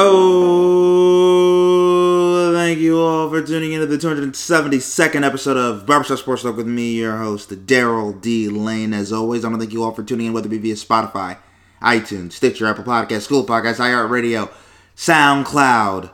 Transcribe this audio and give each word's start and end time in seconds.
Oh, 0.00 2.52
thank 2.54 2.78
you 2.78 2.98
all 2.98 3.28
for 3.28 3.42
tuning 3.42 3.72
into 3.72 3.84
the 3.84 3.98
272nd 3.98 5.22
episode 5.22 5.58
of 5.58 5.84
Barbershop 5.84 6.18
Sports 6.18 6.44
Talk 6.44 6.56
with 6.56 6.66
me, 6.66 6.92
your 6.92 7.18
host, 7.18 7.50
Daryl 7.66 8.18
D. 8.18 8.48
Lane. 8.48 8.94
As 8.94 9.12
always, 9.12 9.44
I 9.44 9.48
want 9.48 9.60
to 9.60 9.66
thank 9.66 9.74
you 9.74 9.82
all 9.82 9.92
for 9.92 10.02
tuning 10.02 10.28
in, 10.28 10.32
whether 10.32 10.46
it 10.46 10.50
be 10.50 10.58
via 10.58 10.74
Spotify, 10.74 11.36
iTunes, 11.82 12.32
Stitcher, 12.32 12.66
Apple 12.66 12.84
Podcasts, 12.84 13.28
Google 13.28 13.46
Podcasts, 13.46 13.76
iHeartRadio, 13.76 14.50
SoundCloud, 14.96 16.10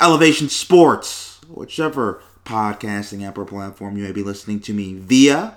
Elevation 0.00 0.48
Sports, 0.48 1.40
whichever 1.48 2.20
podcasting 2.44 3.26
app 3.26 3.38
or 3.38 3.44
platform 3.44 3.96
you 3.96 4.04
may 4.04 4.12
be 4.12 4.22
listening 4.22 4.60
to 4.60 4.72
me 4.72 4.94
via. 4.94 5.54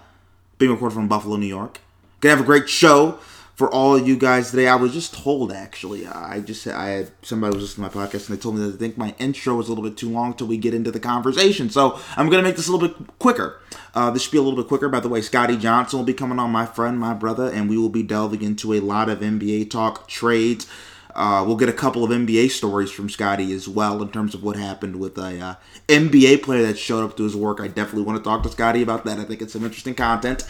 Being 0.57 0.71
recorded 0.71 0.95
from 0.95 1.07
Buffalo, 1.07 1.35
New 1.37 1.45
York. 1.45 1.79
Gonna 2.19 2.35
have 2.35 2.43
a 2.43 2.47
great 2.47 2.69
show 2.69 3.19
for 3.57 3.73
all 3.73 3.95
of 3.95 4.07
you 4.07 4.15
guys 4.15 4.51
today. 4.51 4.67
I 4.67 4.75
was 4.75 4.93
just 4.93 5.15
told 5.15 5.51
actually, 5.51 6.05
I 6.05 6.41
just 6.41 6.67
I 6.67 6.89
had 6.89 7.11
somebody 7.23 7.55
was 7.55 7.63
listening 7.63 7.89
to 7.89 7.97
my 7.97 8.05
podcast 8.05 8.29
and 8.29 8.37
they 8.37 8.41
told 8.41 8.55
me 8.55 8.61
that 8.61 8.73
they 8.73 8.77
think 8.77 8.99
my 8.99 9.15
intro 9.17 9.55
was 9.55 9.67
a 9.67 9.71
little 9.71 9.83
bit 9.83 9.97
too 9.97 10.09
long 10.09 10.35
till 10.35 10.45
we 10.45 10.57
get 10.57 10.75
into 10.75 10.91
the 10.91 10.99
conversation. 10.99 11.71
So 11.71 11.99
I'm 12.15 12.29
gonna 12.29 12.43
make 12.43 12.55
this 12.55 12.67
a 12.67 12.71
little 12.71 12.87
bit 12.87 13.17
quicker. 13.17 13.59
Uh, 13.95 14.11
this 14.11 14.21
should 14.21 14.31
be 14.31 14.37
a 14.37 14.43
little 14.43 14.57
bit 14.57 14.67
quicker. 14.67 14.89
By 14.89 14.99
the 14.99 15.09
way, 15.09 15.21
Scotty 15.21 15.57
Johnson 15.57 15.97
will 15.97 16.05
be 16.05 16.13
coming 16.13 16.37
on, 16.37 16.51
my 16.51 16.67
friend, 16.67 16.99
my 16.99 17.15
brother, 17.15 17.51
and 17.51 17.67
we 17.67 17.79
will 17.79 17.89
be 17.89 18.03
delving 18.03 18.43
into 18.43 18.73
a 18.73 18.79
lot 18.79 19.09
of 19.09 19.21
NBA 19.21 19.71
talk, 19.71 20.07
trades. 20.07 20.67
Uh, 21.15 21.43
we'll 21.43 21.55
get 21.55 21.67
a 21.67 21.73
couple 21.73 22.03
of 22.03 22.11
NBA 22.11 22.51
stories 22.51 22.91
from 22.91 23.09
Scotty 23.09 23.51
as 23.53 23.67
well 23.67 24.03
in 24.03 24.09
terms 24.09 24.35
of 24.35 24.43
what 24.43 24.55
happened 24.55 24.97
with 24.97 25.17
a 25.17 25.41
uh, 25.41 25.55
NBA 25.87 26.43
player 26.43 26.61
that 26.61 26.77
showed 26.77 27.03
up 27.03 27.17
to 27.17 27.23
his 27.23 27.35
work. 27.35 27.59
I 27.59 27.67
definitely 27.67 28.03
want 28.03 28.19
to 28.19 28.23
talk 28.23 28.43
to 28.43 28.49
Scotty 28.49 28.83
about 28.83 29.03
that. 29.05 29.17
I 29.17 29.23
think 29.23 29.41
it's 29.41 29.53
some 29.53 29.63
interesting 29.63 29.95
content 29.95 30.43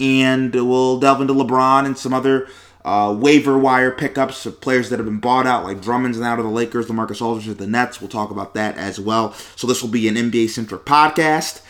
and 0.00 0.54
we'll 0.54 1.00
delve 1.00 1.20
into 1.20 1.34
LeBron 1.34 1.86
and 1.86 1.96
some 1.96 2.12
other 2.12 2.48
uh, 2.84 3.12
waiver 3.18 3.58
wire 3.58 3.90
pickups 3.90 4.46
of 4.46 4.60
players 4.60 4.90
that 4.90 4.98
have 4.98 5.06
been 5.06 5.18
bought 5.18 5.46
out, 5.46 5.64
like 5.64 5.80
Drummond's 5.80 6.20
now 6.20 6.36
to 6.36 6.42
the 6.42 6.48
Lakers, 6.48 6.86
LaMarcus 6.86 7.20
Aldridge 7.20 7.46
to 7.46 7.54
the 7.54 7.66
Nets. 7.66 8.00
We'll 8.00 8.08
talk 8.08 8.30
about 8.30 8.54
that 8.54 8.76
as 8.76 9.00
well. 9.00 9.32
So 9.56 9.66
this 9.66 9.82
will 9.82 9.90
be 9.90 10.06
an 10.06 10.14
NBA 10.14 10.50
centric 10.50 10.84
podcast. 10.84 11.62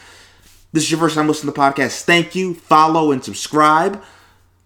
This 0.73 0.85
is 0.85 0.91
your 0.91 1.01
first 1.01 1.15
time 1.15 1.27
listening 1.27 1.55
to 1.55 1.59
the 1.59 1.65
podcast. 1.65 2.03
Thank 2.03 2.35
you. 2.35 2.53
Follow 2.53 3.13
and 3.13 3.25
subscribe. 3.25 4.03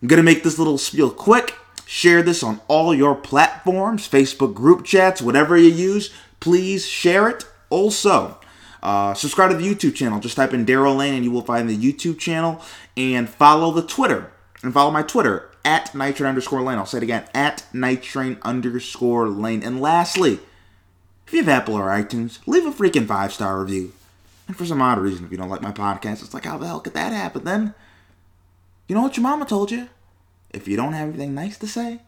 I'm 0.03 0.08
gonna 0.08 0.25
make 0.25 0.42
this 0.42 0.58
little 0.58 0.77
spiel 0.77 1.11
quick. 1.11 1.55
Share 1.86 2.22
this 2.22 2.42
on 2.42 2.61
all 2.66 2.92
your 2.94 3.14
platforms, 3.14 4.08
Facebook 4.08 4.55
group 4.55 4.84
chats, 4.84 5.22
whatever 5.22 5.56
you 5.56 5.69
use. 5.69 6.11
Please 6.41 6.86
share 6.86 7.28
it. 7.28 7.44
Also, 7.69 8.39
uh, 8.83 9.14
subscribe 9.14 9.50
to 9.50 9.56
the 9.56 9.75
YouTube 9.75 9.95
channel. 9.95 10.20
Just 10.20 10.36
type 10.36 10.55
in 10.55 10.67
Daryl 10.67 10.97
Lane 10.97 11.14
and 11.14 11.25
you 11.25 11.31
will 11.31 11.42
find 11.42 11.69
the 11.69 11.77
YouTube 11.77 12.19
channel. 12.19 12.62
And 12.97 13.28
follow 13.28 13.72
the 13.72 13.83
Twitter. 13.83 14.33
And 14.62 14.72
follow 14.72 14.91
my 14.91 15.03
Twitter 15.03 15.50
at 15.64 15.95
nitrain 15.95 16.28
underscore 16.28 16.62
lane. 16.62 16.78
I'll 16.78 16.87
say 16.87 16.98
it 16.98 17.03
again 17.03 17.25
at 17.34 17.64
nitrain 17.72 18.41
underscore 18.42 19.28
lane. 19.28 19.62
And 19.62 19.81
lastly, 19.81 20.41
if 21.27 21.33
you 21.33 21.39
have 21.39 21.48
Apple 21.48 21.75
or 21.75 21.89
iTunes, 21.89 22.39
leave 22.47 22.67
a 22.67 22.70
freaking 22.70 23.06
five 23.06 23.33
star 23.33 23.61
review. 23.61 23.92
And 24.48 24.56
for 24.56 24.67
some 24.67 24.83
odd 24.83 24.98
reason, 24.98 25.25
if 25.25 25.31
you 25.31 25.39
don't 25.39 25.48
like 25.48 25.62
my 25.62 25.72
podcast, 25.72 26.25
it's 26.25 26.34
like, 26.34 26.44
how 26.44 26.59
the 26.59 26.67
hell 26.67 26.81
could 26.81 26.94
that 26.94 27.12
happen 27.12 27.44
then? 27.44 27.75
You 28.89 28.97
know 28.97 29.03
what 29.03 29.17
your 29.17 29.22
mama 29.22 29.47
told 29.47 29.70
you? 29.70 29.89
If 30.50 30.67
you 30.67 30.77
don't 30.77 30.92
have 30.92 31.11
anything 31.11 31.34
nice 31.34 31.56
to 31.59 31.69
say, 31.69 32.00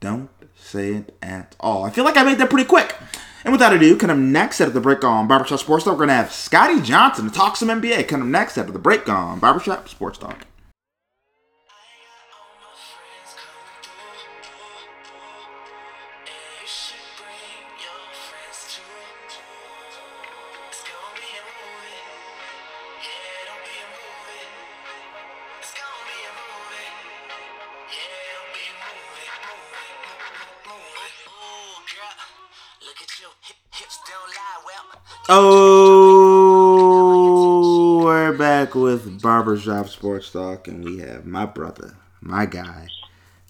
don't 0.00 0.28
say 0.54 0.94
it 0.94 1.16
at 1.22 1.56
all. 1.60 1.84
I 1.84 1.90
feel 1.90 2.04
like 2.04 2.16
I 2.16 2.22
made 2.22 2.38
that 2.38 2.50
pretty 2.50 2.68
quick. 2.68 2.96
And 3.44 3.52
without 3.52 3.72
ado, 3.72 3.96
coming 3.96 4.16
up 4.16 4.22
next 4.22 4.60
of 4.60 4.72
the 4.72 4.80
break 4.80 5.02
on 5.04 5.26
Barbershop 5.26 5.58
Sports 5.58 5.84
Talk, 5.84 5.94
we're 5.94 6.06
going 6.06 6.08
to 6.10 6.14
have 6.14 6.32
Scotty 6.32 6.80
Johnson 6.80 7.28
to 7.28 7.34
talk 7.34 7.56
some 7.56 7.68
NBA. 7.68 8.06
Coming 8.06 8.28
up 8.28 8.30
next 8.30 8.56
of 8.56 8.72
the 8.72 8.78
break 8.78 9.08
on 9.08 9.40
Barbershop 9.40 9.88
Sports 9.88 10.18
Talk. 10.18 10.46
Oh, 35.34 36.92
we're 38.04 38.36
back 38.36 38.74
with 38.74 39.22
Barbershop 39.22 39.88
Sports 39.88 40.30
Talk, 40.30 40.68
and 40.68 40.84
we 40.84 40.98
have 40.98 41.24
my 41.24 41.46
brother, 41.46 41.96
my 42.20 42.44
guy, 42.44 42.88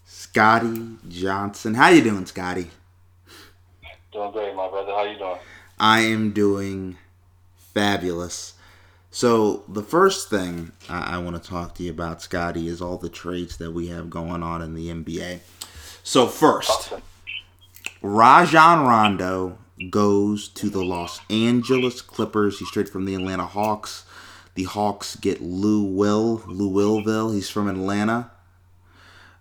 Scotty 0.06 0.90
Johnson. 1.08 1.74
How 1.74 1.88
you 1.88 2.00
doing, 2.00 2.24
Scotty? 2.26 2.70
Doing 4.12 4.30
great, 4.30 4.54
my 4.54 4.68
brother. 4.68 4.92
How 4.92 5.02
you 5.02 5.18
doing? 5.18 5.38
I 5.80 6.02
am 6.02 6.30
doing 6.30 6.98
fabulous. 7.56 8.54
So 9.10 9.64
the 9.66 9.82
first 9.82 10.30
thing 10.30 10.70
I, 10.88 11.16
I 11.16 11.18
want 11.18 11.42
to 11.42 11.50
talk 11.50 11.74
to 11.74 11.82
you 11.82 11.90
about, 11.90 12.22
Scotty, 12.22 12.68
is 12.68 12.80
all 12.80 12.96
the 12.96 13.08
trades 13.08 13.56
that 13.56 13.72
we 13.72 13.88
have 13.88 14.08
going 14.08 14.44
on 14.44 14.62
in 14.62 14.74
the 14.74 14.86
NBA. 14.86 15.40
So 16.04 16.28
first. 16.28 16.92
Rajon 18.02 18.86
Rondo 18.86 19.58
goes 19.90 20.48
to 20.48 20.68
the 20.70 20.84
Los 20.84 21.20
Angeles 21.30 22.00
Clippers. 22.00 22.58
He's 22.58 22.68
straight 22.68 22.88
from 22.88 23.04
the 23.04 23.14
Atlanta 23.14 23.46
Hawks. 23.46 24.04
The 24.54 24.64
Hawks 24.64 25.16
get 25.16 25.40
Lou 25.40 25.82
Will, 25.82 26.42
Lou 26.46 26.70
Willville. 26.70 27.34
He's 27.34 27.48
from 27.48 27.68
Atlanta. 27.68 28.30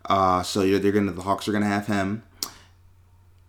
Uh, 0.05 0.43
so 0.43 0.65
they're 0.79 0.91
gonna 0.91 1.11
the 1.11 1.21
Hawks 1.21 1.47
are 1.47 1.51
gonna 1.51 1.65
have 1.65 1.87
him, 1.87 2.23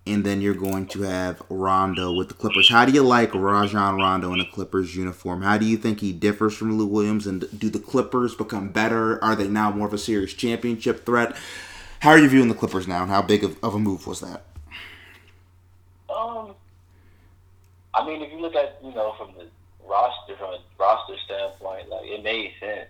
and 0.06 0.25
then 0.25 0.41
you're 0.41 0.54
going 0.54 0.86
to 0.88 1.03
have 1.03 1.42
Rondo 1.48 2.12
with 2.12 2.28
the 2.28 2.34
Clippers. 2.34 2.69
How 2.69 2.84
do 2.84 2.92
you 2.92 3.03
like 3.03 3.34
Rajon 3.34 3.97
Rondo 3.97 4.32
in 4.32 4.41
a 4.41 4.47
Clippers 4.47 4.97
uniform? 4.97 5.42
How 5.42 5.59
do 5.59 5.64
you 5.64 5.76
think 5.76 6.00
he 6.00 6.12
differs 6.12 6.56
from 6.56 6.76
Lou 6.76 6.86
Williams? 6.86 7.26
And 7.26 7.47
do 7.59 7.70
the 7.70 7.78
Clippers 7.78 8.34
become 8.34 8.69
better? 8.69 9.22
Are 9.24 9.36
they 9.36 9.48
now 9.48 9.70
more 9.70 9.86
of 9.86 9.94
a 9.94 9.98
serious 9.98 10.34
championship 10.34 11.06
threat? 11.06 11.36
How 12.00 12.10
are 12.10 12.19
you 12.19 12.28
viewing 12.28 12.48
the 12.48 12.54
Clippers 12.54 12.88
now? 12.88 13.03
And 13.03 13.10
how 13.10 13.22
big 13.22 13.44
of, 13.44 13.56
of 13.62 13.76
a 13.76 13.78
move 13.78 14.09
was 14.09 14.19
that? 14.20 14.44
Um, 16.12 16.54
I 17.94 18.06
mean, 18.06 18.22
if 18.22 18.32
you 18.32 18.41
look 18.41 18.54
at 18.54 18.78
you 18.82 18.94
know 18.94 19.14
from 19.19 19.32
the 19.36 19.47
roster 19.86 20.36
from 20.36 20.54
a 20.54 20.58
roster 20.78 21.16
standpoint, 21.25 21.88
like 21.88 22.04
it 22.04 22.22
made 22.22 22.53
sense. 22.60 22.88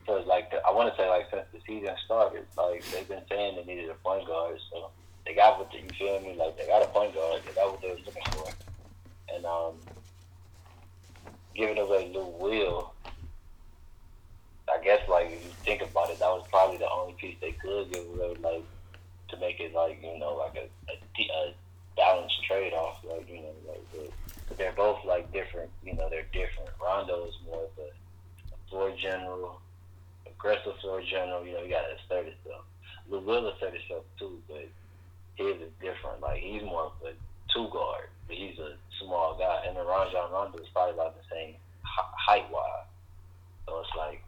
Because 0.00 0.26
like 0.26 0.50
the, 0.50 0.58
I 0.66 0.70
want 0.70 0.94
to 0.94 1.00
say 1.00 1.08
like 1.08 1.26
since 1.30 1.46
the 1.52 1.60
season 1.66 1.94
started, 2.04 2.44
like 2.58 2.84
they've 2.90 3.08
been 3.08 3.22
saying 3.28 3.56
they 3.56 3.64
needed 3.64 3.88
a 3.88 3.94
point 3.94 4.26
guard, 4.26 4.58
so 4.70 4.90
they 5.24 5.34
got 5.34 5.58
what 5.58 5.72
you 5.72 5.88
feel 5.98 6.20
me? 6.20 6.34
Like 6.36 6.58
they 6.58 6.66
got 6.66 6.82
a 6.82 6.86
point 6.88 7.14
guard, 7.14 7.40
they 7.46 7.52
got 7.52 7.70
what 7.70 7.80
they 7.80 7.88
were 7.88 8.04
looking 8.04 8.22
for, 8.32 8.50
and 9.34 9.46
um, 9.46 9.74
giving 11.54 11.78
away 11.78 12.12
Lou 12.14 12.26
Will. 12.38 12.92
I 14.68 14.82
guess 14.82 15.08
like 15.08 15.26
if 15.26 15.44
you 15.44 15.50
think 15.64 15.82
about 15.82 16.10
it, 16.10 16.18
that 16.18 16.28
was 16.28 16.46
probably 16.50 16.76
the 16.76 16.90
only 16.90 17.14
piece 17.14 17.36
they 17.40 17.52
could 17.52 17.90
give 17.90 18.04
away, 18.06 18.34
like 18.42 18.64
to 19.28 19.36
make 19.38 19.58
it 19.60 19.72
like 19.74 20.02
you 20.02 20.18
know 20.18 20.34
like 20.34 20.56
a, 20.56 20.92
a, 20.92 21.22
a 21.22 21.54
balanced 21.96 22.44
trade 22.44 22.74
off, 22.74 22.98
like 23.04 23.26
you 23.28 23.36
know 23.36 23.54
like 23.66 23.92
the, 23.92 24.10
they're 24.58 24.72
both 24.72 25.04
like 25.04 25.32
different. 25.32 25.70
You 25.84 25.94
know 25.94 26.08
they're 26.10 26.28
different. 26.32 26.70
Rondo 26.82 27.26
is 27.26 27.34
more 27.46 27.64
of 27.64 27.70
a, 27.78 27.90
floor 28.70 28.92
general, 29.00 29.60
aggressive 30.26 30.74
floor 30.80 31.02
general. 31.02 31.46
You 31.46 31.54
know 31.54 31.62
you 31.62 31.70
got 31.70 31.84
to 31.86 31.94
assert 31.94 32.26
himself. 32.26 32.64
Lou 33.08 33.20
will 33.20 33.48
assert 33.48 33.74
himself 33.74 34.04
too, 34.18 34.40
but 34.48 34.66
his 35.36 35.56
is 35.60 35.72
different. 35.80 36.20
Like 36.20 36.40
he's 36.40 36.62
more 36.62 36.86
of 36.86 36.92
a 37.06 37.12
two 37.52 37.68
guard, 37.70 38.08
but 38.26 38.36
he's 38.36 38.58
a 38.58 38.74
small 39.00 39.36
guy. 39.38 39.64
And 39.66 39.76
then 39.76 39.86
Rajon 39.86 40.32
Rondo 40.32 40.58
is 40.58 40.68
probably 40.72 40.94
about 40.94 41.16
the 41.16 41.24
same 41.30 41.54
height 41.84 42.50
wise. 42.50 42.88
So 43.66 43.80
it's 43.80 43.96
like 43.96 44.22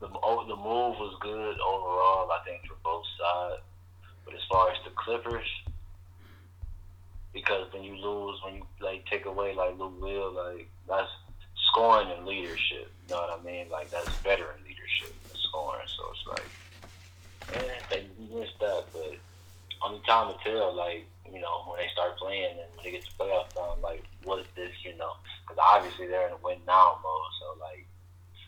the 0.00 0.08
oh, 0.22 0.46
the 0.46 0.56
move 0.56 0.98
was 0.98 1.16
good 1.20 1.56
overall. 1.60 2.30
I 2.30 2.44
think 2.44 2.66
for 2.66 2.76
both 2.82 3.04
sides. 3.18 3.62
But 4.24 4.34
as 4.34 4.40
far 4.50 4.70
as 4.70 4.78
the 4.84 4.90
Clippers, 4.90 5.46
because 7.32 7.72
when 7.72 7.82
you 7.82 7.96
lose, 7.96 8.40
when 8.44 8.54
you 8.56 8.62
like 8.80 9.06
take 9.06 9.26
away 9.26 9.54
like 9.54 9.78
Lou 9.78 9.88
Will, 9.88 10.32
like 10.32 10.68
that's 10.88 11.10
scoring 11.70 12.10
and 12.16 12.26
leadership. 12.26 12.90
You 13.08 13.14
know 13.14 13.22
what 13.22 13.40
I 13.40 13.42
mean? 13.42 13.68
Like 13.70 13.90
that's 13.90 14.08
veteran 14.18 14.60
leadership 14.64 15.14
and 15.30 15.38
scoring. 15.40 15.86
So 15.86 16.02
it's 16.12 16.26
like, 16.28 17.66
man, 17.66 17.80
they 17.90 18.06
missed 18.34 18.58
that. 18.60 18.84
But 18.92 19.16
only 19.84 20.00
time 20.06 20.32
to 20.32 20.38
tell, 20.44 20.74
like 20.74 21.06
you 21.32 21.40
know, 21.40 21.64
when 21.66 21.80
they 21.80 21.88
start 21.92 22.16
playing 22.18 22.58
and 22.60 22.68
when 22.76 22.84
they 22.84 22.90
get 22.92 23.04
to 23.04 23.10
playoff 23.18 23.48
time, 23.54 23.80
like 23.82 24.04
what 24.24 24.40
is 24.40 24.46
this? 24.54 24.72
You 24.84 24.96
know, 24.96 25.12
because 25.42 25.58
obviously 25.58 26.06
they're 26.06 26.26
in 26.26 26.32
a 26.32 26.42
win 26.42 26.58
now 26.66 26.98
mode. 27.02 27.32
So 27.40 27.60
like 27.60 27.86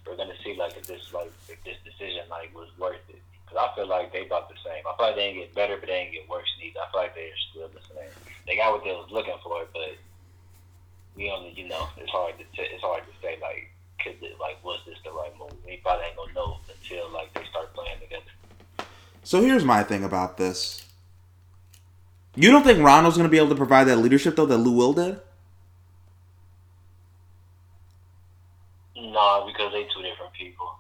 we're 0.07 0.17
gonna 0.17 0.37
see 0.45 0.55
like 0.55 0.77
if 0.77 0.87
this 0.87 1.13
like 1.13 1.33
if 1.49 1.63
this 1.65 1.77
decision 1.85 2.29
like 2.29 2.55
was 2.55 2.69
worth 2.79 3.01
it. 3.09 3.23
Because 3.45 3.61
I 3.61 3.75
feel 3.77 3.89
like 3.89 4.13
they 4.13 4.25
about 4.25 4.49
the 4.49 4.57
same. 4.65 4.83
I 4.89 4.97
feel 4.97 5.07
like 5.07 5.17
they 5.17 5.29
ain't 5.29 5.39
get 5.39 5.55
better, 5.55 5.77
but 5.77 5.87
they 5.87 6.05
didn't 6.05 6.13
get 6.13 6.29
worse 6.29 6.49
neither. 6.59 6.81
I 6.81 6.91
feel 6.91 7.01
like 7.01 7.15
they're 7.15 7.45
still 7.53 7.69
the 7.69 7.85
same. 7.93 8.09
They 8.47 8.54
got 8.65 8.73
what 8.73 8.85
they 8.85 8.91
was 8.91 9.09
looking 9.11 9.37
for, 9.43 9.67
but 9.73 9.97
we 11.17 11.31
only, 11.31 11.53
you 11.53 11.69
know, 11.69 11.89
it's 11.97 12.11
hard 12.11 12.35
to 12.39 12.45
t- 12.57 12.69
it's 12.73 12.83
hard 12.83 13.03
to 13.05 13.13
say 13.21 13.37
like, 13.41 13.69
could 14.01 14.17
it, 14.23 14.41
like 14.41 14.63
was 14.65 14.81
this 14.87 14.97
the 15.05 15.11
right 15.11 15.33
move? 15.39 15.53
We 15.67 15.81
probably 15.83 16.07
ain't 16.07 16.17
gonna 16.17 16.33
know 16.33 16.59
until 16.69 17.13
like 17.13 17.33
they 17.35 17.45
start 17.51 17.75
playing 17.75 18.01
together. 18.01 18.33
So 19.23 19.43
here's 19.43 19.65
my 19.65 19.83
thing 19.83 20.05
about 20.05 20.37
this. 20.37 20.87
You 22.37 22.51
don't 22.51 22.65
think 22.65 22.81
Rondo's 22.81 23.17
to 23.17 23.29
be 23.29 23.39
able 23.39 23.51
to 23.51 23.55
provide 23.55 23.85
that 23.85 23.99
leadership 23.99 24.37
though 24.37 24.47
that 24.47 24.59
Lou 24.59 24.73
Will 24.73 24.93
did? 24.93 25.21
No, 28.97 29.47
because 29.47 29.71
they 29.73 29.85
two 29.95 30.03
different 30.03 30.33
people. 30.33 30.73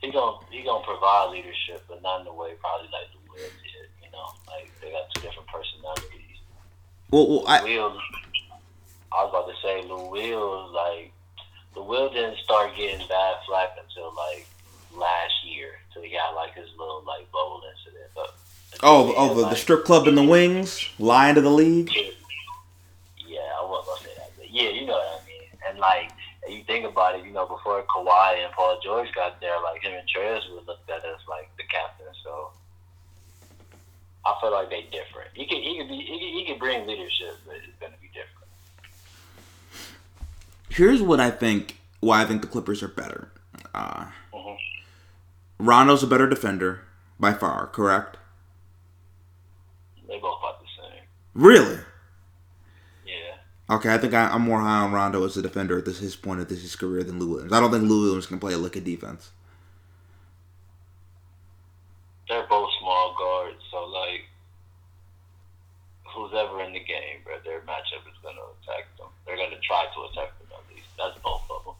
He 0.00 0.10
gonna 0.10 0.36
he 0.50 0.62
gonna 0.64 0.84
provide 0.84 1.30
leadership, 1.30 1.86
but 1.88 2.02
not 2.02 2.20
in 2.20 2.24
the 2.26 2.34
way 2.34 2.52
probably 2.60 2.90
like 2.92 3.08
the 3.14 3.22
Will 3.30 3.54
did. 3.62 3.88
You 4.02 4.10
know, 4.10 4.26
like 4.50 4.74
they 4.82 4.90
got 4.90 5.08
two 5.14 5.22
different 5.22 5.48
personalities. 5.48 6.32
Well, 7.12 7.28
well 7.28 7.44
I, 7.46 7.62
Will, 7.62 7.98
I 9.12 9.24
was 9.24 9.30
about 9.30 9.46
to 9.48 9.54
say, 9.62 9.82
Lou 9.86 10.10
Will, 10.10 10.72
like, 10.72 11.12
the 11.74 11.82
Will 11.82 12.10
didn't 12.10 12.38
start 12.38 12.74
getting 12.76 13.06
bad 13.06 13.34
flack 13.46 13.76
until, 13.80 14.12
like, 14.16 14.46
last 14.96 15.44
year. 15.44 15.72
So 15.94 16.00
he 16.00 16.10
got, 16.10 16.34
like, 16.34 16.54
his 16.54 16.68
little, 16.78 17.04
like, 17.06 17.30
bowl 17.30 17.62
incident. 17.70 18.10
But, 18.14 18.34
oh, 18.82 19.14
oh, 19.16 19.34
the, 19.34 19.50
the 19.50 19.56
strip 19.56 19.84
club 19.84 20.08
in 20.08 20.14
the 20.14 20.24
wings, 20.24 20.88
lying 20.98 21.34
to 21.34 21.42
the 21.42 21.50
league. 21.50 21.90
Yeah, 21.94 23.40
I 23.60 23.64
wasn't 23.68 23.86
going 23.86 23.98
to 23.98 24.04
say 24.04 24.14
that. 24.16 24.30
But, 24.38 24.50
yeah, 24.50 24.70
you 24.70 24.86
know 24.86 24.94
what 24.94 25.22
I 25.22 25.26
mean. 25.26 25.48
And, 25.68 25.78
like, 25.78 26.10
and 26.46 26.54
you 26.54 26.64
think 26.64 26.86
about 26.86 27.14
it, 27.14 27.26
you 27.26 27.32
know, 27.32 27.46
before 27.46 27.82
Kawhi 27.82 28.42
and 28.42 28.52
Paul 28.54 28.80
George 28.82 29.12
got 29.14 29.38
there, 29.40 29.60
like, 29.62 29.82
him 29.82 29.92
and 29.92 30.08
Trez 30.08 30.50
would 30.54 30.66
look 30.66 30.80
at 30.88 31.04
as, 31.04 31.20
like, 31.28 31.50
the 31.51 31.51
I 34.24 34.34
feel 34.40 34.52
like 34.52 34.70
they're 34.70 34.82
different. 34.82 35.30
He 35.34 35.46
could, 35.46 35.58
he 35.58 35.78
could 35.78 35.88
be, 35.88 35.96
he 35.96 36.06
could, 36.06 36.20
he 36.20 36.44
could 36.46 36.58
bring 36.58 36.86
leadership, 36.86 37.36
but 37.46 37.56
it's 37.56 37.78
going 37.80 37.92
to 37.92 37.98
be 37.98 38.06
different. 38.08 38.28
Here's 40.68 41.02
what 41.02 41.20
I 41.20 41.30
think. 41.30 41.78
Why 42.00 42.22
I 42.22 42.24
think 42.24 42.40
the 42.42 42.48
Clippers 42.48 42.82
are 42.82 42.88
better. 42.88 43.30
Uh, 43.74 44.06
Mhm. 44.34 44.56
Rondo's 45.58 46.02
a 46.02 46.06
better 46.06 46.28
defender 46.28 46.82
by 47.20 47.32
far. 47.32 47.66
Correct? 47.68 48.16
They 50.08 50.18
both 50.18 50.38
about 50.40 50.60
the 50.60 50.66
same. 50.76 51.02
Really? 51.34 51.78
Yeah. 53.06 53.74
Okay, 53.76 53.92
I 53.94 53.98
think 53.98 54.14
I, 54.14 54.28
I'm 54.30 54.42
more 54.42 54.60
high 54.60 54.80
on 54.80 54.92
Rondo 54.92 55.24
as 55.24 55.36
a 55.36 55.42
defender 55.42 55.78
at 55.78 55.84
this 55.84 55.98
his 56.00 56.16
point 56.16 56.40
of 56.40 56.48
this 56.48 56.62
his 56.62 56.74
career 56.74 57.04
than 57.04 57.18
Lou 57.20 57.28
Williams. 57.30 57.52
I 57.52 57.60
don't 57.60 57.70
think 57.70 57.84
Lou 57.88 58.02
Williams 58.02 58.26
can 58.26 58.38
play 58.40 58.52
a 58.54 58.58
lick 58.58 58.74
of 58.76 58.84
defense. 58.84 59.30
they're 62.28 62.46
both 62.48 62.70
small 62.80 63.14
guards, 63.18 63.62
so 63.70 63.84
like 63.86 64.22
who's 66.32 66.40
ever 66.40 66.62
in 66.62 66.72
the 66.72 66.80
game, 66.80 67.20
bro, 67.24 67.34
their 67.44 67.60
matchup 67.60 68.08
is 68.08 68.16
gonna 68.22 68.40
attack 68.62 68.96
them. 68.96 69.08
They're 69.26 69.36
gonna 69.36 69.60
try 69.62 69.86
to 69.94 70.00
attack 70.10 70.38
them 70.38 70.48
at 70.52 70.74
least. 70.74 70.88
That's 70.98 71.18
both 71.22 71.42
of 71.50 71.64
them. 71.64 71.74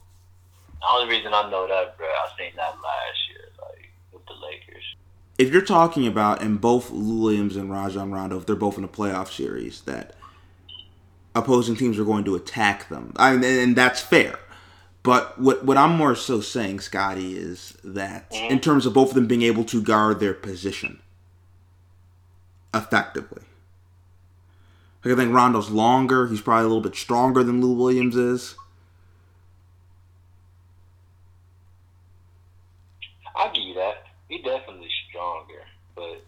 The 0.80 0.86
only 0.92 1.14
reason 1.14 1.32
I 1.32 1.50
know 1.50 1.66
that, 1.66 1.96
bro, 1.96 2.06
I 2.06 2.28
seen 2.36 2.52
that 2.56 2.76
last 2.82 3.20
year, 3.30 3.48
like 3.60 3.90
with 4.12 4.26
the 4.26 4.34
Lakers. 4.34 4.84
if 5.38 5.52
you're 5.52 5.62
talking 5.62 6.06
about 6.06 6.42
in 6.42 6.56
both 6.56 6.90
Williams 6.90 7.56
and 7.56 7.70
Rajon 7.70 8.12
Rondo, 8.12 8.38
if 8.38 8.46
they're 8.46 8.56
both 8.56 8.78
in 8.78 8.84
a 8.84 8.88
playoff 8.88 9.30
series, 9.32 9.80
that 9.82 10.14
opposing 11.34 11.76
teams 11.76 11.98
are 11.98 12.04
going 12.04 12.24
to 12.24 12.34
attack 12.34 12.88
them, 12.88 13.12
I 13.16 13.36
mean, 13.36 13.44
and 13.44 13.76
that's 13.76 14.00
fair. 14.00 14.38
But 15.02 15.40
what 15.40 15.64
what 15.64 15.76
I'm 15.76 15.96
more 15.96 16.14
so 16.14 16.40
saying, 16.40 16.80
Scotty, 16.80 17.36
is 17.36 17.76
that 17.82 18.30
mm-hmm. 18.30 18.52
in 18.52 18.60
terms 18.60 18.86
of 18.86 18.94
both 18.94 19.10
of 19.10 19.14
them 19.14 19.26
being 19.26 19.42
able 19.42 19.64
to 19.64 19.82
guard 19.82 20.20
their 20.20 20.34
position 20.34 21.00
effectively. 22.74 23.42
Like 25.04 25.14
I 25.14 25.16
think 25.16 25.34
Rondo's 25.34 25.70
longer. 25.70 26.28
He's 26.28 26.40
probably 26.40 26.64
a 26.64 26.68
little 26.68 26.80
bit 26.80 26.94
stronger 26.94 27.42
than 27.42 27.60
Lou 27.60 27.72
Williams 27.72 28.16
is. 28.16 28.54
I'll 33.34 33.52
give 33.52 33.64
you 33.64 33.74
that. 33.74 34.04
He 34.28 34.38
definitely 34.42 34.88
stronger, 35.08 35.62
but 35.96 36.22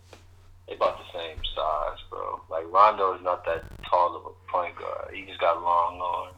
they 0.67 0.75
about 0.75 0.99
the 0.99 1.19
same 1.19 1.37
size, 1.55 1.99
bro. 2.11 2.41
Like 2.50 2.65
Rondo 2.71 3.15
is 3.15 3.23
not 3.23 3.44
that 3.44 3.65
tall 3.88 4.17
of 4.17 4.26
a 4.26 4.50
point 4.50 4.76
guard. 4.76 5.15
He 5.15 5.25
just 5.25 5.41
got 5.41 5.62
long 5.62 6.00
arms, 6.00 6.37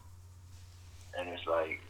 and 1.19 1.29
it's 1.29 1.47
like. 1.47 1.81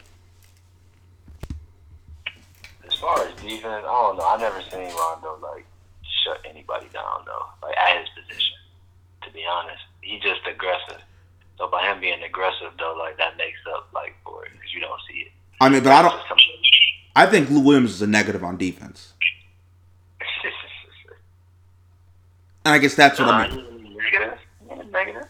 As 2.87 2.94
far 3.00 3.19
as 3.26 3.34
defense, 3.43 3.64
I 3.66 3.81
don't 3.82 4.16
know. 4.16 4.25
I 4.25 4.37
never 4.38 4.62
seen 4.62 4.94
Rondo 4.94 5.38
like 5.43 5.66
shut 6.25 6.38
anybody 6.48 6.87
down 6.93 7.25
though, 7.26 7.46
like 7.62 7.76
at 7.76 7.98
his 7.98 8.08
position. 8.10 8.54
To 9.22 9.31
be 9.32 9.44
honest, 9.44 9.82
he 10.06 10.19
just 10.20 10.41
aggressive. 10.49 11.03
So 11.58 11.69
by 11.69 11.91
him 11.91 12.00
being 12.00 12.23
aggressive 12.23 12.73
though, 12.79 12.97
like 12.99 13.17
that 13.19 13.37
makes 13.37 13.58
up 13.75 13.88
like 13.94 14.14
for 14.25 14.44
it 14.44 14.53
because 14.53 14.73
you 14.73 14.81
don't 14.81 15.00
see 15.11 15.20
it. 15.20 15.32
I 15.61 15.69
mean, 15.69 15.82
but 15.82 15.93
I 15.93 16.03
don't. 16.03 16.14
I 17.14 17.26
think 17.26 17.50
Lou 17.50 17.61
Williams 17.61 17.93
is 17.93 18.03
a 18.03 18.06
negative 18.06 18.44
on 18.44 18.56
defense, 18.56 19.14
and 22.64 22.75
I 22.75 22.79
guess 22.79 22.94
that's 22.94 23.19
what 23.19 23.29
I 23.29 23.49
mean. 23.49 23.97
Negative. 23.97 24.38
Negative. 24.91 25.29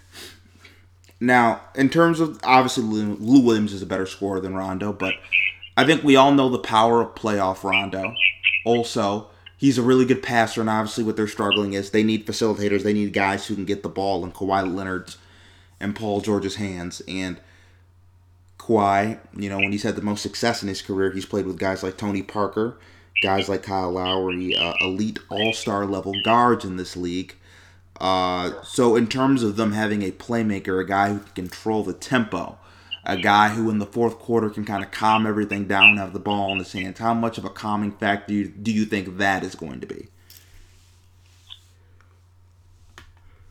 Now, 1.20 1.62
in 1.74 1.88
terms 1.88 2.20
of 2.20 2.40
obviously 2.42 2.84
Lou, 2.84 3.14
Lou 3.14 3.40
Williams 3.40 3.72
is 3.72 3.82
a 3.82 3.86
better 3.86 4.06
scorer 4.06 4.40
than 4.40 4.54
Rondo, 4.54 4.92
but 4.92 5.14
I 5.76 5.84
think 5.84 6.02
we 6.02 6.16
all 6.16 6.32
know 6.32 6.48
the 6.48 6.58
power 6.58 7.02
of 7.02 7.14
playoff 7.14 7.62
Rondo. 7.62 8.14
Also, 8.64 9.30
he's 9.56 9.78
a 9.78 9.82
really 9.82 10.04
good 10.04 10.22
passer, 10.22 10.60
and 10.60 10.70
obviously 10.70 11.04
what 11.04 11.16
they're 11.16 11.26
struggling 11.26 11.72
is 11.72 11.90
they 11.90 12.02
need 12.02 12.26
facilitators. 12.26 12.82
They 12.82 12.92
need 12.92 13.12
guys 13.12 13.46
who 13.46 13.54
can 13.54 13.64
get 13.64 13.82
the 13.82 13.88
ball 13.88 14.24
in 14.24 14.32
Kawhi 14.32 14.74
Leonard's 14.74 15.18
and 15.80 15.94
Paul 15.96 16.20
George's 16.20 16.56
hands. 16.56 17.02
And 17.08 17.38
Kawhi, 18.58 19.18
you 19.34 19.48
know, 19.48 19.58
when 19.58 19.72
he's 19.72 19.82
had 19.82 19.96
the 19.96 20.02
most 20.02 20.22
success 20.22 20.62
in 20.62 20.68
his 20.68 20.82
career, 20.82 21.10
he's 21.10 21.26
played 21.26 21.46
with 21.46 21.58
guys 21.58 21.82
like 21.82 21.96
Tony 21.96 22.22
Parker, 22.22 22.76
guys 23.22 23.48
like 23.48 23.62
Kyle 23.62 23.92
Lowry, 23.92 24.56
uh, 24.56 24.74
elite 24.80 25.18
All 25.30 25.52
Star 25.52 25.86
level 25.86 26.14
guards 26.24 26.64
in 26.64 26.76
this 26.76 26.96
league. 26.96 27.34
Uh, 27.98 28.62
so 28.62 28.94
in 28.94 29.06
terms 29.06 29.42
of 29.42 29.56
them 29.56 29.72
having 29.72 30.02
a 30.02 30.10
playmaker, 30.10 30.80
a 30.80 30.86
guy 30.86 31.10
who 31.10 31.20
can 31.20 31.32
control 31.48 31.82
the 31.82 31.94
tempo, 31.94 32.58
a 33.06 33.16
guy 33.16 33.50
who 33.50 33.70
in 33.70 33.78
the 33.78 33.86
fourth 33.86 34.18
quarter 34.18 34.50
can 34.50 34.64
kind 34.64 34.82
of 34.84 34.90
calm 34.90 35.26
everything 35.26 35.66
down, 35.66 35.96
have 35.96 36.12
the 36.12 36.18
ball 36.18 36.50
in 36.52 36.58
his 36.58 36.72
hands, 36.72 36.98
how 36.98 37.14
much 37.14 37.38
of 37.38 37.44
a 37.44 37.50
calming 37.50 37.92
factor 37.92 38.26
do 38.26 38.34
you, 38.34 38.48
do 38.48 38.72
you 38.72 38.84
think 38.84 39.18
that 39.18 39.44
is 39.44 39.54
going 39.54 39.80
to 39.80 39.86
be? 39.86 40.08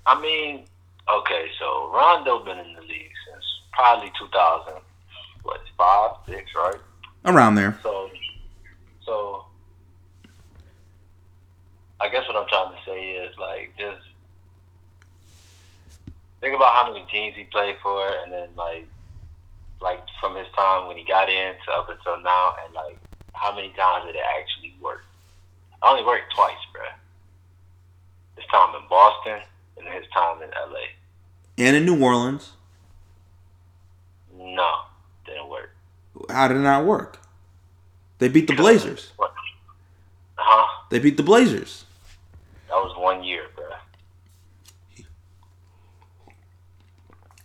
I 0.06 0.20
mean, 0.22 0.66
okay, 1.12 1.48
so 1.58 1.90
Rondo 1.94 2.44
been 2.44 2.60
in 2.60 2.74
the 2.74 2.82
league 2.82 3.12
since 3.32 3.46
probably 3.72 4.12
2000, 4.20 4.74
what 5.44 5.62
five, 5.78 6.12
six, 6.28 6.52
right? 6.54 6.76
Around 7.24 7.56
there. 7.56 7.80
So, 7.82 8.10
so 9.06 9.46
I 12.02 12.10
guess 12.10 12.28
what 12.28 12.36
I'm 12.36 12.48
trying 12.50 12.72
to 12.72 12.80
say 12.86 13.12
is 13.12 13.36
like 13.38 13.74
just 13.80 14.06
think 16.42 16.56
about 16.56 16.74
how 16.74 16.92
many 16.92 17.06
teams 17.10 17.36
he 17.36 17.46
played 17.46 17.78
for, 17.82 18.06
and 18.24 18.32
then 18.32 18.50
like 18.56 18.88
like 19.82 20.00
from 20.20 20.36
his 20.36 20.48
time 20.56 20.88
when 20.88 20.98
he 20.98 21.04
got 21.04 21.30
in 21.30 21.54
to 21.66 21.72
up 21.72 21.90
until 21.90 22.22
now, 22.22 22.54
and 22.64 22.74
like 22.74 22.98
how 23.34 23.54
many 23.56 23.70
times 23.70 24.06
did 24.06 24.16
it 24.16 24.24
actually 24.40 24.74
work? 24.82 25.04
I 25.84 25.92
only 25.92 26.04
worked 26.04 26.34
twice, 26.34 26.54
bruh. 26.74 26.94
His 28.36 28.46
time 28.52 28.76
in 28.76 28.88
Boston 28.90 29.40
and 29.78 29.88
his 29.88 30.06
time 30.14 30.42
in 30.42 30.50
LA. 30.50 30.80
And 31.58 31.76
in 31.76 31.86
New 31.86 32.02
Orleans. 32.02 32.54
No, 34.38 34.82
didn't 35.26 35.50
work. 35.50 35.72
How 36.30 36.48
did 36.48 36.58
it 36.58 36.62
not 36.62 36.86
work? 36.86 37.20
They 38.20 38.28
beat 38.30 38.48
the 38.48 38.56
Blazers. 38.56 39.12
What? 39.18 39.34
Huh? 40.36 40.86
They 40.90 41.00
beat 41.00 41.18
the 41.18 41.24
Blazers. 41.24 41.86
That 42.68 42.76
was 42.76 42.96
one 42.98 43.24
year, 43.24 43.44
bruh. 43.56 43.76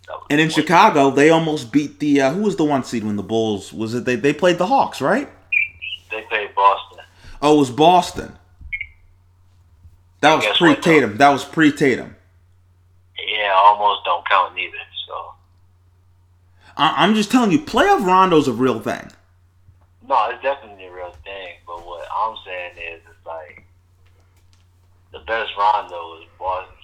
And 0.29 0.39
in 0.39 0.49
Chicago, 0.49 1.11
they 1.11 1.29
almost 1.29 1.71
beat 1.71 1.99
the 1.99 2.21
uh, 2.21 2.33
who 2.33 2.43
was 2.43 2.55
the 2.55 2.63
one 2.65 2.83
seed 2.83 3.03
when 3.03 3.15
the 3.15 3.23
Bulls 3.23 3.73
was 3.73 3.93
it? 3.93 4.05
They 4.05 4.15
they 4.15 4.33
played 4.33 4.57
the 4.57 4.67
Hawks, 4.67 5.01
right? 5.01 5.29
They 6.09 6.21
played 6.23 6.53
Boston. 6.55 6.99
Oh, 7.41 7.55
it 7.55 7.59
was 7.59 7.69
Boston. 7.71 8.37
That 10.21 10.35
was 10.35 10.45
pre 10.57 10.75
Tatum. 10.75 11.17
That 11.17 11.29
was 11.29 11.43
pre 11.43 11.71
Tatum. 11.71 12.15
Yeah, 13.33 13.53
almost 13.55 14.05
don't 14.05 14.27
count 14.27 14.55
neither. 14.55 14.77
So 15.07 15.33
I- 16.77 17.05
am 17.05 17.15
just 17.15 17.31
telling 17.31 17.51
you, 17.51 17.59
playoff 17.59 18.05
Rondo's 18.05 18.47
a 18.47 18.53
real 18.53 18.79
thing. 18.79 19.11
no, 20.07 20.29
it's 20.29 20.41
definitely 20.43 20.85
a 20.85 20.93
real 20.93 21.11
thing. 21.23 21.55
But 21.65 21.85
what 21.85 22.07
I'm 22.15 22.35
saying 22.45 22.73
is, 22.77 23.01
it's 23.09 23.25
like 23.25 23.65
the 25.11 25.19
best 25.19 25.51
Rondo 25.57 26.19
is 26.21 26.27
Boston. 26.37 26.75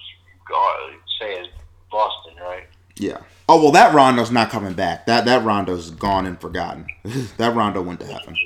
Say 1.20 1.40
it's 1.40 1.48
Boston, 1.90 2.34
right? 2.40 2.66
Yeah. 2.98 3.18
Oh 3.48 3.62
well, 3.62 3.72
that 3.72 3.94
Rondo's 3.94 4.30
not 4.30 4.50
coming 4.50 4.74
back. 4.74 5.06
That 5.06 5.24
that 5.24 5.44
Rondo's 5.44 5.90
gone 5.90 6.26
and 6.26 6.40
forgotten. 6.40 6.86
that 7.36 7.54
Rondo 7.54 7.80
went 7.80 8.00
to 8.00 8.06
heaven. 8.06 8.36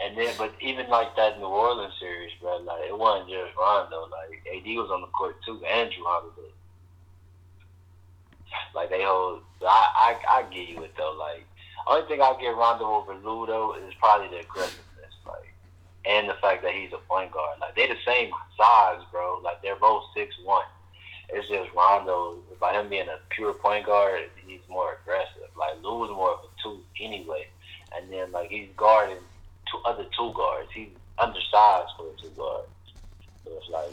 And 0.00 0.18
then, 0.18 0.34
but 0.36 0.52
even 0.60 0.88
like 0.88 1.16
that 1.16 1.38
New 1.38 1.46
Orleans 1.46 1.94
series, 1.98 2.30
bro, 2.40 2.58
like 2.58 2.82
it 2.88 2.96
wasn't 2.96 3.30
just 3.30 3.56
Rondo. 3.58 4.02
Like 4.02 4.42
AD 4.54 4.66
was 4.76 4.90
on 4.90 5.00
the 5.00 5.06
court 5.08 5.36
too, 5.46 5.62
and 5.64 5.90
Jrue 5.90 6.04
Holiday. 6.04 6.52
Like 8.74 8.90
they 8.90 9.02
hold. 9.02 9.40
I 9.62 10.16
I 10.28 10.40
I 10.40 10.42
give 10.52 10.68
you 10.68 10.82
it 10.82 10.92
though. 10.96 11.16
Like 11.18 11.46
only 11.86 12.06
thing 12.08 12.20
I 12.20 12.36
get 12.40 12.56
Rondo 12.56 12.84
over 12.84 13.14
Ludo 13.14 13.74
is 13.74 13.92
probably 14.00 14.28
the 14.28 14.40
aggressiveness, 14.40 14.78
like, 14.78 14.83
and 16.06 16.28
the 16.28 16.34
fact 16.34 16.62
that 16.62 16.74
he's 16.74 16.92
a 16.92 16.98
point 17.08 17.32
guard. 17.32 17.58
Like 17.60 17.74
they're 17.76 17.88
the 17.88 18.00
same 18.06 18.30
size, 18.56 19.00
bro. 19.10 19.40
Like 19.42 19.62
they're 19.62 19.76
both 19.76 20.04
six 20.14 20.34
one. 20.44 20.64
It's 21.30 21.48
just 21.48 21.70
Rondo 21.74 22.38
by 22.64 22.72
him 22.72 22.88
being 22.88 23.08
a 23.08 23.18
pure 23.28 23.52
point 23.52 23.84
guard, 23.84 24.22
he's 24.46 24.60
more 24.70 24.96
aggressive. 25.02 25.50
Like 25.54 25.82
Lou 25.82 26.04
is 26.04 26.10
more 26.10 26.30
of 26.30 26.38
a 26.40 26.62
two 26.62 26.80
anyway, 26.98 27.46
and 27.94 28.10
then 28.10 28.32
like 28.32 28.48
he's 28.48 28.68
guarding 28.74 29.18
two 29.70 29.78
other 29.84 30.06
two 30.16 30.32
guards. 30.34 30.70
He's 30.72 30.88
undersized 31.18 31.90
for 31.98 32.06
a 32.08 32.22
two 32.22 32.30
guard. 32.30 32.64
So 33.44 33.52
it's 33.54 33.68
like, 33.68 33.92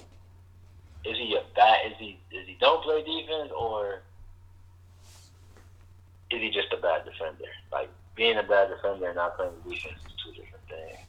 is 1.04 1.18
he 1.18 1.36
a 1.36 1.44
bad? 1.54 1.92
Is 1.92 1.98
he 2.00 2.18
is 2.32 2.48
he 2.48 2.56
don't 2.62 2.82
play 2.82 3.04
defense 3.04 3.52
or 3.60 4.04
is 6.30 6.40
he 6.40 6.50
just 6.50 6.72
a 6.72 6.78
bad 6.78 7.04
defender? 7.04 7.52
Like 7.74 7.90
being 8.16 8.38
a 8.38 8.44
bad 8.44 8.70
defender 8.70 9.08
and 9.08 9.18
not 9.18 9.36
playing 9.36 9.52
defense 9.68 10.00
is 10.06 10.14
two 10.24 10.32
different 10.32 10.64
things. 10.70 11.00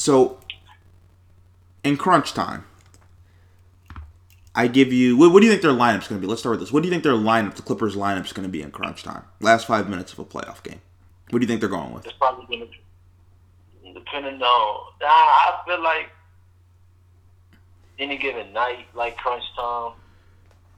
So, 0.00 0.38
in 1.84 1.98
crunch 1.98 2.32
time, 2.32 2.64
I 4.54 4.66
give 4.66 4.94
you. 4.94 5.14
What, 5.18 5.30
what 5.30 5.40
do 5.40 5.46
you 5.46 5.52
think 5.52 5.60
their 5.60 5.72
lineup's 5.72 6.08
going 6.08 6.18
to 6.18 6.26
be? 6.26 6.26
Let's 6.26 6.40
start 6.40 6.54
with 6.54 6.60
this. 6.60 6.72
What 6.72 6.82
do 6.82 6.88
you 6.88 6.90
think 6.90 7.02
their 7.02 7.12
lineup, 7.12 7.54
the 7.54 7.60
Clippers' 7.60 7.96
lineup's 7.96 8.32
going 8.32 8.48
to 8.48 8.50
be 8.50 8.62
in 8.62 8.70
crunch 8.70 9.02
time? 9.02 9.24
Last 9.40 9.66
five 9.66 9.90
minutes 9.90 10.14
of 10.14 10.18
a 10.18 10.24
playoff 10.24 10.62
game. 10.62 10.80
What 11.28 11.40
do 11.40 11.44
you 11.44 11.46
think 11.46 11.60
they're 11.60 11.68
going 11.68 11.92
with? 11.92 12.06
It's 12.06 12.16
probably 12.16 12.46
gonna 12.46 12.70
depending 13.92 14.40
on. 14.40 14.92
I 15.02 15.60
feel 15.66 15.82
like 15.82 16.08
any 17.98 18.16
given 18.16 18.54
night, 18.54 18.86
like 18.94 19.18
crunch 19.18 19.44
time, 19.54 19.92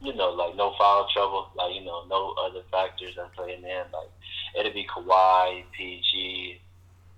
you 0.00 0.16
know, 0.16 0.30
like 0.30 0.56
no 0.56 0.74
foul 0.76 1.06
trouble, 1.14 1.48
like 1.54 1.76
you 1.76 1.84
know, 1.84 2.06
no 2.08 2.34
other 2.44 2.62
factors 2.72 3.14
that 3.14 3.32
play 3.34 3.54
in. 3.54 3.62
Like 3.62 4.10
it'll 4.58 4.72
be 4.72 4.84
Kawhi, 4.84 5.62
PG, 5.78 6.60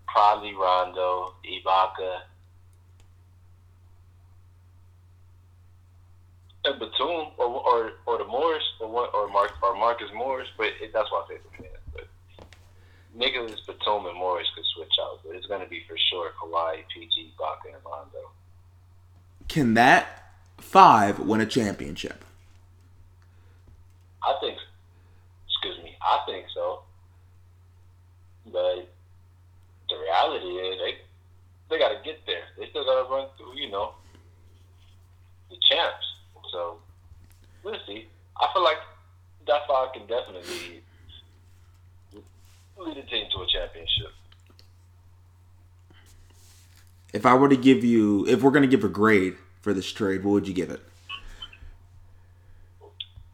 probably 0.07 0.55
Rondo, 0.55 1.35
Ibaka, 1.45 2.21
and 6.65 6.79
Batum, 6.79 7.33
or 7.37 7.47
or 7.47 7.93
or 8.07 8.19
the 8.19 8.25
Morris, 8.25 8.63
or 8.81 8.89
what, 8.89 9.15
or 9.15 9.29
Mark 9.29 9.53
or 9.63 9.75
Marcus 9.75 10.09
Morris. 10.15 10.49
But 10.57 10.69
it, 10.81 10.93
that's 10.93 11.11
why 11.11 11.25
I 11.25 11.29
say 11.29 11.41
the 11.43 11.63
fans. 11.63 11.79
But 11.93 12.07
Nicholas 13.15 13.61
Batum 13.67 14.07
and 14.07 14.17
Morris 14.17 14.49
could 14.55 14.65
switch 14.75 14.93
out, 15.03 15.21
but 15.25 15.35
it's 15.35 15.47
gonna 15.47 15.67
be 15.69 15.85
for 15.89 15.97
sure 16.11 16.31
Kawhi, 16.41 16.83
PG, 16.93 17.33
Ibaka, 17.39 17.75
and 17.75 17.85
Rondo. 17.85 18.31
Can 19.49 19.75
that 19.75 20.33
five 20.59 21.19
win 21.19 21.41
a 21.41 21.47
championship? 21.47 22.25
I 24.23 24.35
think, 24.41 24.59
excuse 25.47 25.85
me, 25.85 25.97
I 26.01 26.23
think 26.27 26.47
so. 26.55 26.81
But 28.51 28.89
the 29.95 30.01
reality 30.03 30.47
is 30.47 30.79
they 30.79 30.95
they 31.71 31.79
got 31.79 31.91
to 31.91 31.99
get 32.05 32.27
there. 32.27 32.43
They 32.59 32.69
still 32.71 32.85
got 32.85 33.03
to 33.03 33.11
run 33.11 33.29
through, 33.37 33.57
you 33.57 33.71
know, 33.71 33.95
the 35.51 35.57
champs. 35.71 36.05
So 36.53 36.79
we'll 37.63 37.79
see. 37.87 38.09
I 38.41 38.49
feel 38.53 38.65
like 38.65 38.79
that 39.47 39.63
five 39.69 39.93
can 39.93 40.07
definitely 40.07 40.83
lead 42.77 42.97
the 42.97 43.03
team 43.03 43.27
to 43.33 43.43
a 43.43 43.47
championship. 43.47 44.13
If 47.13 47.25
I 47.25 47.35
were 47.35 47.49
to 47.49 47.57
give 47.57 47.85
you, 47.85 48.27
if 48.27 48.43
we're 48.43 48.51
going 48.51 48.63
to 48.63 48.69
give 48.69 48.85
a 48.85 48.89
grade 48.89 49.37
for 49.61 49.73
this 49.73 49.91
trade, 49.91 50.25
what 50.25 50.33
would 50.33 50.49
you 50.49 50.55
give 50.55 50.71
it? 50.71 50.81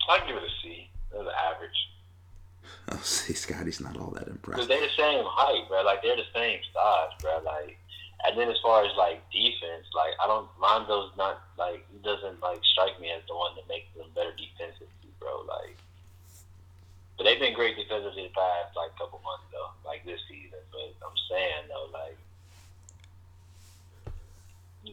I'd 0.09 0.26
give 0.26 0.37
it 0.37 0.43
a 0.43 0.62
C. 0.62 0.90
That's 1.12 1.23
an 1.23 1.33
average. 1.55 1.71
Oh, 2.92 3.00
see, 3.02 3.35
Scotty's 3.35 3.80
not 3.80 3.97
all 3.97 4.11
that 4.11 4.25
Because 4.26 4.66
impressed. 4.66 4.68
they're 4.68 4.80
the 4.80 4.97
same 4.99 5.25
height, 5.25 5.68
bro. 5.68 5.82
Like 5.82 6.02
they're 6.02 6.16
the 6.16 6.26
same 6.35 6.59
size, 6.75 7.11
bro. 7.23 7.38
Like, 7.44 7.78
and 8.26 8.37
then 8.37 8.49
as 8.50 8.59
far 8.62 8.85
as 8.85 8.90
like 8.99 9.23
defense, 9.30 9.87
like 9.94 10.12
I 10.23 10.26
don't 10.26 10.49
Rondo's 10.61 11.12
not 11.16 11.40
like 11.56 11.87
he 11.92 11.99
doesn't 12.02 12.40
like 12.42 12.59
strike 12.73 12.99
me 13.00 13.11
as 13.14 13.23
the 13.28 13.35
one 13.37 13.54
that 13.54 13.68
makes 13.68 13.87
them 13.97 14.06
better 14.14 14.32
defensively, 14.37 15.11
bro. 15.20 15.47
Like, 15.47 15.76
but 17.16 17.25
they've 17.25 17.38
been 17.38 17.54
great 17.54 17.76
defensively 17.76 18.25
the 18.26 18.35
past 18.35 18.75
like 18.76 18.90
couple 18.99 19.20
months 19.23 19.47
though, 19.52 19.70
like 19.87 20.04
this 20.04 20.20
season. 20.28 20.59
But 20.75 20.90
I'm 21.06 21.14
saying 21.30 21.70
though, 21.70 21.88
like, 21.94 22.18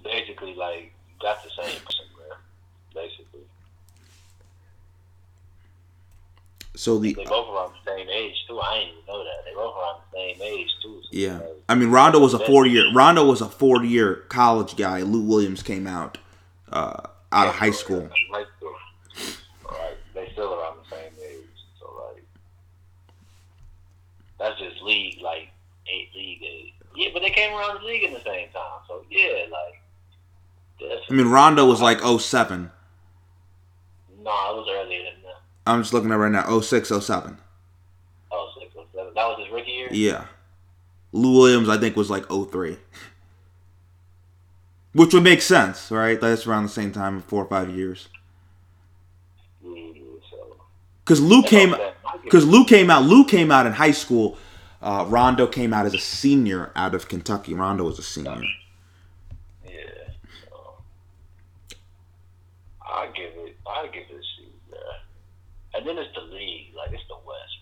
basically 0.03 0.53
like 0.53 0.93
got 1.19 1.41
the 1.43 1.49
same 1.49 1.79
person, 1.81 2.05
bro. 2.15 2.37
Basically, 2.93 3.41
So 6.75 6.99
the 6.99 7.13
they 7.13 7.25
both 7.25 7.49
around 7.49 7.73
the 7.73 7.86
same 7.97 8.09
age 8.09 8.35
too. 8.47 8.59
I 8.59 8.79
didn't 8.79 8.89
even 8.89 9.05
know 9.07 9.23
that 9.23 9.45
they 9.45 9.53
both 9.53 9.75
around 9.75 10.01
the 10.11 10.17
same 10.17 10.41
age 10.41 10.69
too. 10.81 11.01
So, 11.03 11.09
yeah, 11.11 11.37
like, 11.39 11.63
I 11.69 11.75
mean 11.75 11.89
Rondo 11.89 12.19
was 12.19 12.33
a 12.33 12.39
four 12.39 12.65
year. 12.65 12.85
Rondo 12.93 13.25
was 13.25 13.41
a 13.41 13.49
four 13.49 13.83
year 13.83 14.15
college 14.29 14.75
guy. 14.75 15.01
Lou 15.01 15.21
Williams 15.21 15.63
came 15.63 15.87
out 15.87 16.17
uh, 16.71 17.01
out 17.31 17.47
of 17.47 17.55
high 17.55 17.71
school. 17.71 18.09
High 18.31 18.45
school. 18.57 18.75
Alright, 19.65 19.97
they 20.13 20.29
still 20.33 20.53
around 20.53 20.77
the 20.77 20.95
same 20.95 21.11
age. 21.23 21.45
So 21.79 21.85
like, 22.13 22.23
that's 24.39 24.59
just 24.59 24.81
league 24.83 25.21
like 25.21 25.49
eight 25.91 26.09
league 26.15 26.43
age. 26.43 26.73
Yeah, 26.95 27.09
but 27.13 27.21
they 27.21 27.29
came 27.29 27.53
around 27.55 27.81
the 27.81 27.85
league 27.85 28.03
in 28.03 28.13
the 28.13 28.23
same 28.23 28.49
time. 28.49 28.81
So 28.87 29.03
yeah, 29.09 29.45
like. 29.51 29.81
I 31.09 31.13
mean 31.13 31.29
Rondo 31.29 31.65
was 31.65 31.81
like 31.81 32.01
07. 32.01 32.69
no, 34.19 34.29
it 34.29 34.55
was 34.55 34.67
earlier 34.69 35.03
than 35.05 35.23
that. 35.23 35.41
I'm 35.65 35.81
just 35.81 35.91
looking 35.91 36.11
at 36.11 36.15
it 36.15 36.17
right 36.17 36.31
now 36.31 36.59
06, 36.59 36.89
07. 36.89 37.37
Oh, 38.31 38.51
six 38.59 38.73
or 38.75 38.85
seven. 38.93 39.13
That 39.15 39.25
was 39.25 39.39
his 39.43 39.51
rookie 39.53 39.71
year. 39.71 39.86
Yeah. 39.97 40.25
Lou 41.11 41.39
Williams, 41.39 41.69
I 41.69 41.77
think, 41.77 41.95
was 41.95 42.09
like 42.09 42.25
03. 42.29 42.77
Which 44.93 45.13
would 45.13 45.23
make 45.23 45.41
sense, 45.41 45.89
right? 45.89 46.19
That's 46.19 46.45
around 46.45 46.63
the 46.63 46.69
same 46.69 46.91
time, 46.91 47.21
four 47.21 47.43
or 47.43 47.47
five 47.47 47.69
years. 47.69 48.07
Mm. 49.65 49.95
Because 51.03 51.21
Lou 51.21 51.41
came, 51.41 51.75
because 52.23 52.45
Lou 52.45 52.65
came 52.65 52.89
out. 52.89 53.03
Lou 53.03 53.25
came 53.25 53.51
out 53.51 53.65
in 53.65 53.73
high 53.73 53.91
school. 53.91 54.37
Uh, 54.81 55.05
Rondo 55.07 55.47
came 55.47 55.73
out 55.73 55.85
as 55.85 55.93
a 55.93 55.99
senior 55.99 56.71
out 56.75 56.93
of 56.93 57.07
Kentucky. 57.07 57.53
Rondo 57.53 57.85
was 57.85 57.97
a 57.97 58.03
senior. 58.03 58.41
Yeah. 59.65 59.71
So. 60.49 60.83
I 62.85 63.07
give 63.07 63.31
it. 63.45 63.55
I 63.65 63.87
give 63.87 64.03
it 64.09 64.15
a 64.15 64.21
C, 64.21 64.51
bro. 64.69 64.79
And 65.73 65.87
then 65.87 65.97
it's 65.97 66.13
the 66.13 66.21
league, 66.21 66.75
like 66.75 66.91
it's 66.91 67.07
the 67.07 67.15
West, 67.25 67.56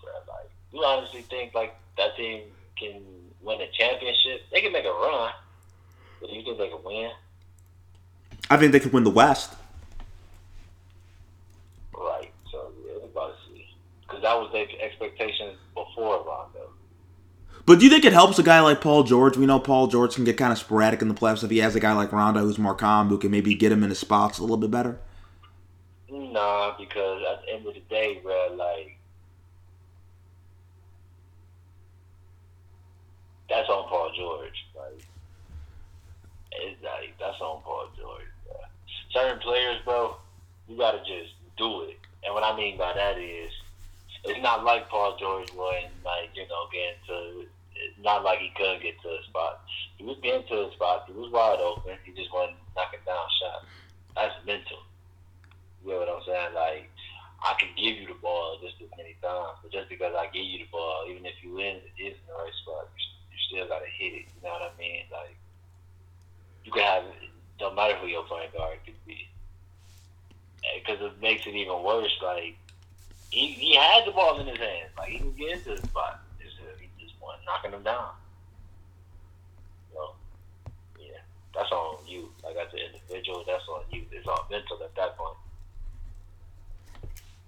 you 0.75 0.83
honestly 0.83 1.21
think 1.21 1.53
like 1.53 1.75
that 1.97 2.15
team 2.17 2.43
can 2.77 3.01
win 3.41 3.61
a 3.61 3.67
championship? 3.71 4.41
They 4.51 4.61
can 4.61 4.71
make 4.71 4.85
a 4.85 4.89
run, 4.89 5.31
but 6.19 6.29
do 6.29 6.35
you 6.35 6.43
think 6.43 6.57
they 6.57 6.69
can 6.69 6.83
win? 6.83 7.11
I 8.49 8.57
think 8.57 8.71
they 8.71 8.79
could 8.79 8.93
win 8.93 9.03
the 9.03 9.09
West. 9.09 9.53
Right. 11.97 12.31
So 12.51 12.71
yeah, 12.85 12.93
it's 12.97 13.05
about 13.05 13.31
a 13.31 13.35
C. 13.47 13.65
Because 14.01 14.21
that 14.21 14.33
was 14.33 14.51
their 14.51 14.67
expectations 14.81 15.57
before 15.73 16.17
Rondo. 16.17 16.69
But 17.65 17.79
do 17.79 17.85
you 17.85 17.91
think 17.91 18.05
it 18.05 18.13
helps 18.13 18.37
a 18.37 18.43
guy 18.43 18.59
like 18.59 18.81
Paul 18.81 19.03
George? 19.03 19.37
We 19.37 19.47
know 19.47 19.59
Paul 19.59 19.87
George 19.87 20.13
can 20.13 20.23
get 20.23 20.37
kind 20.37 20.51
of 20.51 20.59
sporadic 20.59 21.01
in 21.01 21.07
the 21.07 21.15
playoffs. 21.15 21.43
If 21.43 21.49
he 21.49 21.57
has 21.59 21.75
a 21.75 21.79
guy 21.79 21.93
like 21.93 22.11
Rondo 22.11 22.41
who's 22.41 22.59
more 22.59 22.75
calm, 22.75 23.07
who 23.07 23.17
can 23.17 23.31
maybe 23.31 23.55
get 23.55 23.71
him 23.71 23.83
in 23.83 23.89
his 23.89 23.97
spots 23.97 24.37
a 24.37 24.41
little 24.41 24.57
bit 24.57 24.69
better. 24.69 24.99
Nah, 26.07 26.77
because 26.77 27.23
at 27.31 27.43
the 27.43 27.53
end 27.53 27.65
of 27.65 27.73
the 27.73 27.79
day, 27.89 28.19
bro, 28.21 28.55
like 28.55 28.99
that's 33.49 33.69
on 33.69 33.87
Paul 33.87 34.11
George. 34.15 34.65
Like 34.75 35.03
it's 36.51 36.83
like 36.83 37.13
that's 37.19 37.39
on 37.41 37.61
Paul 37.63 37.89
George. 37.97 38.31
Bro. 38.45 38.55
Certain 39.11 39.39
players, 39.39 39.79
bro, 39.83 40.15
you 40.67 40.77
gotta 40.77 40.99
just 40.99 41.33
do 41.57 41.83
it. 41.83 41.97
And 42.23 42.33
what 42.33 42.43
I 42.43 42.55
mean 42.55 42.77
by 42.77 42.93
that 42.93 43.17
is, 43.17 43.51
it's 44.23 44.41
not 44.41 44.63
like 44.63 44.89
Paul 44.89 45.17
George 45.19 45.51
wasn't 45.53 45.93
like 46.03 46.29
you 46.35 46.47
know 46.47 46.67
getting 46.71 46.99
to. 47.07 47.47
It's 47.75 47.99
not 48.03 48.23
like 48.23 48.39
he 48.39 48.51
couldn't 48.55 48.81
get 48.81 48.95
to 49.01 49.09
a 49.09 49.23
spot. 49.27 49.61
He 49.97 50.05
was 50.05 50.17
getting 50.23 50.47
to 50.47 50.67
a 50.67 50.71
spot. 50.71 51.03
He 51.07 51.13
was 51.13 51.31
wide 51.31 51.59
open. 51.59 51.97
He 52.05 52.13
just 52.13 52.31
wasn't 52.33 52.57
knocking 52.75 53.03
down 53.05 53.27
shots. 53.39 53.67
That's 54.15 54.33
mental. 54.45 54.79
You 55.83 55.91
know 55.91 55.99
what 55.99 56.09
I'm 56.09 56.23
saying? 56.25 56.53
Like, 56.55 56.89
I 57.43 57.53
can 57.59 57.69
give 57.77 58.01
you 58.01 58.07
the 58.07 58.17
ball 58.17 58.57
just 58.57 58.81
as 58.81 58.89
many 58.97 59.13
times, 59.21 59.61
but 59.61 59.71
just 59.71 59.89
because 59.89 60.15
I 60.17 60.31
give 60.33 60.41
you 60.41 60.65
the 60.65 60.71
ball, 60.71 61.05
even 61.05 61.25
if 61.25 61.35
you 61.43 61.59
in 61.59 61.77
is 61.99 62.17
in 62.17 62.25
the 62.25 62.33
right 62.33 62.55
spot, 62.63 62.89
you, 62.89 63.05
you 63.05 63.14
still 63.47 63.67
gotta 63.67 63.85
hit 63.85 64.13
it. 64.13 64.25
You 64.35 64.43
know 64.43 64.49
what 64.49 64.73
I 64.73 64.79
mean? 64.79 65.03
Like 65.11 65.37
you 66.63 66.71
can 66.71 66.83
have 66.83 67.03
no 67.59 67.73
matter 67.73 67.95
who 67.95 68.07
your 68.07 68.23
point 68.23 68.53
guard 68.53 68.77
could 68.85 68.95
be, 69.05 69.27
because 70.75 71.01
it 71.01 71.21
makes 71.21 71.45
it 71.47 71.55
even 71.55 71.83
worse. 71.83 72.17
Like 72.21 72.57
he, 73.29 73.47
he 73.47 73.75
had 73.75 74.05
the 74.05 74.11
ball 74.11 74.39
in 74.39 74.47
his 74.47 74.57
hands. 74.57 74.91
Like 74.97 75.09
he 75.09 75.19
can 75.19 75.31
get 75.33 75.57
into 75.57 75.75
the 75.75 75.87
spot. 75.87 76.21
Just, 76.41 76.57
he 76.79 76.89
just 77.03 77.15
wasn't 77.21 77.45
knocking 77.45 77.71
them 77.71 77.83
down. 77.83 78.09
Yeah, 80.99 81.21
that's 81.53 81.71
on 81.71 81.97
you. 82.07 82.29
Like 82.43 82.55
as 82.55 82.73
an 82.73 82.79
individual, 82.93 83.43
that's 83.47 83.67
on 83.69 83.83
you. 83.91 84.03
It's 84.11 84.27
all 84.27 84.47
mental 84.49 84.81
at 84.83 84.95
that 84.95 85.17
point. 85.17 85.37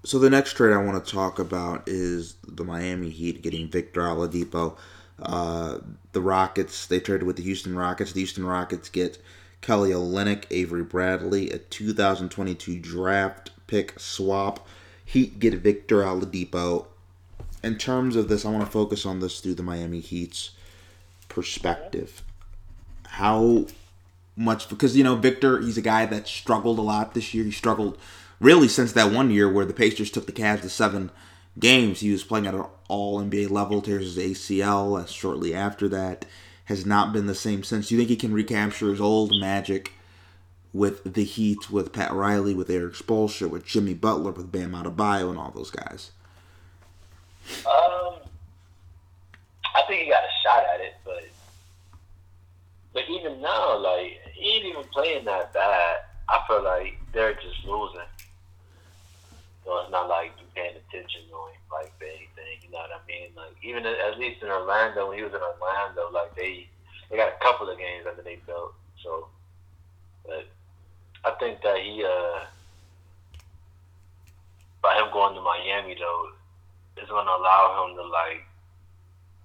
So 0.03 0.19
the 0.19 0.29
next 0.29 0.53
trade 0.53 0.73
I 0.73 0.77
want 0.77 1.03
to 1.03 1.11
talk 1.11 1.37
about 1.37 1.89
is 1.89 2.35
the 2.47 2.63
Miami 2.63 3.09
Heat 3.09 3.41
getting 3.41 3.67
Victor 3.67 4.01
Oladipo. 4.03 4.77
Uh, 5.21 5.79
the 6.11 6.21
Rockets 6.21 6.85
they 6.85 6.99
traded 6.99 7.25
with 7.25 7.37
the 7.37 7.43
Houston 7.43 7.75
Rockets. 7.75 8.11
The 8.11 8.21
Houston 8.21 8.45
Rockets 8.45 8.89
get 8.89 9.21
Kelly 9.61 9.91
Olynyk, 9.91 10.45
Avery 10.51 10.83
Bradley, 10.83 11.49
a 11.51 11.57
2022 11.57 12.79
draft 12.79 13.51
pick 13.67 13.99
swap. 13.99 14.67
Heat 15.03 15.39
get 15.39 15.55
Victor 15.55 15.97
Oladipo. 15.97 16.87
In 17.63 17.77
terms 17.77 18.15
of 18.15 18.29
this, 18.29 18.45
I 18.45 18.51
want 18.51 18.65
to 18.65 18.71
focus 18.71 19.05
on 19.05 19.19
this 19.19 19.39
through 19.39 19.55
the 19.55 19.63
Miami 19.63 19.99
Heat's 19.99 20.51
perspective. 21.29 22.21
How 23.07 23.65
much 24.35 24.69
because 24.69 24.95
you 24.95 25.03
know 25.03 25.15
Victor, 25.15 25.59
he's 25.61 25.77
a 25.77 25.81
guy 25.81 26.05
that 26.05 26.27
struggled 26.27 26.77
a 26.77 26.83
lot 26.83 27.13
this 27.13 27.33
year. 27.33 27.43
He 27.43 27.51
struggled 27.51 27.97
really 28.39 28.67
since 28.67 28.91
that 28.93 29.11
one 29.11 29.31
year 29.31 29.51
where 29.51 29.65
the 29.65 29.73
Pacers 29.73 30.11
took 30.11 30.27
the 30.27 30.31
Cavs 30.31 30.61
to 30.61 30.69
seven 30.69 31.09
games. 31.59 31.99
He 31.99 32.11
was 32.11 32.23
playing 32.23 32.47
at 32.47 32.53
an 32.53 32.65
All 32.87 33.21
NBA 33.21 33.49
level, 33.49 33.81
tears 33.81 34.15
his 34.15 34.17
ACL 34.17 35.01
uh, 35.01 35.05
shortly 35.05 35.53
after 35.53 35.87
that. 35.89 36.25
Has 36.65 36.85
not 36.85 37.13
been 37.13 37.27
the 37.27 37.35
same 37.35 37.63
since. 37.63 37.87
Do 37.87 37.95
you 37.95 38.01
think 38.01 38.09
he 38.09 38.17
can 38.17 38.33
recapture 38.33 38.89
his 38.89 38.99
old 38.99 39.31
magic 39.39 39.93
with 40.73 41.13
the 41.13 41.23
Heat, 41.23 41.71
with 41.71 41.93
Pat 41.93 42.11
Riley, 42.11 42.53
with 42.53 42.69
Erik 42.69 42.93
Spoelstra, 42.93 43.49
with 43.49 43.65
Jimmy 43.65 43.93
Butler, 43.93 44.31
with 44.31 44.51
Bam 44.51 44.73
Adebayo, 44.73 45.29
and 45.29 45.39
all 45.39 45.51
those 45.51 45.71
guys? 45.71 46.11
Um, 47.65 48.15
I 49.75 49.81
think 49.87 50.03
he 50.03 50.09
got 50.09 50.23
a 50.23 50.43
shot 50.43 50.65
at 50.73 50.81
it, 50.81 50.95
but 51.05 51.23
but 52.93 53.03
even 53.09 53.41
now, 53.41 53.77
like 53.77 54.19
he 54.33 54.55
ain't 54.55 54.65
even 54.65 54.83
playing 54.91 55.25
that 55.25 55.53
bad. 55.53 55.97
I 56.29 56.41
feel 56.47 56.63
like 56.63 56.99
they're 57.13 57.35
just 57.35 57.63
losing. 57.65 58.01
So 59.67 59.83
it's 59.83 59.91
not 59.91 60.07
like 60.07 60.31
you 60.39 60.47
paying 60.55 60.79
attention 60.79 61.27
to 61.27 61.35
him 61.51 61.59
like 61.67 61.91
anything. 61.99 62.63
You 62.63 62.71
know 62.71 62.87
what 62.87 62.95
I 62.95 63.03
mean? 63.03 63.35
Like 63.35 63.51
even 63.59 63.83
at, 63.83 64.15
least 64.15 64.39
in 64.39 64.47
Orlando, 64.47 65.11
when 65.11 65.19
he 65.19 65.27
was 65.27 65.35
in 65.35 65.43
Orlando, 65.43 66.07
like 66.07 66.31
they 66.39 66.71
they 67.11 67.19
got 67.19 67.35
a 67.35 67.43
couple 67.43 67.67
of 67.67 67.75
games 67.75 68.07
under 68.07 68.23
they 68.23 68.39
belt. 68.47 68.71
So, 69.03 69.27
but 70.23 70.47
I 71.27 71.35
think 71.35 71.59
that 71.67 71.83
he 71.83 71.99
uh 71.99 72.47
by 74.79 74.95
him 74.95 75.11
going 75.11 75.35
to 75.35 75.43
Miami 75.43 75.99
though 75.99 76.31
is 77.03 77.11
going 77.11 77.27
to 77.27 77.35
allow 77.35 77.83
him 77.83 77.99
to 77.99 78.07
like 78.07 78.47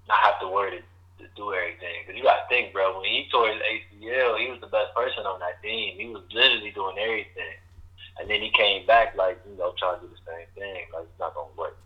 not 0.07 0.23
have 0.23 0.39
to 0.39 0.47
worry 0.47 0.79
to, 0.79 0.83
to 1.19 1.27
do 1.35 1.51
everything. 1.51 2.07
Because 2.07 2.15
you 2.15 2.23
got 2.23 2.47
to 2.47 2.49
think, 2.49 2.73
bro, 2.73 2.95
when 2.95 3.11
he 3.11 3.27
tore 3.27 3.51
his 3.51 3.59
ACL, 3.59 4.39
he 4.39 4.55
was 4.55 4.63
the 4.63 4.71
best 4.71 4.95
person 4.95 5.27
on 5.27 5.43
that 5.43 5.59
team. 5.67 5.99
He 5.99 6.07
was 6.15 6.23
literally 6.31 6.71
doing 6.71 6.95
everything. 7.03 7.59
And 8.19 8.29
then 8.29 8.41
he 8.41 8.51
came 8.51 8.87
back 8.87 9.17
like 9.17 9.41
you 9.49 9.57
know 9.57 9.75
trying 9.79 10.01
to 10.01 10.07
do 10.07 10.13
the 10.13 10.31
same 10.31 10.47
thing. 10.55 10.85
Like 10.93 11.05
it's 11.05 11.19
not 11.19 11.35
gonna 11.35 11.49
work. 11.57 11.77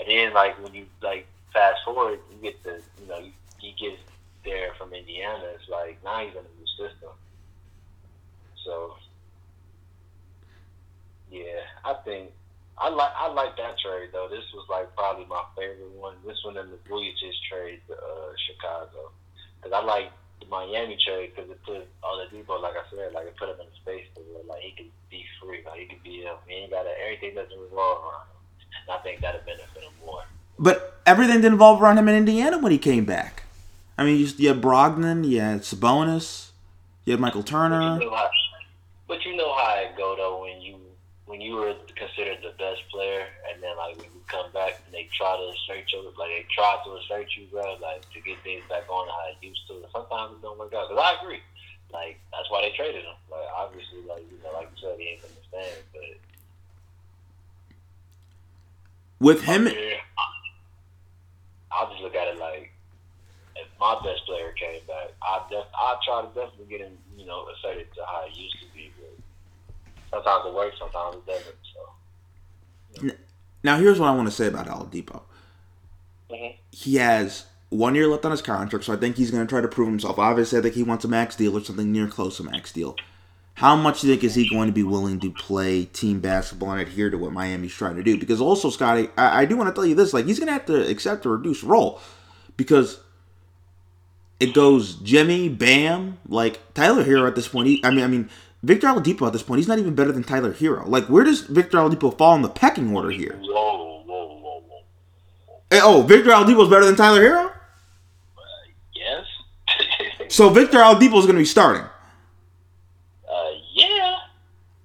And 0.00 0.08
then 0.08 0.32
like 0.32 0.60
when 0.62 0.74
you 0.74 0.86
like 1.02 1.26
fast 1.52 1.80
forward, 1.84 2.18
you 2.30 2.36
get 2.42 2.62
the 2.64 2.80
you 3.00 3.08
know 3.08 3.20
he 3.58 3.74
gets 3.78 4.00
there 4.44 4.72
from 4.78 4.92
Indiana. 4.92 5.44
It's 5.54 5.68
like 5.68 6.02
now 6.04 6.20
he's 6.24 6.32
in 6.32 6.38
a 6.38 6.54
new 6.58 6.66
system. 6.76 7.10
So 8.64 8.96
yeah, 11.30 11.60
I 11.84 11.94
think 12.04 12.30
I 12.78 12.88
like 12.88 13.12
I 13.16 13.28
like 13.32 13.56
that 13.56 13.78
trade 13.78 14.10
though. 14.12 14.28
This 14.28 14.44
was 14.54 14.66
like 14.68 14.94
probably 14.96 15.26
my 15.26 15.44
favorite 15.56 15.90
one. 15.92 16.16
This 16.26 16.42
one 16.44 16.56
and 16.56 16.72
the 16.72 16.78
Vucevic 16.88 17.34
trade 17.50 17.80
to 17.88 17.94
uh, 17.94 18.32
Chicago 18.46 19.12
because 19.56 19.72
I 19.72 19.84
like 19.84 20.10
the 20.44 20.50
Miami 20.50 20.96
trade 21.04 21.32
because 21.34 21.50
it 21.50 21.62
put 21.64 21.86
Oladipo, 22.02 22.60
like 22.60 22.74
I 22.74 22.84
said, 22.90 23.12
like 23.12 23.26
it 23.26 23.36
put 23.36 23.48
him 23.48 23.56
in 23.60 23.66
a 23.66 23.76
space 23.76 24.06
to 24.14 24.20
where 24.32 24.44
like 24.44 24.62
he 24.62 24.72
could 24.72 24.92
be 25.10 25.24
free, 25.40 25.60
like 25.66 25.80
he 25.80 25.86
could 25.86 26.02
be 26.02 26.22
him. 26.22 26.36
He 26.46 26.54
ain't 26.54 26.70
got 26.70 26.86
everything 26.86 27.34
doesn't 27.34 27.58
revolve 27.58 28.04
around 28.04 28.26
him. 28.26 28.38
And 28.88 28.98
I 28.98 29.02
think 29.02 29.20
that'd 29.20 29.44
benefit 29.44 29.82
him 29.82 29.92
more. 30.04 30.24
But 30.58 31.00
everything 31.06 31.36
didn't 31.36 31.52
revolve 31.52 31.82
around 31.82 31.98
him 31.98 32.08
in 32.08 32.14
Indiana 32.14 32.58
when 32.58 32.72
he 32.72 32.78
came 32.78 33.04
back. 33.04 33.42
I 33.98 34.04
mean, 34.04 34.18
you, 34.18 34.26
you 34.36 34.48
had 34.48 34.60
Brogdon, 34.60 35.28
you 35.28 35.40
had 35.40 35.60
Sabonis, 35.60 36.50
you 37.04 37.12
had 37.12 37.20
Michael 37.20 37.42
Turner. 37.42 37.98
But 37.98 38.02
you 38.02 38.10
know 38.10 38.16
how, 38.16 38.30
but 39.06 39.24
you 39.24 39.36
know 39.36 39.54
how 39.54 39.74
it 39.76 39.96
go 39.96 40.16
though 40.16 40.42
when 40.42 40.60
you 40.60 40.63
when 41.34 41.42
you 41.42 41.56
were 41.56 41.74
considered 41.98 42.38
the 42.46 42.54
best 42.62 42.86
player, 42.94 43.26
and 43.50 43.60
then 43.60 43.76
like 43.76 43.98
when 43.98 44.06
you 44.06 44.22
come 44.30 44.46
back 44.54 44.78
and 44.86 44.94
they 44.94 45.10
try 45.10 45.34
to 45.34 45.50
assert 45.50 45.82
you, 45.90 46.06
like 46.14 46.30
they 46.30 46.46
try 46.54 46.78
to 46.86 46.94
assert 46.94 47.26
you, 47.34 47.50
bro, 47.50 47.74
like 47.82 48.06
to 48.14 48.20
get 48.22 48.38
things 48.46 48.62
back 48.70 48.86
on 48.86 49.08
how 49.10 49.34
it 49.34 49.42
used 49.42 49.66
to. 49.66 49.82
Sometimes 49.90 50.38
it 50.38 50.42
don't 50.42 50.56
work 50.56 50.72
out. 50.74 50.86
Cause 50.86 50.94
I 51.02 51.18
agree, 51.18 51.42
like 51.90 52.22
that's 52.30 52.46
why 52.54 52.62
they 52.62 52.70
traded 52.76 53.02
him. 53.02 53.18
Like 53.26 53.50
obviously, 53.50 54.06
like 54.06 54.22
you 54.30 54.38
know, 54.46 54.54
like 54.54 54.70
you 54.70 54.78
said, 54.78 54.94
he 54.94 55.18
ain't 55.18 55.22
gonna 55.26 55.42
stand, 55.50 55.82
but 55.90 56.14
With 59.18 59.42
him, 59.42 59.66
I'll 61.72 61.90
just 61.90 62.02
look 62.02 62.14
at 62.14 62.28
it 62.28 62.38
like 62.38 62.70
if 63.56 63.66
my 63.80 63.98
best 64.06 64.22
player 64.26 64.54
came 64.54 64.86
back, 64.86 65.10
I 65.18 65.42
def 65.50 65.66
I 65.74 65.98
try 66.06 66.22
to 66.22 66.28
definitely 66.28 66.70
get 66.70 66.80
him, 66.86 66.94
you 67.18 67.26
know, 67.26 67.50
asserted 67.50 67.90
to 67.98 68.06
how 68.06 68.22
it 68.22 68.36
used 68.38 68.54
to 68.62 68.66
sometimes 70.14 70.46
it 70.46 70.54
works, 70.54 70.76
sometimes 70.78 71.16
it 71.16 71.26
doesn't. 71.26 71.56
So. 73.00 73.16
now 73.62 73.78
here's 73.78 73.98
what 73.98 74.08
I 74.08 74.14
want 74.14 74.28
to 74.28 74.34
say 74.34 74.46
about 74.46 74.66
Oladipo. 74.66 75.22
Mhm. 76.30 76.56
He 76.70 76.96
has 76.96 77.44
one 77.70 77.94
year 77.94 78.06
left 78.06 78.24
on 78.24 78.30
his 78.30 78.42
contract, 78.42 78.84
so 78.84 78.92
I 78.92 78.96
think 78.96 79.16
he's 79.16 79.30
going 79.30 79.44
to 79.44 79.50
try 79.50 79.60
to 79.60 79.68
prove 79.68 79.88
himself. 79.88 80.18
Obviously, 80.18 80.58
I 80.58 80.62
think 80.62 80.74
he 80.74 80.82
wants 80.82 81.04
a 81.04 81.08
max 81.08 81.36
deal 81.36 81.56
or 81.56 81.62
something 81.62 81.90
near 81.90 82.06
close 82.06 82.36
to 82.36 82.44
max 82.44 82.72
deal. 82.72 82.96
How 83.54 83.76
much 83.76 84.00
do 84.00 84.08
you 84.08 84.14
think 84.14 84.24
is 84.24 84.34
he 84.34 84.48
going 84.48 84.66
to 84.66 84.72
be 84.72 84.82
willing 84.82 85.20
to 85.20 85.30
play 85.30 85.84
team 85.84 86.18
basketball 86.18 86.72
and 86.72 86.80
adhere 86.80 87.08
to 87.10 87.18
what 87.18 87.32
Miami's 87.32 87.72
trying 87.72 87.94
to 87.96 88.02
do? 88.02 88.18
Because 88.18 88.40
also, 88.40 88.68
Scotty, 88.68 89.08
I, 89.16 89.42
I 89.42 89.44
do 89.44 89.56
want 89.56 89.68
to 89.68 89.74
tell 89.74 89.86
you 89.86 89.94
this: 89.94 90.12
like 90.12 90.26
he's 90.26 90.38
going 90.38 90.48
to 90.48 90.52
have 90.52 90.66
to 90.66 90.88
accept 90.88 91.24
a 91.24 91.28
reduced 91.28 91.62
role 91.62 92.00
because 92.56 92.98
it 94.40 94.54
goes 94.54 94.96
Jimmy, 94.96 95.48
Bam, 95.48 96.18
like 96.28 96.74
Tyler 96.74 97.04
Herro 97.04 97.28
at 97.28 97.36
this 97.36 97.46
point. 97.46 97.68
He, 97.68 97.84
I 97.84 97.90
mean, 97.90 98.04
I 98.04 98.08
mean 98.08 98.28
Victor 98.64 98.86
Oladipo 98.88 99.26
at 99.26 99.32
this 99.32 99.42
point. 99.42 99.58
He's 99.58 99.68
not 99.68 99.78
even 99.78 99.94
better 99.94 100.12
than 100.12 100.22
Tyler 100.24 100.52
Herro. 100.52 100.86
Like, 100.86 101.06
where 101.06 101.24
does 101.24 101.42
Victor 101.42 101.78
Oladipo 101.78 102.16
fall 102.16 102.34
in 102.34 102.42
the 102.42 102.48
pecking 102.48 102.94
order 102.94 103.10
here? 103.10 103.38
Whoa, 103.40 104.02
whoa, 104.04 104.40
whoa, 104.40 104.62
whoa. 104.68 104.82
Hey, 105.70 105.80
oh, 105.82 106.02
Victor 106.02 106.30
Oladipo's 106.30 106.68
better 106.70 106.84
than 106.86 106.96
Tyler 106.96 107.20
Herro. 107.22 107.52
Yes. 108.94 109.26
So 110.30 110.48
Victor 110.48 110.78
Oladipo 110.78 111.18
is 111.18 111.26
going 111.26 111.36
to 111.36 111.42
be 111.42 111.44
starting. 111.44 111.82
uh, 111.82 113.50
yeah. 113.74 114.16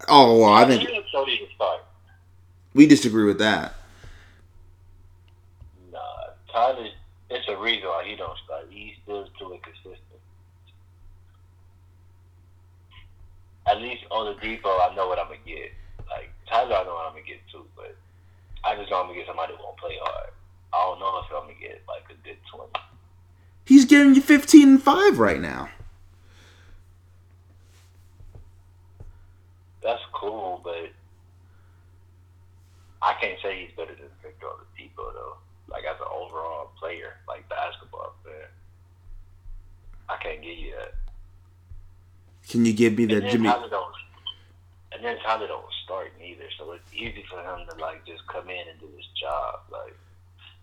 Oh, 0.08 0.40
well, 0.40 0.54
I 0.54 0.66
think 0.66 0.82
He 0.88 1.02
so 1.12 1.26
he 1.26 1.48
start. 1.56 1.82
we 2.74 2.86
disagree 2.88 3.24
with 3.26 3.40
that. 3.40 3.74
Nah, 5.92 6.00
Tyler. 6.52 6.88
It's 7.32 7.48
a 7.48 7.56
reason 7.58 7.88
why 7.88 8.06
he 8.08 8.16
don't 8.16 8.38
start. 8.44 8.66
He's 8.70 8.94
still 9.04 9.28
too 9.40 9.54
inconsistent. 9.54 9.98
At 13.80 13.86
least 13.86 14.04
on 14.12 14.26
the 14.26 14.42
depot, 14.42 14.68
I 14.68 14.94
know 14.94 15.08
what 15.08 15.20
I'm 15.20 15.28
gonna 15.28 15.40
get. 15.46 15.72
Like 16.10 16.30
Tyler, 16.50 16.76
I 16.76 16.84
know 16.84 16.96
what 16.96 17.06
I'm 17.06 17.14
gonna 17.14 17.26
get 17.26 17.40
too, 17.50 17.64
but 17.78 17.96
I 18.66 18.76
just 18.76 18.92
know 18.92 19.00
I'm 19.00 19.08
gonna 19.08 19.20
get 19.20 19.26
somebody 19.26 19.54
who 19.56 19.64
won't 19.64 19.78
play 19.78 19.96
hard. 20.02 20.32
I 20.74 20.84
don't 20.84 21.00
know 21.00 21.18
if 21.24 21.32
I'm 21.32 21.48
gonna 21.48 21.54
get 21.62 21.82
like 21.88 22.04
a 22.12 22.28
good 22.28 22.36
twenty. 22.52 22.74
He's 23.64 23.86
getting 23.86 24.16
you 24.16 24.22
15 24.22 24.68
and 24.68 24.84
5 24.84 25.20
right 25.20 25.40
now. 25.40 25.70
That's 29.82 30.02
cool, 30.12 30.60
but 30.62 30.92
I 33.02 33.14
can't 33.22 33.40
say 33.42 33.62
he's 33.62 33.72
better 33.78 33.96
than 33.96 34.10
Victor 34.22 34.46
the 34.76 34.84
Oladipo 34.84 35.14
though. 35.14 35.38
Like 35.70 35.86
as 35.86 35.96
an 36.02 36.08
overall 36.14 36.72
player, 36.78 37.14
like 37.30 37.48
basketball 37.48 38.14
player, 38.26 38.50
I 40.10 40.18
can't 40.22 40.42
give 40.42 40.58
you 40.58 40.74
that. 40.76 40.96
Can 42.50 42.66
you 42.66 42.74
give 42.74 42.98
me 42.98 43.06
then 43.06 43.30
Jimmy? 43.30 43.48
Don't, 43.48 43.94
and 44.92 45.06
then 45.06 45.18
Tyler 45.24 45.48
don't 45.48 45.66
start 45.86 46.12
neither, 46.20 46.46
so 46.58 46.72
it's 46.72 46.94
easy 46.94 47.24
for 47.30 47.40
him 47.40 47.68
to 47.70 47.76
like 47.80 48.06
just 48.06 48.26
come 48.28 48.50
in 48.50 48.68
and 48.68 48.80
do 48.80 48.88
his 48.98 49.06
job. 49.22 49.60
Like 49.72 49.96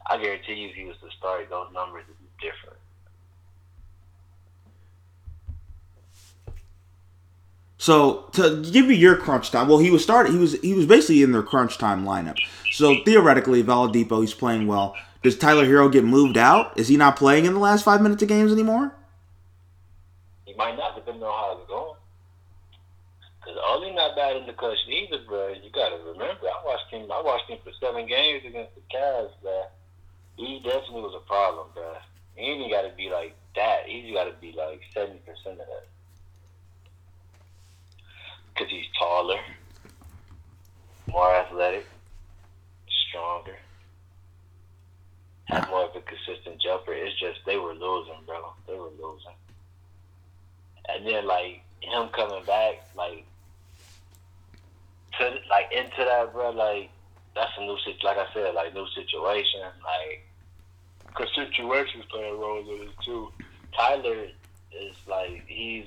I 0.09 0.21
guarantee 0.21 0.55
you, 0.55 0.69
if 0.69 0.75
he 0.75 0.85
was 0.85 0.97
to 0.99 1.11
start, 1.17 1.49
those 1.49 1.69
numbers 1.73 2.05
would 2.09 2.19
be 2.19 2.27
different. 2.41 2.79
So 7.79 8.29
to 8.33 8.63
give 8.73 8.87
me 8.87 8.97
your 8.97 9.17
crunch 9.17 9.53
time, 9.53 9.69
well, 9.69 9.79
he 9.79 9.93
was 9.93 10.03
started. 10.03 10.33
He 10.33 10.39
was 10.39 10.61
he 10.61 10.75
was 10.75 10.87
basically 10.87 11.23
in 11.23 11.31
their 11.31 11.45
crunch 11.45 11.79
time 11.79 12.05
lineup. 12.05 12.37
So 12.73 12.97
theoretically, 13.05 13.61
if 13.61 13.67
Oladipo 13.67 14.21
he's 14.21 14.35
playing 14.35 14.67
well. 14.67 14.97
Does 15.23 15.39
Tyler 15.39 15.65
Herro 15.65 15.91
get 15.91 16.05
moved 16.05 16.37
out? 16.37 16.77
Is 16.79 16.89
he 16.89 16.97
not 16.97 17.17
playing 17.17 17.47
in 17.47 17.55
the 17.55 17.59
last 17.59 17.85
five 17.85 18.01
minutes 18.01 18.23
of 18.23 18.29
games 18.29 18.53
anymore? 18.53 18.96
Might 20.57 20.77
not, 20.77 20.97
depending 20.97 21.23
on 21.23 21.33
how 21.33 21.59
it's 21.59 21.69
going. 21.69 21.97
Because 23.41 23.61
Ollie 23.63 23.95
not 23.95 24.17
bad 24.17 24.37
in 24.37 24.47
the 24.47 24.53
cushion 24.53 24.91
either, 24.91 25.19
bro. 25.27 25.55
You 25.55 25.71
got 25.71 25.91
to 25.91 25.97
remember, 26.03 26.49
I 26.49 26.63
watched 26.65 26.91
him. 26.91 27.11
I 27.13 27.23
watched 27.23 27.49
him 27.49 27.59
for 27.63 27.73
seven 27.79 28.07
games 28.07 28.43
against 28.45 28.75
the 28.75 28.83
Cavs, 28.93 29.31
bro. 29.43 29.65
He 30.37 30.61
definitely 30.65 31.03
was 31.03 31.15
a 31.15 31.27
problem, 31.27 31.69
bro. 31.75 31.95
He 32.35 32.47
ain't 32.47 32.71
got 32.71 32.83
to 32.83 32.97
be 32.97 33.09
like 33.09 33.35
that. 33.55 33.87
He's 33.87 34.13
got 34.13 34.25
to 34.25 34.35
be 34.41 34.53
like 34.53 34.81
seventy 34.93 35.21
percent 35.21 35.61
of 35.61 35.67
that. 35.67 35.87
because 38.57 38.73
he's 38.73 38.87
taller, 38.99 39.39
more 41.09 41.35
athletic, 41.35 41.87
stronger, 43.09 43.57
had 45.45 45.69
more 45.69 45.85
of 45.85 45.97
a 45.97 46.01
consistent 46.01 46.61
jumper. 46.61 46.93
It's 46.93 47.19
just 47.21 47.41
they 47.45 47.57
were 47.57 47.75
losing, 47.75 48.15
bro. 48.27 48.53
They 48.67 48.75
were 48.75 48.91
losing. 49.01 49.37
And 50.89 51.07
then 51.07 51.27
like 51.27 51.63
him 51.81 52.09
coming 52.09 52.45
back, 52.45 52.87
like 52.97 53.25
to 55.19 55.35
like 55.51 55.73
into 55.73 56.05
that, 56.05 56.33
bro. 56.33 56.51
Like 56.51 56.91
that's 57.35 57.53
a 57.59 57.63
new 57.63 57.77
situation. 57.79 58.05
Like 58.05 58.19
I 58.19 58.33
said, 58.33 58.55
like 58.55 58.75
new 58.75 58.87
situation. 58.89 59.61
Like 59.85 60.27
because 61.07 61.29
situations 61.35 62.05
play 62.11 62.29
a 62.29 62.35
role 62.35 62.61
in 62.61 62.89
it 62.89 62.95
too. 63.05 63.33
Tyler 63.75 64.27
is 64.73 64.97
like 65.07 65.45
he's 65.47 65.87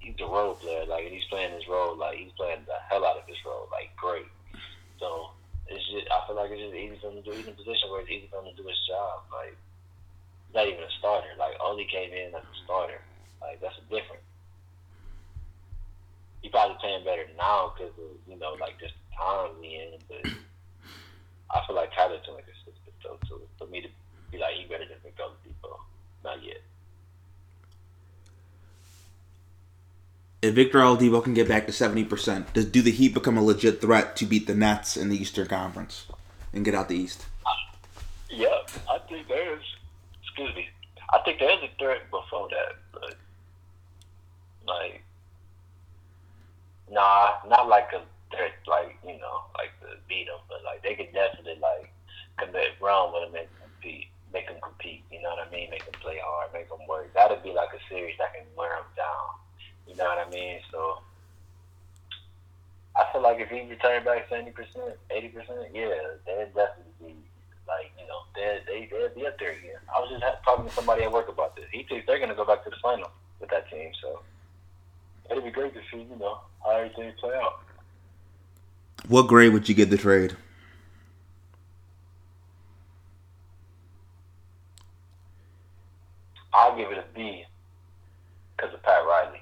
he's 0.00 0.14
a 0.20 0.24
role 0.24 0.54
player. 0.54 0.84
Like 0.86 1.04
and 1.04 1.14
he's 1.14 1.24
playing 1.24 1.52
his 1.52 1.68
role. 1.68 1.96
Like 1.96 2.18
he's 2.18 2.32
playing 2.32 2.60
the 2.66 2.76
hell 2.88 3.04
out 3.04 3.18
of 3.18 3.26
his 3.26 3.38
role. 3.44 3.68
Like 3.70 3.94
great. 3.96 4.26
So 4.98 5.30
it's 5.66 5.84
just 5.90 6.06
I 6.10 6.26
feel 6.26 6.36
like 6.36 6.50
it's 6.50 6.60
just 6.60 6.74
easy 6.74 6.98
for 7.00 7.10
him 7.10 7.22
to 7.22 7.22
do. 7.22 7.36
He's 7.36 7.46
in 7.46 7.52
a 7.52 7.56
position 7.56 7.90
where 7.90 8.00
it's 8.00 8.10
easy 8.10 8.28
for 8.30 8.40
him 8.40 8.50
to 8.54 8.62
do 8.62 8.68
his 8.68 8.80
job. 8.88 9.22
Like 9.30 9.56
not 10.54 10.68
even 10.68 10.84
a 10.84 10.90
starter. 10.98 11.32
Like 11.38 11.56
only 11.62 11.84
came 11.84 12.12
in 12.12 12.34
as 12.34 12.42
a 12.42 12.56
starter. 12.64 13.00
Like 13.40 13.60
that's 13.60 13.76
a 13.78 13.82
different. 13.92 14.22
He 16.42 16.48
probably 16.48 16.76
playing 16.80 17.04
better 17.04 17.26
now 17.38 17.72
because 17.76 17.92
of 17.98 18.10
you 18.28 18.38
know 18.38 18.56
like 18.60 18.78
just 18.78 18.94
the 18.94 19.16
time 19.16 19.50
he 19.62 19.76
in. 19.76 19.98
But 20.08 20.32
I 21.50 21.66
feel 21.66 21.76
like 21.76 21.94
Tyler's 21.94 22.20
too 22.26 22.36
inconsistent 22.36 22.94
though. 23.02 23.18
So 23.28 23.40
for 23.58 23.66
me 23.66 23.80
to 23.80 23.88
be 24.30 24.38
like 24.38 24.54
he 24.54 24.64
better 24.64 24.84
than 24.84 24.98
Victor 25.02 25.22
Oladipo, 25.22 25.78
not 26.24 26.42
yet. 26.44 26.62
If 30.42 30.56
Victor 30.56 30.80
Oladipo 30.80 31.22
can 31.22 31.34
get 31.34 31.46
back 31.46 31.66
to 31.66 31.72
seventy 31.72 32.04
percent, 32.04 32.52
does 32.52 32.66
do 32.66 32.82
the 32.82 32.90
Heat 32.90 33.14
become 33.14 33.38
a 33.38 33.42
legit 33.42 33.80
threat 33.80 34.16
to 34.16 34.26
beat 34.26 34.48
the 34.48 34.54
Nets 34.54 34.96
in 34.96 35.08
the 35.08 35.16
Eastern 35.16 35.46
Conference 35.46 36.06
and 36.52 36.64
get 36.64 36.74
out 36.74 36.88
the 36.88 36.96
East? 36.96 37.26
Yeah, 38.28 38.58
I 38.90 38.98
think 39.08 39.28
there's. 39.28 39.62
Excuse 40.22 40.54
me. 40.56 40.68
I 41.12 41.18
think 41.24 41.38
there's 41.38 41.62
a 41.62 41.68
threat 41.78 42.10
before 42.10 42.48
that, 42.48 42.76
but 42.90 43.14
like, 44.66 45.04
nah, 46.92 47.40
not 47.48 47.68
like 47.68 47.88
a 47.96 48.04
threat, 48.28 48.52
like 48.68 49.00
you 49.02 49.16
know, 49.16 49.48
like 49.56 49.72
to 49.80 49.96
beat 50.08 50.28
them, 50.28 50.44
but 50.48 50.62
like 50.62 50.82
they 50.84 50.94
could 50.94 51.12
definitely 51.12 51.56
like 51.60 51.88
commit 52.36 52.76
run 52.80 53.12
with 53.12 53.24
them 53.24 53.34
and 53.40 53.48
compete, 53.58 54.12
make 54.32 54.46
them 54.46 54.60
compete. 54.62 55.02
You 55.10 55.24
know 55.24 55.32
what 55.32 55.48
I 55.48 55.50
mean? 55.50 55.72
Make 55.72 55.84
them 55.88 55.98
play 56.00 56.20
hard, 56.22 56.52
make 56.52 56.68
them 56.68 56.84
work. 56.88 57.08
That'd 57.14 57.42
be 57.42 57.56
like 57.56 57.72
a 57.72 57.80
series 57.88 58.16
that 58.20 58.36
can 58.36 58.44
wear 58.56 58.76
them 58.76 58.92
down. 58.94 59.26
You 59.88 59.96
know 59.96 60.04
what 60.04 60.20
I 60.20 60.28
mean? 60.30 60.60
So. 60.70 61.00
I 62.92 63.08
feel 63.10 63.22
like 63.22 63.40
if 63.40 63.48
he 63.48 63.64
returned 63.64 64.04
back 64.04 64.28
seventy 64.28 64.50
percent, 64.52 65.00
eighty 65.10 65.28
percent, 65.28 65.72
yeah, 65.72 65.96
they'd 66.26 66.52
definitely 66.52 66.92
be 67.00 67.16
like, 67.64 67.88
you 67.96 68.04
know, 68.04 68.20
they 68.36 68.60
they 68.68 68.80
they'd 68.84 69.14
be 69.16 69.26
up 69.26 69.38
there 69.38 69.52
again. 69.52 69.80
I 69.88 69.98
was 69.98 70.12
just 70.12 70.20
talking 70.44 70.68
to 70.68 70.72
somebody 70.72 71.04
at 71.04 71.10
work 71.10 71.28
about 71.28 71.56
this. 71.56 71.64
He 71.72 71.84
thinks 71.84 72.04
they're 72.06 72.20
gonna 72.20 72.34
go 72.34 72.44
back 72.44 72.64
to 72.64 72.70
the 72.70 72.76
final 72.82 73.08
with 73.40 73.48
that 73.48 73.70
team, 73.70 73.92
so 74.02 74.20
it'd 75.30 75.44
be 75.44 75.50
great 75.50 75.74
to 75.74 75.80
see, 75.90 75.98
you 75.98 76.16
know, 76.18 76.38
how 76.64 76.76
everything 76.76 77.12
play 77.18 77.34
out. 77.34 77.60
What 79.08 79.26
grade 79.26 79.52
would 79.52 79.68
you 79.68 79.74
give 79.74 79.90
the 79.90 79.96
trade? 79.96 80.36
I'll 86.54 86.76
give 86.76 86.90
it 86.90 86.98
a 86.98 87.04
B 87.14 87.44
because 88.56 88.74
of 88.74 88.82
Pat 88.82 89.04
Riley. 89.06 89.40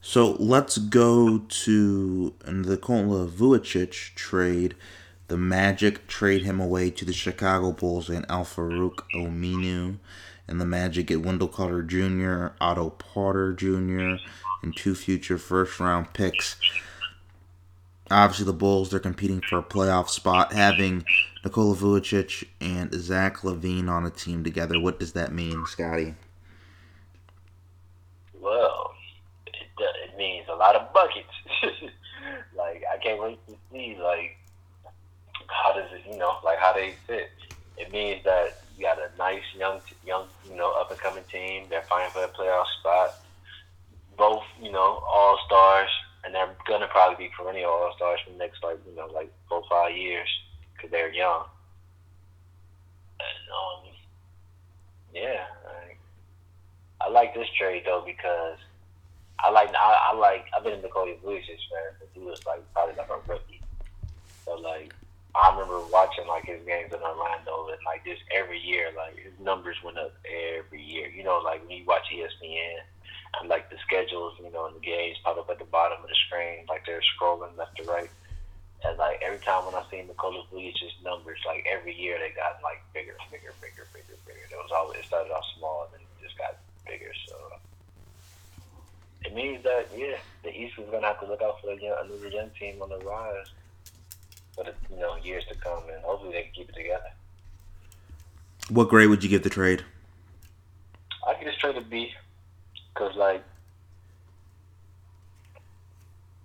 So 0.00 0.36
let's 0.38 0.78
go 0.78 1.38
to 1.38 2.34
the 2.44 2.52
Nikola 2.52 3.58
trade. 3.58 4.74
The 5.28 5.36
Magic 5.36 6.06
trade 6.06 6.42
him 6.42 6.60
away 6.60 6.90
to 6.90 7.04
the 7.04 7.12
Chicago 7.12 7.72
Bulls 7.72 8.08
and 8.08 8.24
Al 8.30 8.44
Farouk 8.44 9.02
Ominu. 9.14 9.98
And 10.48 10.60
the 10.60 10.64
Magic 10.64 11.08
get 11.08 11.22
Wendell 11.22 11.48
Carter 11.48 11.82
Jr., 11.82 12.54
Otto 12.60 12.90
Porter 12.90 13.52
Jr., 13.52 14.16
and 14.62 14.74
two 14.76 14.94
future 14.94 15.38
first 15.38 15.78
round 15.78 16.12
picks. 16.14 16.56
Obviously, 18.10 18.46
the 18.46 18.54
Bulls, 18.54 18.90
they're 18.90 19.00
competing 19.00 19.42
for 19.42 19.58
a 19.58 19.62
playoff 19.62 20.08
spot. 20.08 20.52
Having 20.52 21.04
Nikola 21.44 21.76
Vucevic 21.76 22.48
and 22.60 22.92
Zach 22.94 23.38
LaVine 23.38 23.88
on 23.88 24.06
a 24.06 24.10
team 24.10 24.42
together, 24.42 24.80
what 24.80 24.98
does 24.98 25.12
that 25.12 25.32
mean, 25.32 25.66
Scotty? 25.66 26.14
Well, 28.40 28.94
it, 29.46 29.52
it 29.78 30.16
means 30.16 30.46
a 30.48 30.54
lot 30.54 30.74
of 30.74 30.92
buckets. 30.94 31.28
like 32.56 32.82
I 32.92 32.96
can't 33.02 33.20
wait 33.20 33.38
to 33.46 33.56
see 33.70 33.98
like 34.02 34.38
how 35.48 35.74
does 35.74 35.90
it, 35.92 36.10
you 36.10 36.18
know, 36.18 36.38
like 36.44 36.58
how 36.58 36.72
they 36.72 36.94
fit. 37.06 37.30
It 37.76 37.92
means 37.92 38.24
that 38.24 38.62
you 38.78 38.84
got 38.84 38.98
a 38.98 39.10
nice 39.18 39.42
young, 39.58 39.80
young, 40.06 40.26
you 40.48 40.56
know, 40.56 40.72
up 40.72 40.90
and 40.90 41.00
coming 41.00 41.24
team. 41.30 41.64
They're 41.68 41.82
fighting 41.82 42.12
for 42.12 42.22
a 42.22 42.28
playoff 42.28 42.66
spot. 42.78 43.10
Both, 44.16 44.44
you 44.62 44.70
know, 44.70 45.02
all 45.08 45.38
stars, 45.46 45.88
and 46.24 46.34
they're 46.34 46.54
gonna 46.66 46.86
probably 46.86 47.26
be 47.26 47.32
perennial 47.36 47.70
all 47.70 47.92
stars 47.96 48.20
for 48.24 48.32
the 48.32 48.38
next 48.38 48.62
like, 48.62 48.78
you 48.88 48.94
know, 48.96 49.06
like 49.06 49.32
four 49.48 49.62
five 49.68 49.96
years 49.96 50.28
because 50.74 50.90
they're 50.90 51.12
young. 51.12 51.44
And 53.20 53.88
um, 53.88 53.94
yeah, 55.12 55.44
like, 55.64 55.98
I 57.00 57.08
like 57.10 57.34
this 57.34 57.48
trade 57.58 57.82
though 57.84 58.04
because 58.06 58.58
I 59.40 59.50
like 59.50 59.70
I, 59.74 60.12
I 60.12 60.16
like 60.16 60.46
I've 60.56 60.62
been 60.62 60.74
in 60.74 60.88
Cody 60.88 61.18
Vucevic 61.24 61.46
fan 61.46 61.94
since 61.98 62.10
he 62.14 62.20
was 62.20 62.44
like 62.46 62.60
probably 62.72 62.94
like 62.96 63.10
a 63.10 63.30
rookie. 63.30 63.60
So 64.44 64.54
like 64.54 64.94
I 65.38 65.54
remember 65.54 65.86
watching 65.86 66.26
like 66.26 66.50
his 66.50 66.58
games 66.66 66.90
in 66.90 66.98
Orlando 66.98 67.70
and 67.70 67.78
like 67.86 68.02
just 68.02 68.26
every 68.34 68.58
year 68.58 68.90
like 68.98 69.14
his 69.14 69.38
numbers 69.38 69.78
went 69.86 69.94
up 69.94 70.10
every 70.26 70.82
year. 70.82 71.06
You 71.06 71.22
know, 71.22 71.38
like 71.38 71.62
when 71.62 71.78
you 71.78 71.86
watch 71.86 72.10
ESPN 72.10 72.82
and 73.38 73.46
like 73.46 73.70
the 73.70 73.78
schedules, 73.86 74.34
you 74.42 74.50
know, 74.50 74.66
and 74.66 74.74
the 74.74 74.82
games 74.82 75.14
pop 75.22 75.38
up 75.38 75.46
at 75.46 75.62
the 75.62 75.70
bottom 75.70 76.02
of 76.02 76.10
the 76.10 76.18
screen, 76.26 76.66
like 76.66 76.82
they're 76.86 77.04
scrolling 77.14 77.54
left 77.54 77.78
to 77.78 77.86
right. 77.86 78.10
And 78.82 78.98
like 78.98 79.22
every 79.22 79.38
time 79.38 79.62
when 79.62 79.78
I 79.78 79.86
seen 79.90 80.10
Nikola 80.10 80.42
Vucevic's 80.50 80.98
numbers, 81.06 81.38
like 81.46 81.62
every 81.70 81.94
year 81.94 82.18
they 82.18 82.34
got 82.34 82.58
like 82.58 82.82
bigger, 82.90 83.14
bigger, 83.30 83.54
bigger, 83.62 83.86
bigger, 83.94 84.18
bigger. 84.26 84.42
It 84.50 84.58
was 84.58 84.74
always 84.74 84.98
it 84.98 85.06
started 85.06 85.30
off 85.30 85.46
small 85.54 85.86
and 85.86 86.02
then 86.02 86.02
it 86.02 86.18
just 86.18 86.34
got 86.34 86.58
bigger. 86.82 87.14
So 87.30 87.34
it 89.22 89.34
means 89.38 89.62
that 89.62 89.86
yeah, 89.94 90.18
the 90.42 90.50
East 90.50 90.82
is 90.82 90.90
gonna 90.90 91.06
have 91.06 91.22
to 91.22 91.30
look 91.30 91.46
out 91.46 91.62
for 91.62 91.70
the 91.70 91.78
young, 91.78 91.94
another 92.02 92.26
young 92.26 92.50
team 92.58 92.82
on 92.82 92.90
the 92.90 92.98
rise 93.06 93.46
for 94.58 94.64
the 94.64 94.94
you 94.94 95.00
know 95.00 95.16
years 95.16 95.44
to 95.48 95.54
come, 95.56 95.82
and 95.92 96.02
hopefully 96.02 96.32
they 96.32 96.42
can 96.42 96.52
keep 96.54 96.68
it 96.68 96.74
together. 96.74 97.10
What 98.68 98.88
grade 98.88 99.08
would 99.08 99.22
you 99.22 99.30
give 99.30 99.42
the 99.42 99.50
trade? 99.50 99.84
I 101.26 101.34
give 101.34 101.44
this 101.44 101.56
trade 101.56 101.76
a 101.76 101.80
B, 101.80 102.12
cause 102.94 103.14
like 103.16 103.44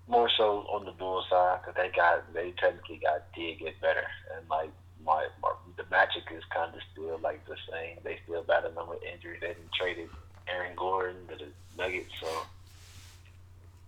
more 0.07 0.29
so 0.37 0.59
on 0.71 0.85
the 0.85 0.91
Bulls 0.91 1.25
side, 1.29 1.59
cause 1.65 1.73
they 1.75 1.89
got 1.95 2.31
they 2.33 2.51
technically 2.51 2.97
got 2.97 3.23
did 3.33 3.59
get 3.59 3.81
better, 3.81 4.05
and 4.35 4.47
like 4.49 4.69
my, 5.03 5.27
my 5.41 5.53
the 5.75 5.83
Magic 5.89 6.23
is 6.31 6.43
kind 6.53 6.73
of 6.73 6.81
still 6.91 7.19
like 7.23 7.45
the 7.45 7.57
same. 7.71 7.97
They 8.03 8.19
still 8.23 8.43
battling 8.43 8.87
with 8.87 9.03
injuries. 9.03 9.39
They 9.41 9.47
didn't 9.47 9.73
traded 9.73 10.09
Aaron 10.47 10.75
Gordon 10.75 11.27
to 11.29 11.45
the 11.45 11.51
Nuggets, 11.77 12.13
so 12.21 12.27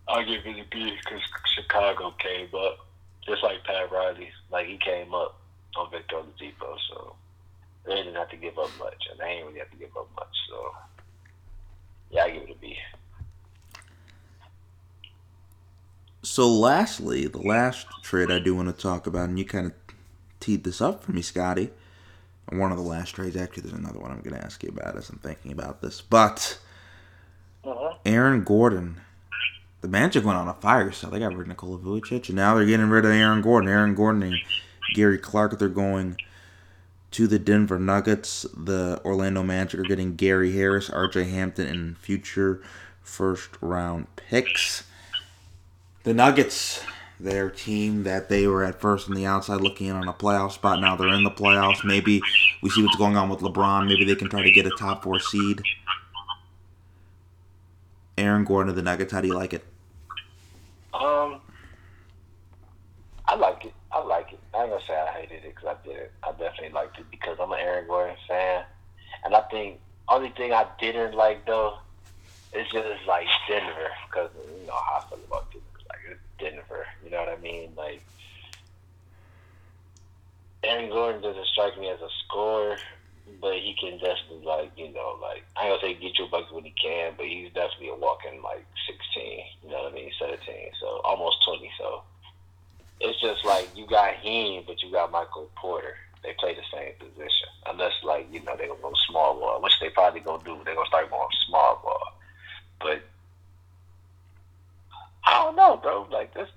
I'll 0.07 0.25
give 0.25 0.45
it 0.45 0.59
a 0.59 0.65
B 0.69 0.97
because 1.03 1.21
Chicago 1.53 2.13
came 2.19 2.49
up 2.55 2.84
just 3.25 3.43
like 3.43 3.63
Pat 3.63 3.91
Riley. 3.91 4.29
Like 4.51 4.67
he 4.67 4.77
came 4.77 5.13
up 5.13 5.39
on 5.77 5.91
Victor 5.91 6.15
Oladipo, 6.17 6.75
so 6.89 7.15
they 7.85 7.95
didn't 7.95 8.15
have 8.15 8.29
to 8.29 8.37
give 8.37 8.57
up 8.57 8.69
much, 8.79 9.03
and 9.11 9.19
they 9.19 9.25
ain't 9.25 9.45
really 9.45 9.59
have 9.59 9.71
to 9.71 9.77
give 9.77 9.95
up 9.97 10.09
much. 10.15 10.35
So 10.49 10.71
yeah, 12.11 12.23
I 12.23 12.31
give 12.31 12.43
it 12.43 12.51
a 12.51 12.59
B. 12.59 12.75
So, 16.21 16.49
lastly, 16.49 17.27
the 17.27 17.37
last 17.41 17.85
trade 18.01 18.31
I 18.31 18.39
do 18.39 18.55
want 18.55 18.75
to 18.75 18.81
talk 18.81 19.05
about, 19.05 19.29
and 19.29 19.37
you 19.37 19.45
kind 19.45 19.67
of 19.67 19.73
teed 20.39 20.63
this 20.63 20.81
up 20.81 21.03
for 21.03 21.11
me, 21.11 21.21
Scotty. 21.21 21.69
One 22.49 22.71
of 22.71 22.77
the 22.77 22.83
last 22.83 23.11
trades, 23.11 23.35
actually, 23.35 23.63
there's 23.63 23.77
another 23.77 23.99
one 23.99 24.11
I'm 24.11 24.21
going 24.21 24.35
to 24.35 24.43
ask 24.43 24.63
you 24.63 24.69
about 24.69 24.97
as 24.97 25.09
I'm 25.09 25.19
thinking 25.19 25.51
about 25.51 25.81
this. 25.81 26.01
But 26.01 26.57
Uh-huh. 27.63 27.97
Aaron 28.05 28.43
Gordon, 28.43 29.01
the 29.85 29.91
Magic 29.91 30.25
went 30.25 30.35
on 30.35 30.47
a 30.47 30.53
fire 30.55 30.91
sale. 30.91 31.11
They 31.11 31.19
got 31.19 31.35
rid 31.35 31.41
of 31.41 31.47
Nikola 31.47 31.77
Vucevic, 31.77 32.29
and 32.29 32.37
now 32.37 32.55
they're 32.55 32.65
getting 32.65 32.89
rid 32.89 33.05
of 33.05 33.11
Aaron 33.11 33.43
Gordon. 33.43 33.69
Aaron 33.69 33.93
Gordon 33.93 34.23
and 34.23 34.35
Gary 34.95 35.19
Clark, 35.19 35.59
they're 35.59 35.69
going 35.69 36.17
to 37.11 37.27
the 37.27 37.37
Denver 37.37 37.77
Nuggets. 37.77 38.47
The 38.57 38.99
Orlando 39.05 39.43
Magic 39.43 39.79
are 39.79 39.83
getting 39.83 40.15
Gary 40.15 40.53
Harris, 40.53 40.89
RJ 40.89 41.29
Hampton, 41.29 41.67
and 41.67 41.95
future 41.99 42.63
first 43.03 43.51
round 43.61 44.07
picks. 44.15 44.87
The 46.01 46.15
Nuggets, 46.15 46.83
their 47.19 47.51
team 47.51 48.05
that 48.05 48.27
they 48.27 48.47
were 48.47 48.63
at 48.63 48.81
first 48.81 49.07
on 49.07 49.13
the 49.13 49.27
outside 49.27 49.61
looking 49.61 49.85
in 49.85 49.95
on 49.95 50.07
a 50.07 50.13
playoff 50.13 50.53
spot. 50.53 50.81
Now 50.81 50.95
they're 50.95 51.13
in 51.13 51.23
the 51.23 51.29
playoffs. 51.29 51.85
Maybe 51.85 52.23
we 52.63 52.71
see 52.71 52.81
what's 52.81 52.95
going 52.95 53.17
on 53.17 53.29
with 53.29 53.41
LeBron. 53.41 53.87
Maybe 53.87 54.03
they 54.03 54.15
can 54.15 54.29
try 54.31 54.41
to 54.41 54.51
get 54.51 54.65
a 54.65 54.71
top 54.71 55.03
four 55.03 55.19
seed. 55.19 55.61
Aaron 58.17 58.45
Gordon 58.45 58.71
of 58.71 58.75
the 58.75 58.81
Nuggets, 58.81 59.13
how 59.13 59.21
do 59.21 59.27
you 59.27 59.35
like 59.35 59.53
it? 59.53 59.63
Um, 60.93 61.41
I 63.27 63.35
like 63.35 63.65
it. 63.65 63.73
I 63.91 64.01
like 64.01 64.31
it. 64.31 64.39
I 64.53 64.61
ain't 64.61 64.69
gonna 64.69 64.81
say 64.85 64.93
I 64.93 65.11
I 66.23 66.31
definitely 66.31 66.69
liked 66.69 66.99
it 66.99 67.05
because 67.11 67.37
I'm 67.39 67.51
an 67.51 67.59
Aaron 67.59 67.87
Gordon 67.87 68.15
fan, 68.27 68.63
and 69.23 69.35
I 69.35 69.41
think 69.51 69.79
only 70.07 70.29
thing 70.29 70.53
I 70.53 70.65
didn't 70.79 71.15
like 71.15 71.45
though 71.45 71.77
is 72.53 72.67
just 72.71 73.05
like 73.07 73.27
Denver 73.47 73.89
because 74.09 74.29
you 74.35 74.67
know 74.67 74.73
how 74.73 75.03
I 75.05 75.09
feel 75.09 75.19
about 75.27 75.51
Denver. 75.51 75.65
Like 75.89 75.99
it's 76.11 76.21
Denver, 76.39 76.85
you 77.03 77.11
know 77.11 77.19
what 77.19 77.29
I 77.29 77.41
mean? 77.41 77.71
Like 77.75 78.01
Aaron 80.63 80.89
Gordon 80.89 81.21
doesn't 81.21 81.45
strike 81.47 81.77
me 81.79 81.89
as 81.89 82.01
a 82.01 82.09
scorer, 82.25 82.77
but 83.41 83.53
he 83.53 83.75
can 83.79 83.97
definitely 83.99 84.45
like 84.45 84.71
you 84.77 84.91
know 84.93 85.17
like 85.21 85.43
I 85.57 85.67
ain't 85.67 85.81
gonna 85.81 85.93
say 85.93 85.99
get 85.99 86.17
your 86.17 86.29
buckets 86.29 86.51
when 86.51 86.65
he 86.65 86.73
can, 86.81 87.13
but 87.17 87.25
he's 87.25 87.53
definitely 87.53 87.89
a 87.89 87.95
walking 87.95 88.41
like 88.41 88.65
16. 88.87 89.43
You 89.63 89.69
know 89.69 89.83
what 89.83 89.91
I 89.91 89.95
mean? 89.95 90.11
17, 90.19 90.39
so 90.79 91.01
almost 91.03 91.37
20. 91.45 91.69
So 91.77 92.01
it's 92.99 93.19
just 93.21 93.45
like 93.45 93.69
you 93.75 93.85
got 93.87 94.13
him, 94.15 94.63
but 94.65 94.81
you 94.81 94.91
got 94.91 95.11
Michael 95.11 95.49
Porter. 95.55 95.95
They 96.23 96.33
play 96.39 96.55
the 96.55 96.63
same 96.73 96.93
position, 96.97 97.47
unless 97.67 97.93
like 98.03 98.27
you 98.31 98.41
know 98.43 98.55
they 98.57 98.67
gonna 98.67 98.81
go 98.81 98.93
small 99.07 99.39
ball, 99.39 99.61
which 99.61 99.79
they 99.79 99.89
probably 99.89 100.21
gonna 100.21 100.43
do. 100.43 100.57
They're 100.65 100.75
gonna 100.75 100.87
start 100.87 101.11
going 101.11 101.27
small 101.47 101.79
ball, 101.83 102.17
but 102.81 103.01
I 105.23 105.43
don't 105.43 105.55
know, 105.55 105.77
bro. 105.77 106.07
Like 106.11 106.33
this, 106.33 106.49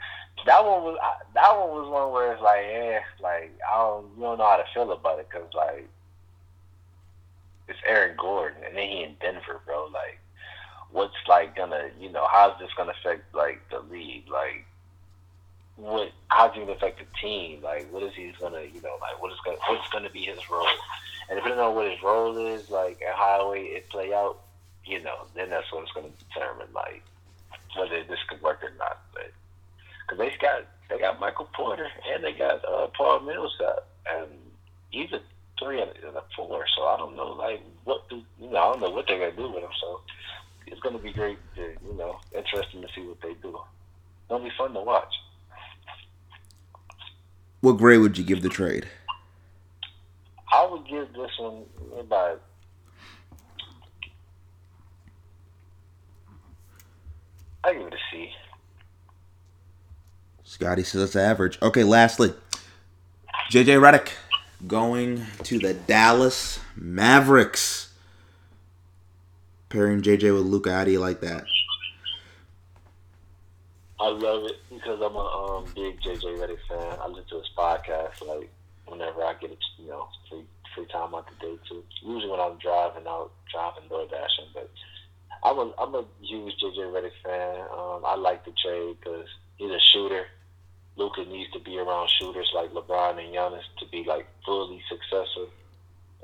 that 0.46 0.64
one 0.64 0.82
was 0.84 0.98
that 1.34 1.58
one 1.58 1.68
was 1.70 1.88
one 1.90 2.12
where 2.12 2.32
it's 2.32 2.42
like, 2.42 2.64
eh, 2.64 3.00
like 3.20 3.52
I 3.70 3.76
don't, 3.76 4.06
you 4.16 4.22
don't 4.22 4.38
know 4.38 4.44
how 4.46 4.56
to 4.56 4.64
feel 4.72 4.90
about 4.92 5.18
it 5.18 5.28
because 5.30 5.52
like 5.54 5.88
it's 7.68 7.78
Aaron 7.86 8.16
Gordon 8.16 8.62
and 8.64 8.76
then 8.76 8.88
he 8.88 9.02
in 9.02 9.16
Denver, 9.20 9.60
bro. 9.66 9.88
Like, 9.92 10.18
what's 10.90 11.14
like 11.28 11.56
gonna, 11.56 11.90
you 12.00 12.10
know, 12.10 12.26
how's 12.30 12.58
this 12.58 12.70
gonna 12.76 12.92
affect 12.98 13.34
like 13.34 13.60
the 13.70 13.80
league? 13.80 14.28
Like, 14.30 14.64
what? 15.78 16.10
How's 16.28 16.52
he 16.54 16.60
gonna 16.60 16.72
affect 16.72 16.98
the 16.98 17.06
team? 17.20 17.62
Like, 17.62 17.90
what 17.92 18.02
is 18.02 18.12
he 18.14 18.32
gonna, 18.40 18.62
you 18.62 18.82
know, 18.82 18.98
like 19.00 19.22
what 19.22 19.32
is 19.32 19.38
gonna 19.44 19.58
what's 19.68 19.88
gonna 19.90 20.10
be 20.10 20.22
his 20.22 20.50
role? 20.50 20.66
And 21.30 21.36
depending 21.36 21.60
on 21.60 21.74
what 21.74 21.90
his 21.90 22.02
role 22.02 22.36
is, 22.46 22.68
like, 22.68 23.00
and 23.00 23.14
how 23.14 23.52
it 23.52 23.88
play 23.90 24.12
out, 24.12 24.40
you 24.84 25.02
know, 25.02 25.26
then 25.34 25.50
that's 25.50 25.70
what 25.72 25.82
it's 25.84 25.92
gonna 25.92 26.08
determine, 26.28 26.68
like, 26.74 27.02
whether 27.76 28.02
this 28.04 28.18
could 28.28 28.42
work 28.42 28.62
or 28.62 28.72
not. 28.78 28.98
But 29.14 29.30
because 30.02 30.18
they 30.18 30.32
got 30.40 30.64
they 30.90 30.98
got 30.98 31.20
Michael 31.20 31.48
Porter 31.54 31.88
and 32.12 32.24
they 32.24 32.32
got 32.32 32.64
uh, 32.64 32.88
Paul 32.96 33.20
Millsap, 33.20 33.86
and 34.10 34.28
he's 34.90 35.12
a 35.12 35.20
three 35.62 35.80
and 35.80 35.90
a 35.90 36.22
four. 36.34 36.64
So 36.76 36.84
I 36.84 36.96
don't 36.96 37.14
know, 37.16 37.28
like 37.32 37.62
what 37.84 38.08
do 38.08 38.22
you 38.40 38.50
know? 38.50 38.58
I 38.58 38.72
don't 38.72 38.80
know 38.80 38.90
what 38.90 39.06
they're 39.06 39.18
gonna 39.18 39.36
do 39.36 39.52
with 39.52 39.62
him. 39.62 39.70
So 39.80 40.00
it's 40.66 40.80
gonna 40.80 40.98
be 40.98 41.12
great 41.12 41.38
to 41.54 41.62
you 41.62 41.94
know 41.96 42.18
interesting 42.34 42.82
to 42.82 42.88
see 42.94 43.02
what 43.02 43.20
they 43.20 43.34
do. 43.34 43.60
It'll 44.28 44.42
be 44.42 44.50
fun 44.58 44.74
to 44.74 44.80
watch. 44.80 45.14
What 47.60 47.72
grade 47.72 48.00
would 48.00 48.16
you 48.16 48.24
give 48.24 48.42
the 48.42 48.48
trade? 48.48 48.86
I 50.52 50.66
would 50.66 50.86
give 50.88 51.12
this 51.12 51.30
one 51.38 51.64
about 51.98 52.40
I 57.64 57.72
give 57.74 57.86
it 57.86 57.94
a 57.94 57.98
C. 58.10 58.30
Scotty 60.44 60.82
says 60.82 61.00
that's 61.02 61.16
average. 61.16 61.58
Okay, 61.60 61.84
lastly, 61.84 62.32
JJ 63.50 63.80
Redick 63.80 64.12
going 64.66 65.26
to 65.42 65.58
the 65.58 65.74
Dallas 65.74 66.60
Mavericks. 66.76 67.92
Pairing 69.68 70.00
JJ 70.00 70.32
with 70.32 70.46
Luka, 70.46 70.72
how 70.72 70.84
do 70.84 70.90
you 70.90 71.00
like 71.00 71.20
that? 71.20 71.44
I 74.00 74.08
love 74.10 74.44
it 74.44 74.56
because 74.70 75.00
I'm 75.02 75.16
a 75.16 75.18
um, 75.18 75.64
big 75.74 76.00
JJ 76.00 76.38
Redick 76.38 76.58
fan. 76.68 76.98
I 77.00 77.08
listen 77.08 77.24
to 77.30 77.38
his 77.38 77.50
podcast 77.56 78.26
like 78.26 78.48
whenever 78.86 79.24
I 79.24 79.34
get 79.34 79.50
a, 79.50 79.82
you 79.82 79.88
know 79.88 80.08
free 80.30 80.44
free 80.74 80.86
time 80.86 81.14
out 81.14 81.28
the 81.28 81.46
day 81.46 81.58
too. 81.68 81.82
Usually 82.02 82.30
when 82.30 82.40
I'm 82.40 82.58
driving 82.58 83.06
out 83.08 83.32
driving 83.52 83.88
door 83.88 84.06
dashing, 84.10 84.50
but 84.54 84.70
I'm 85.42 85.58
a 85.58 85.72
I'm 85.78 85.94
a 85.94 86.04
huge 86.20 86.54
JJ 86.62 86.78
Redick 86.92 87.12
fan. 87.24 87.60
Um, 87.72 88.02
I 88.06 88.14
like 88.16 88.44
the 88.44 88.52
trade 88.62 88.96
because 89.00 89.26
he's 89.56 89.70
a 89.70 89.80
shooter. 89.92 90.26
Luka 90.96 91.24
needs 91.24 91.50
to 91.52 91.60
be 91.60 91.78
around 91.78 92.08
shooters 92.18 92.50
like 92.54 92.72
LeBron 92.72 93.24
and 93.24 93.34
Giannis 93.34 93.62
to 93.78 93.86
be 93.86 94.04
like 94.04 94.26
fully 94.44 94.82
successful. 94.88 95.48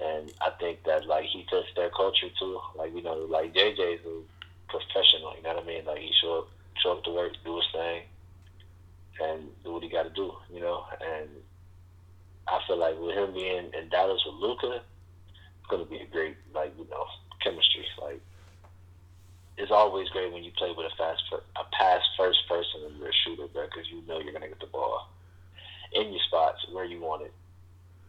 And 0.03 0.33
I 0.41 0.51
think 0.59 0.83
that 0.85 1.07
like 1.07 1.27
he 1.27 1.47
fits 1.51 1.69
their 1.77 1.91
culture 1.91 2.29
too. 2.39 2.61
Like 2.77 2.95
you 2.95 3.03
know, 3.03 3.27
like 3.29 3.55
JJ's 3.55 4.05
a 4.07 4.21
professional. 4.69 5.35
You 5.37 5.43
know 5.43 5.55
what 5.55 5.65
I 5.65 5.67
mean? 5.67 5.85
Like 5.85 5.99
he 5.99 6.13
show 6.21 6.39
up, 6.41 6.49
show 6.83 6.93
up 6.93 7.05
to 7.05 7.11
work, 7.11 7.33
do 7.45 7.57
his 7.57 7.65
thing, 7.73 8.03
and 9.21 9.49
do 9.65 9.73
what 9.73 9.83
he 9.83 9.89
got 9.89 10.05
to 10.05 10.11
do. 10.11 10.33
You 10.53 10.61
know, 10.61 10.85
and 11.01 11.29
I 12.49 12.61
feel 12.67 12.79
like 12.79 12.99
with 12.99 13.15
him 13.15 13.35
being 13.35 13.71
in 13.73 13.89
Dallas 13.91 14.23
with 14.27 14.37
Luka, 14.37 14.83
it's 14.83 15.71
gonna 15.71 15.85
be 15.85 15.99
a 15.99 16.07
great 16.07 16.37
like 16.55 16.73
you 16.79 16.87
know 16.91 17.07
chemistry. 17.43 17.87
Like 18.01 18.21
it's 19.57 19.71
always 19.71 20.09
great 20.09 20.33
when 20.33 20.45
you 20.45 20.53
play 20.57 20.73
with 20.77 20.87
a 20.93 20.97
fast, 20.97 21.23
a 21.33 21.65
pass 21.77 22.03
first 22.19 22.39
person 22.49 22.85
and 22.87 22.99
you're 22.99 23.09
a 23.09 23.21
shooter, 23.25 23.47
bro, 23.53 23.65
because 23.67 23.89
you 23.91 24.03
know 24.07 24.19
you're 24.19 24.33
gonna 24.33 24.49
get 24.49 24.61
the 24.61 24.67
ball 24.67 25.09
in 25.93 26.11
your 26.11 26.23
spots 26.27 26.59
where 26.73 26.85
you 26.85 27.01
want 27.01 27.23
it, 27.23 27.33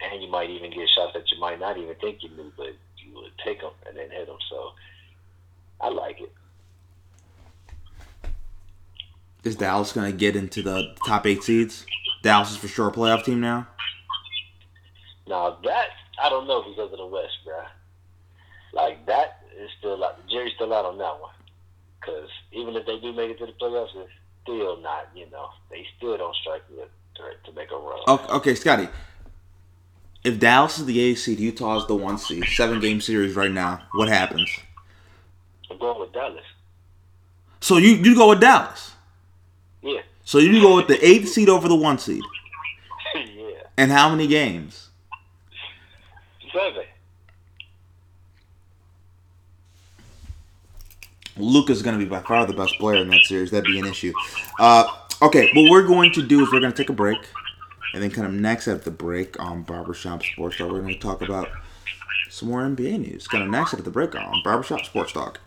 and 0.01 0.21
you 0.21 0.29
might 0.29 0.49
even 0.49 0.71
get 0.71 0.89
shots 0.89 1.13
that 1.13 1.31
you 1.31 1.39
might 1.39 1.59
not 1.59 1.77
even 1.77 1.95
think 1.95 2.23
you 2.23 2.29
knew, 2.29 2.51
but 2.57 2.73
you 2.97 3.13
would 3.13 3.31
take 3.43 3.61
them 3.61 3.71
and 3.87 3.97
then 3.97 4.09
hit 4.09 4.27
them. 4.27 4.37
So 4.49 4.71
I 5.79 5.89
like 5.89 6.19
it. 6.19 6.33
Is 9.45 9.55
Dallas 9.55 9.91
going 9.91 10.11
to 10.11 10.17
get 10.17 10.35
into 10.35 10.63
the 10.63 10.95
top 11.05 11.27
eight 11.27 11.43
seeds? 11.43 11.85
Dallas 12.23 12.49
is 12.49 12.57
for 12.57 12.67
sure 12.67 12.87
a 12.87 12.91
playoff 12.91 13.23
team 13.23 13.39
now. 13.39 13.67
Now 15.27 15.57
that 15.63 15.89
I 16.21 16.29
don't 16.29 16.47
know 16.47 16.63
because 16.63 16.91
of 16.91 16.97
the 16.97 17.05
West, 17.05 17.37
bro. 17.45 17.61
Like 18.73 19.05
that 19.05 19.43
is 19.55 19.69
still 19.77 20.03
out. 20.03 20.17
The 20.17 20.31
jury's 20.31 20.53
still 20.55 20.73
out 20.73 20.85
on 20.85 20.97
that 20.97 21.21
one. 21.21 21.31
Because 21.99 22.29
even 22.51 22.75
if 22.75 22.87
they 22.87 22.99
do 22.99 23.13
make 23.13 23.29
it 23.29 23.37
to 23.37 23.45
the 23.45 23.51
playoffs, 23.53 23.95
it's 23.95 24.11
still 24.41 24.81
not. 24.81 25.09
You 25.15 25.29
know, 25.29 25.49
they 25.69 25.85
still 25.95 26.17
don't 26.17 26.35
strike 26.37 26.67
me 26.71 26.77
a 26.81 26.87
threat 27.15 27.43
to 27.45 27.51
make 27.53 27.69
a 27.69 27.75
run. 27.75 27.99
Okay, 28.07 28.33
okay, 28.33 28.55
Scotty. 28.55 28.89
If 30.23 30.39
Dallas 30.39 30.79
is 30.79 30.85
the 30.85 30.99
eighth 30.99 31.19
seed, 31.19 31.39
Utah 31.39 31.77
is 31.77 31.85
the 31.85 31.95
one 31.95 32.17
seed, 32.17 32.45
seven 32.45 32.79
game 32.79 32.99
series 32.99 33.35
right 33.35 33.51
now, 33.51 33.83
what 33.93 34.07
happens? 34.07 34.49
I'm 35.69 35.77
going 35.77 35.99
with 35.99 36.13
Dallas. 36.13 36.43
So 37.61 37.77
you 37.77 37.89
you 37.89 38.15
go 38.15 38.29
with 38.29 38.39
Dallas. 38.39 38.94
Yeah, 39.85 40.01
So 40.23 40.39
you 40.39 40.59
go 40.61 40.75
with 40.77 40.87
the 40.87 41.05
eighth 41.05 41.29
seed 41.29 41.47
over 41.47 41.67
the 41.67 41.75
one 41.75 41.99
seed. 41.99 42.23
yeah. 43.13 43.21
And 43.77 43.91
how 43.91 44.09
many 44.09 44.25
games? 44.25 44.89
Seven. 46.51 46.85
Luka's 51.37 51.83
going 51.83 51.99
to 51.99 52.03
be 52.03 52.09
by 52.09 52.21
far 52.21 52.45
the 52.47 52.53
best 52.53 52.79
player 52.79 53.01
in 53.01 53.09
that 53.09 53.23
series. 53.25 53.51
That'd 53.51 53.65
be 53.65 53.77
an 53.77 53.85
issue. 53.85 54.13
Uh, 54.57 54.85
okay, 55.21 55.51
what 55.53 55.69
we're 55.69 55.85
going 55.85 56.11
to 56.13 56.25
do 56.25 56.41
is 56.41 56.51
we're 56.51 56.61
going 56.61 56.71
to 56.71 56.77
take 56.77 56.89
a 56.89 56.93
break. 56.93 57.19
And 57.93 58.01
then, 58.01 58.09
kind 58.09 58.25
of 58.27 58.33
next 58.33 58.67
at 58.67 58.83
the 58.83 58.91
break 58.91 59.39
on 59.39 59.61
Barbershop 59.63 60.23
Sports 60.23 60.57
Talk, 60.57 60.71
we're 60.71 60.81
going 60.81 60.95
to 60.95 60.99
talk 60.99 61.21
about 61.21 61.49
some 62.29 62.49
more 62.49 62.61
NBA 62.61 62.99
news. 62.99 63.27
Kind 63.27 63.43
of 63.43 63.49
next 63.49 63.73
at 63.73 63.83
the 63.83 63.91
break 63.91 64.15
on 64.15 64.41
Barbershop 64.43 64.83
Sports 64.85 65.11
Talk. 65.13 65.39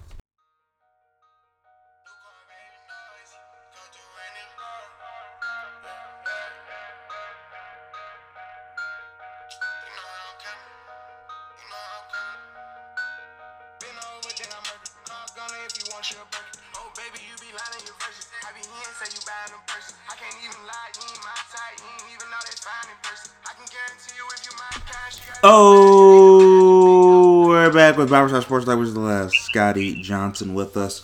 With 27.99 28.11
Barbershop 28.11 28.45
Sports 28.45 28.69
is 28.69 28.95
the 28.95 29.01
last 29.01 29.35
Scotty 29.35 30.01
Johnson 30.01 30.55
with 30.55 30.77
us. 30.77 31.03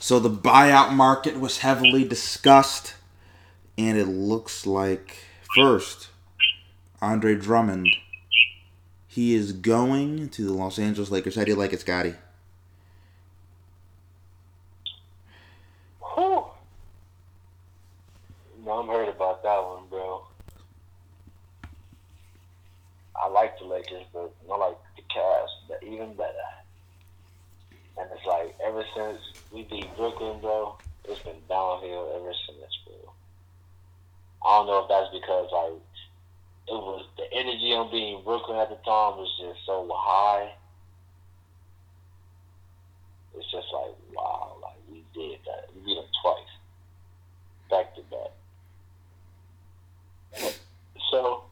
So 0.00 0.18
the 0.18 0.30
buyout 0.30 0.92
market 0.92 1.38
was 1.38 1.58
heavily 1.58 2.02
discussed, 2.02 2.94
and 3.76 3.98
it 3.98 4.06
looks 4.06 4.66
like 4.66 5.18
first, 5.54 6.08
Andre 7.02 7.34
Drummond. 7.34 7.88
He 9.06 9.34
is 9.34 9.52
going 9.52 10.30
to 10.30 10.46
the 10.46 10.54
Los 10.54 10.78
Angeles 10.78 11.10
Lakers. 11.10 11.36
How 11.36 11.44
do 11.44 11.50
you 11.50 11.58
like 11.58 11.74
it, 11.74 11.80
Scotty? 11.80 12.14
Whew. 16.00 16.44
No, 18.64 18.72
I'm 18.72 18.88
heard 18.88 19.10
about 19.10 19.42
that 19.42 19.62
one, 19.62 19.82
bro. 19.90 20.26
I 23.14 23.28
like 23.28 23.58
the 23.58 23.66
Lakers, 23.66 24.04
but 24.12 24.32
I 24.50 24.56
like 24.56 24.76
the 24.96 25.02
Cavs 25.02 25.48
but 25.68 25.82
even 25.82 26.14
better. 26.14 26.32
And 27.96 28.08
it's 28.12 28.26
like 28.26 28.54
ever 28.64 28.84
since 28.96 29.18
we 29.52 29.63
Brooklyn, 29.96 30.40
bro, 30.40 30.78
it's 31.04 31.20
been 31.20 31.40
downhill 31.48 32.12
ever 32.16 32.32
since, 32.46 32.78
bro. 32.86 33.12
I 34.44 34.58
don't 34.58 34.66
know 34.66 34.82
if 34.82 34.88
that's 34.88 35.12
because 35.12 35.50
like 35.52 35.80
it 36.68 36.80
was 36.80 37.06
the 37.16 37.24
energy 37.32 37.72
on 37.72 37.90
being 37.90 38.22
Brooklyn 38.24 38.58
at 38.58 38.68
the 38.68 38.76
time 38.76 39.16
was 39.18 39.34
just 39.40 39.64
so 39.66 39.88
high. 39.92 40.52
It's 43.36 43.50
just 43.50 43.66
like 43.72 43.94
wow, 44.14 44.56
like 44.62 44.78
we 44.90 45.04
did 45.14 45.40
that. 45.46 45.68
We 45.74 45.80
beat 45.84 45.96
them 45.96 46.06
twice, 46.22 46.54
back 47.70 47.94
to 47.96 48.02
back. 48.02 48.32
So, 51.10 51.44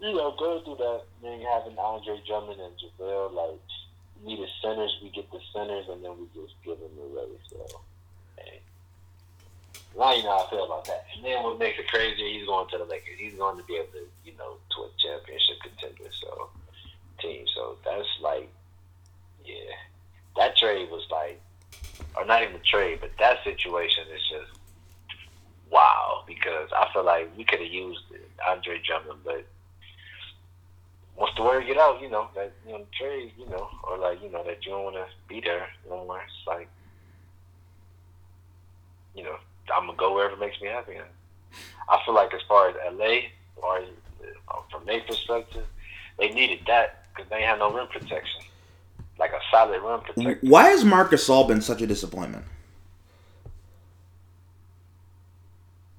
you 0.00 0.14
know, 0.14 0.34
going 0.38 0.62
through 0.64 0.76
that, 0.76 1.02
then 1.22 1.40
having 1.40 1.76
Andre 1.76 2.20
Drummond 2.26 2.60
and 2.60 2.74
JaVale, 2.78 3.32
like, 3.34 3.58
needed 4.24 4.48
centers, 4.62 4.96
we 5.02 5.10
get 5.10 5.30
the 5.30 5.40
centers, 5.52 5.86
and 5.88 6.04
then 6.04 6.12
we 6.18 6.26
just 6.34 6.54
give 6.64 6.78
them 6.78 6.90
away. 6.98 7.28
So, 7.50 7.80
hey. 8.38 8.60
Now 9.96 10.14
you 10.14 10.22
know 10.24 10.38
how 10.38 10.46
I 10.46 10.50
feel 10.50 10.64
about 10.64 10.84
that. 10.86 11.06
And 11.14 11.24
then 11.24 11.42
what 11.42 11.58
makes 11.58 11.78
it 11.78 11.88
crazier, 11.88 12.26
he's 12.26 12.46
going 12.46 12.68
to 12.70 12.78
the 12.78 12.84
Lakers. 12.84 13.18
He's 13.18 13.34
going 13.34 13.58
to 13.58 13.64
be 13.64 13.76
able 13.76 13.92
to, 13.92 14.06
you 14.24 14.32
know, 14.38 14.56
to 14.76 14.82
a 14.82 14.90
championship 14.98 15.56
contender, 15.62 16.10
so, 16.20 16.48
team. 17.20 17.44
So, 17.54 17.76
that's 17.84 18.08
like, 18.20 18.48
yeah. 19.44 19.74
That 20.36 20.56
trade 20.56 20.90
was 20.90 21.06
like, 21.10 21.40
or 22.16 22.24
not 22.24 22.42
even 22.42 22.56
a 22.56 22.58
trade, 22.58 22.98
but 23.00 23.10
that 23.18 23.44
situation 23.44 24.04
is 24.14 24.22
just 24.30 24.58
wow 25.70 26.24
because 26.26 26.70
I 26.76 26.88
feel 26.92 27.04
like 27.04 27.30
we 27.36 27.44
could 27.44 27.60
have 27.60 27.72
used 27.72 28.02
Andre 28.48 28.80
Drummond, 28.84 29.20
but 29.24 29.44
once 31.16 31.32
the 31.36 31.42
word 31.42 31.66
get 31.66 31.78
out, 31.78 32.00
you 32.00 32.10
know 32.10 32.28
that 32.34 32.52
you 32.66 32.72
know 32.72 32.86
trade, 32.98 33.32
you 33.38 33.48
know, 33.48 33.68
or 33.84 33.98
like 33.98 34.22
you 34.22 34.30
know 34.30 34.42
that 34.44 34.64
you 34.64 34.72
don't 34.72 34.84
want 34.84 34.96
to 34.96 35.06
be 35.28 35.40
there 35.40 35.68
no 35.88 36.04
more. 36.04 36.20
It's 36.22 36.46
like 36.46 36.68
you 39.14 39.22
know 39.22 39.36
I'm 39.74 39.86
gonna 39.86 39.96
go 39.96 40.14
wherever 40.14 40.36
makes 40.36 40.60
me 40.60 40.68
happy. 40.68 40.96
And 40.96 41.06
I 41.88 42.00
feel 42.04 42.14
like 42.14 42.34
as 42.34 42.40
far 42.48 42.68
as 42.68 42.76
LA, 42.92 43.20
or 43.56 43.78
uh, 43.78 44.60
from 44.70 44.84
their 44.86 45.00
perspective, 45.02 45.66
they 46.18 46.30
needed 46.30 46.60
that 46.66 47.04
because 47.14 47.30
they 47.30 47.42
had 47.42 47.58
no 47.58 47.72
rim 47.72 47.86
protection, 47.86 48.42
like 49.18 49.32
a 49.32 49.40
solid 49.50 49.80
rim 49.82 50.00
protector. 50.00 50.46
Why 50.46 50.70
has 50.70 50.84
Marc 50.84 51.12
Gasol 51.12 51.46
been 51.46 51.60
such 51.60 51.80
a 51.80 51.86
disappointment? 51.86 52.44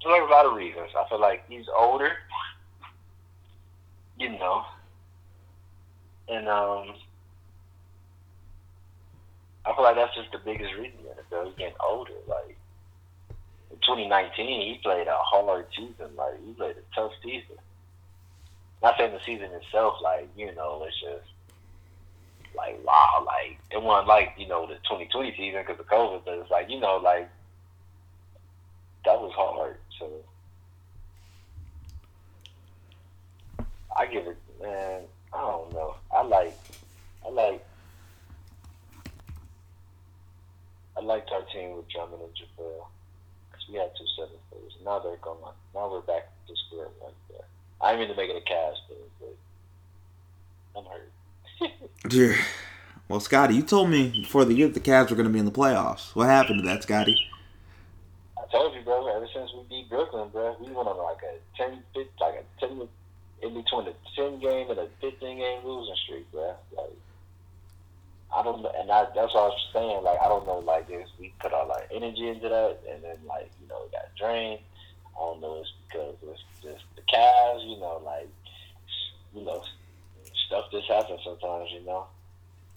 There's 0.02 0.20
like 0.20 0.28
a 0.28 0.32
lot 0.32 0.46
of 0.46 0.54
reasons. 0.54 0.90
I 0.96 1.08
feel 1.08 1.20
like 1.20 1.44
he's 1.48 1.66
older, 1.74 2.12
you 4.18 4.28
know, 4.28 4.64
and 6.28 6.48
um, 6.48 6.94
I 9.64 9.74
feel 9.74 9.84
like 9.84 9.96
that's 9.96 10.14
just 10.14 10.32
the 10.32 10.38
biggest 10.38 10.74
reason. 10.74 10.98
Though 11.30 11.44
he's 11.44 11.54
getting 11.56 11.74
older. 11.84 12.12
Like 12.28 12.56
in 13.70 13.76
2019, 13.78 14.46
he 14.46 14.80
played 14.82 15.06
a 15.08 15.16
hard 15.16 15.66
season. 15.76 16.14
Like 16.16 16.44
he 16.44 16.52
played 16.52 16.76
a 16.76 16.94
tough 16.94 17.12
season. 17.22 17.56
Not 18.82 18.96
saying 18.98 19.12
the 19.12 19.20
season 19.24 19.50
itself, 19.52 19.96
like 20.02 20.28
you 20.36 20.54
know, 20.54 20.84
it's 20.86 21.00
just 21.00 21.32
like 22.56 22.78
wow, 22.84 23.24
like 23.26 23.58
it 23.70 23.82
wasn't 23.82 24.08
like 24.08 24.34
you 24.36 24.46
know 24.46 24.66
the 24.66 24.74
2020 24.74 25.34
season 25.36 25.62
because 25.66 25.80
of 25.80 25.86
COVID, 25.86 26.22
but 26.24 26.34
it's 26.34 26.50
like 26.50 26.70
you 26.70 26.80
know, 26.80 26.96
like 26.96 27.28
that 29.04 29.20
was 29.20 29.32
hard. 29.34 29.78
So 29.98 30.10
I 33.96 34.06
give 34.06 34.26
it, 34.26 34.36
man. 34.60 35.02
I 35.36 35.40
don't 35.42 35.72
know. 35.74 35.94
I 36.10 36.22
like, 36.22 36.56
I 37.24 37.28
like, 37.28 37.64
I 40.96 41.00
liked 41.02 41.30
our 41.30 41.42
team 41.52 41.76
with 41.76 41.88
Drummond 41.88 42.22
and 42.22 42.30
JaVale 42.32 42.86
because 43.50 43.68
we 43.68 43.74
had 43.74 43.90
two 43.98 44.06
seven 44.16 44.36
footers. 44.50 44.72
Now 44.82 44.98
they're 44.98 45.16
gone. 45.16 45.36
Now 45.74 45.92
we're 45.92 46.00
back 46.00 46.30
to 46.48 46.54
square 46.66 46.88
one 47.00 47.12
there. 47.28 47.44
I 47.82 47.92
didn't 47.92 48.08
mean 48.08 48.16
to 48.16 48.22
make 48.22 48.30
it 48.30 48.36
a 48.36 48.48
cast, 48.48 48.80
but, 49.20 49.36
I'm 50.78 50.84
hurt. 50.84 51.90
Dear. 52.08 52.36
Well, 53.08 53.20
Scotty, 53.20 53.54
you 53.54 53.62
told 53.62 53.90
me 53.90 54.08
before 54.22 54.44
the 54.44 54.54
year 54.54 54.68
the 54.68 54.80
Cavs 54.80 55.10
were 55.10 55.16
going 55.16 55.28
to 55.28 55.32
be 55.32 55.38
in 55.38 55.44
the 55.44 55.52
playoffs. 55.52 56.14
What 56.14 56.26
happened 56.26 56.62
to 56.62 56.68
that, 56.68 56.82
Scotty? 56.82 57.16
I 58.36 58.50
told 58.50 58.74
you, 58.74 58.80
bro. 58.82 59.06
Ever 59.14 59.28
since 59.32 59.50
we 59.54 59.64
beat 59.68 59.88
Brooklyn, 59.90 60.30
bro, 60.30 60.56
we 60.58 60.72
went 60.72 60.88
on 60.88 60.96
like 60.96 61.22
a 61.22 61.38
10, 61.56 61.82
15, 61.94 62.08
like 62.20 62.34
a 62.34 62.60
ten 62.60 62.88
in 63.46 63.54
between 63.54 63.86
a 63.88 63.94
ten 64.14 64.40
game 64.40 64.70
and 64.70 64.78
a 64.78 64.88
fifteen 65.00 65.38
game 65.38 65.64
losing 65.64 65.96
streak, 66.04 66.30
bro. 66.32 66.54
Like 66.76 66.92
I 68.34 68.42
don't 68.42 68.62
know, 68.62 68.72
and 68.78 68.90
I, 68.90 69.04
that's 69.14 69.32
what 69.34 69.44
I 69.44 69.48
was 69.48 69.68
saying. 69.72 70.02
Like 70.02 70.18
I 70.20 70.28
don't 70.28 70.46
know, 70.46 70.58
like 70.58 70.88
this, 70.88 71.08
we 71.18 71.32
put 71.40 71.52
our 71.52 71.66
like 71.66 71.88
energy 71.94 72.28
into 72.28 72.48
that, 72.48 72.78
and 72.90 73.02
then 73.02 73.16
like 73.26 73.50
you 73.62 73.68
know, 73.68 73.84
it 73.84 73.92
got 73.92 74.14
drained. 74.18 74.60
I 75.16 75.20
don't 75.20 75.40
know, 75.40 75.60
it's 75.60 75.72
because 75.88 76.14
it's 76.22 76.42
just 76.62 76.84
the 76.96 77.02
Cavs, 77.02 77.64
you 77.64 77.78
know, 77.78 78.02
like 78.04 78.28
you 79.34 79.44
know, 79.44 79.62
stuff 80.46 80.70
just 80.70 80.88
happens 80.88 81.20
sometimes, 81.24 81.70
you 81.72 81.84
know. 81.84 82.06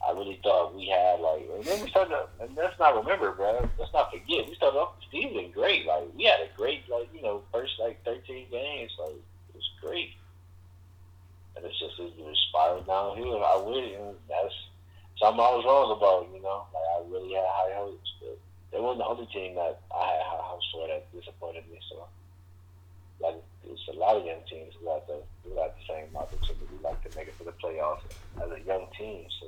I 0.08 0.14
really 0.14 0.40
thought 0.42 0.76
we 0.76 0.88
had 0.88 1.20
like, 1.20 1.50
and 1.54 1.64
then 1.66 1.84
we 1.84 1.90
started, 1.90 2.16
and 2.40 2.56
let's 2.56 2.80
not 2.80 2.96
remember, 2.96 3.34
bro. 3.34 3.68
Let's 3.78 3.92
not 3.94 4.12
forget, 4.12 4.48
we 4.48 4.56
started 4.56 4.78
off 4.80 4.96
the 5.00 5.22
season 5.22 5.52
great. 5.52 5.86
Like 5.86 6.04
we 6.16 6.24
had 6.24 6.40
a 6.40 6.50
great, 6.56 6.88
like 6.90 7.10
you 7.14 7.22
know, 7.22 7.42
first 7.52 7.74
like 7.80 8.04
thirteen 8.06 8.46
games, 8.50 8.92
like 8.98 9.12
it 9.12 9.56
was 9.56 9.70
great. 9.82 10.12
And 11.58 11.66
it's 11.66 11.78
just 11.80 12.00
it 12.00 12.14
was 12.18 12.40
spiraling 12.48 12.86
downhill. 12.86 13.44
I 13.44 13.62
really, 13.68 13.96
and 13.96 14.16
that's 14.30 14.56
something 15.30 15.46
I 15.46 15.54
was 15.54 15.66
wrong 15.66 15.94
about, 15.94 16.26
you 16.34 16.42
know. 16.42 16.66
Like 16.74 16.88
I 16.90 16.98
really 17.06 17.34
had 17.38 17.46
high 17.46 17.78
hopes, 17.78 18.10
but 18.20 18.38
they 18.72 18.82
weren't 18.82 18.98
the 18.98 19.06
only 19.06 19.30
team 19.30 19.54
that 19.56 19.80
I 19.94 20.06
had 20.18 20.26
high 20.26 20.46
hopes 20.50 20.66
for 20.74 20.88
that 20.88 21.06
disappointed 21.14 21.70
me. 21.70 21.80
So, 21.90 22.08
like, 23.22 23.38
it's 23.70 23.88
a 23.94 23.98
lot 24.00 24.18
of 24.18 24.26
young 24.26 24.42
teams 24.50 24.74
who 24.80 24.86
got 24.86 25.06
the 25.06 25.22
who 25.44 25.54
got 25.54 25.78
the 25.78 25.86
same 25.86 26.10
opportunity, 26.16 26.66
like 26.82 26.98
to 27.06 27.16
make 27.18 27.28
it 27.28 27.38
to 27.38 27.46
the 27.46 27.54
playoffs 27.62 28.02
as 28.42 28.50
a 28.50 28.60
young 28.66 28.88
team. 28.98 29.26
So. 29.40 29.48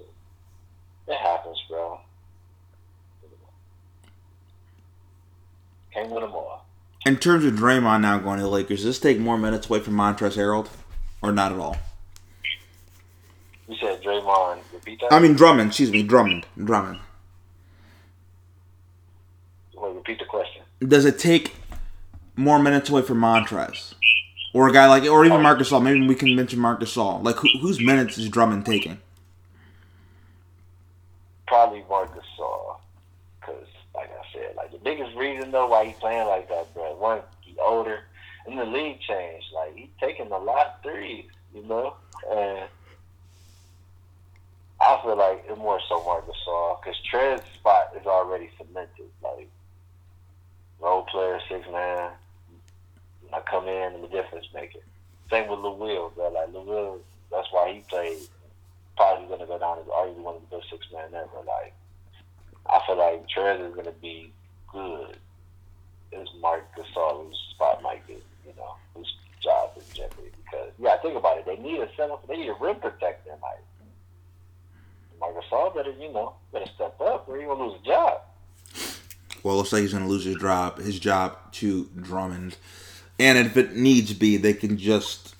It 1.07 1.17
happens, 1.17 1.57
bro. 1.67 1.99
Can't 5.91 6.09
win 6.09 6.21
them 6.21 6.31
all. 6.31 6.65
In 7.05 7.17
terms 7.17 7.43
of 7.43 7.55
Draymond 7.55 8.01
now 8.01 8.19
going 8.19 8.37
to 8.37 8.43
the 8.43 8.49
Lakers, 8.49 8.79
does 8.79 8.85
this 8.85 8.99
take 8.99 9.19
more 9.19 9.37
minutes 9.37 9.67
away 9.67 9.79
from 9.79 9.95
Montrezl 9.95 10.37
Harrell, 10.37 10.69
or 11.21 11.31
not 11.33 11.51
at 11.51 11.59
all? 11.59 11.75
You 13.67 13.75
said 13.81 14.01
Draymond. 14.03 14.59
Repeat 14.73 14.99
that. 15.00 15.00
I 15.11 15.19
mean 15.19 15.33
Drummond. 15.33 15.69
Excuse 15.69 15.91
me, 15.91 16.03
Drummond. 16.03 16.45
Drummond. 16.57 16.99
Wait, 19.75 19.93
repeat 19.93 20.19
the 20.19 20.25
question. 20.25 20.63
Does 20.79 21.03
it 21.03 21.19
take 21.19 21.53
more 22.37 22.59
minutes 22.59 22.89
away 22.89 23.01
from 23.01 23.19
Montrez, 23.19 23.93
or 24.53 24.69
a 24.69 24.73
guy 24.73 24.87
like, 24.87 25.03
or 25.03 25.25
even 25.25 25.39
oh. 25.39 25.41
Marc 25.41 25.59
Gasol? 25.59 25.83
Maybe 25.83 26.07
we 26.07 26.15
can 26.15 26.33
mention 26.33 26.59
Marc 26.59 26.79
Gasol. 26.79 27.21
Like, 27.23 27.35
who, 27.35 27.49
whose 27.59 27.81
minutes 27.81 28.17
is 28.17 28.29
Drummond 28.29 28.65
taking? 28.65 28.99
Probably 31.45 31.83
Marcus 31.89 32.23
Gasol. 32.39 32.77
Because, 33.41 33.67
like 33.93 34.09
I 34.09 34.33
said, 34.33 34.55
like 34.55 34.71
the 34.71 34.77
biggest 34.77 35.13
reason 35.17 35.51
though 35.51 35.67
why 35.67 35.85
he 35.85 35.93
playing 35.93 36.27
like 36.27 36.47
that, 36.47 36.73
bro. 36.73 36.95
One, 36.95 37.19
he 37.41 37.53
older, 37.59 37.99
and 38.47 38.57
the 38.57 38.63
league 38.63 39.01
changed. 39.01 39.47
Like 39.53 39.75
he 39.75 39.89
taking 39.99 40.31
a 40.31 40.37
lot 40.37 40.67
of 40.67 40.83
threes, 40.83 41.25
you 41.53 41.63
know, 41.63 41.95
and 42.31 42.69
I 44.81 44.99
feel 45.03 45.15
like 45.15 45.43
it's 45.47 45.57
more 45.59 45.79
so 45.87 46.03
Marcus 46.03 46.35
Gasol 46.47 46.81
because 46.81 46.99
Trez's 47.11 47.43
spot 47.53 47.93
is 47.99 48.07
already 48.07 48.49
cemented. 48.57 49.11
Like 49.23 49.47
role 50.79 51.03
player, 51.03 51.39
six 51.47 51.67
man. 51.71 52.11
I 53.31 53.39
come 53.41 53.67
in 53.67 53.93
and 53.93 54.03
the 54.03 54.07
difference 54.07 54.47
maker. 54.53 54.79
Same 55.29 55.47
with 55.47 55.59
Lou 55.59 55.75
Will, 55.75 56.09
bro. 56.09 56.29
Like 56.29 56.51
Lou 56.51 56.63
Will, 56.63 56.99
that's 57.31 57.47
why 57.51 57.71
he 57.73 57.79
played. 57.81 58.17
Probably 58.97 59.27
going 59.27 59.39
to 59.39 59.45
go 59.45 59.57
down 59.57 59.79
as 59.79 59.85
arguably 59.85 60.23
one 60.23 60.35
of 60.35 60.41
the 60.49 60.57
best 60.57 60.69
six 60.69 60.85
men 60.91 61.13
ever. 61.13 61.45
Like 61.45 61.73
I 62.67 62.81
feel 62.85 62.97
like 62.97 63.25
Trez 63.29 63.65
is 63.65 63.73
going 63.73 63.85
to 63.85 63.99
be 64.01 64.33
good. 64.71 65.15
As 66.19 66.27
Marc 66.41 66.65
Gasol, 66.75 67.27
whose 67.27 67.39
spot 67.51 67.81
might 67.81 68.05
get, 68.05 68.21
you 68.45 68.53
know, 68.57 68.75
whose 68.95 69.15
job 69.41 69.71
is 69.77 69.87
jeopardy. 69.93 70.31
Because 70.43 70.71
yeah, 70.77 70.97
think 71.01 71.15
about 71.15 71.37
it. 71.37 71.45
They 71.45 71.50
need 71.61 71.79
a 71.79 71.89
seven. 71.95 72.17
They 72.27 72.37
need 72.37 72.49
a 72.49 72.55
rim 72.59 72.75
protector. 72.77 73.31
Like 73.41 73.63
Marc 75.19 75.35
Gasol 75.35 75.75
better, 75.75 75.91
you 75.91 76.11
know, 76.11 76.33
better 76.51 76.65
step 76.75 76.99
up, 77.01 77.27
or 77.27 77.37
you 77.37 77.47
gonna 77.47 77.63
lose 77.63 77.79
a 77.81 77.85
job. 77.85 78.21
Well, 79.43 79.55
looks 79.57 79.73
like 79.73 79.81
he's 79.81 79.93
to 79.93 80.05
lose 80.05 80.25
his 80.25 80.35
job, 80.35 80.77
his 80.77 80.99
job 80.99 81.37
to 81.53 81.89
Drummond. 81.99 82.57
And 83.19 83.37
if 83.37 83.57
it 83.57 83.75
needs 83.75 84.13
be, 84.13 84.37
they 84.37 84.53
can 84.53 84.77
just 84.77 85.35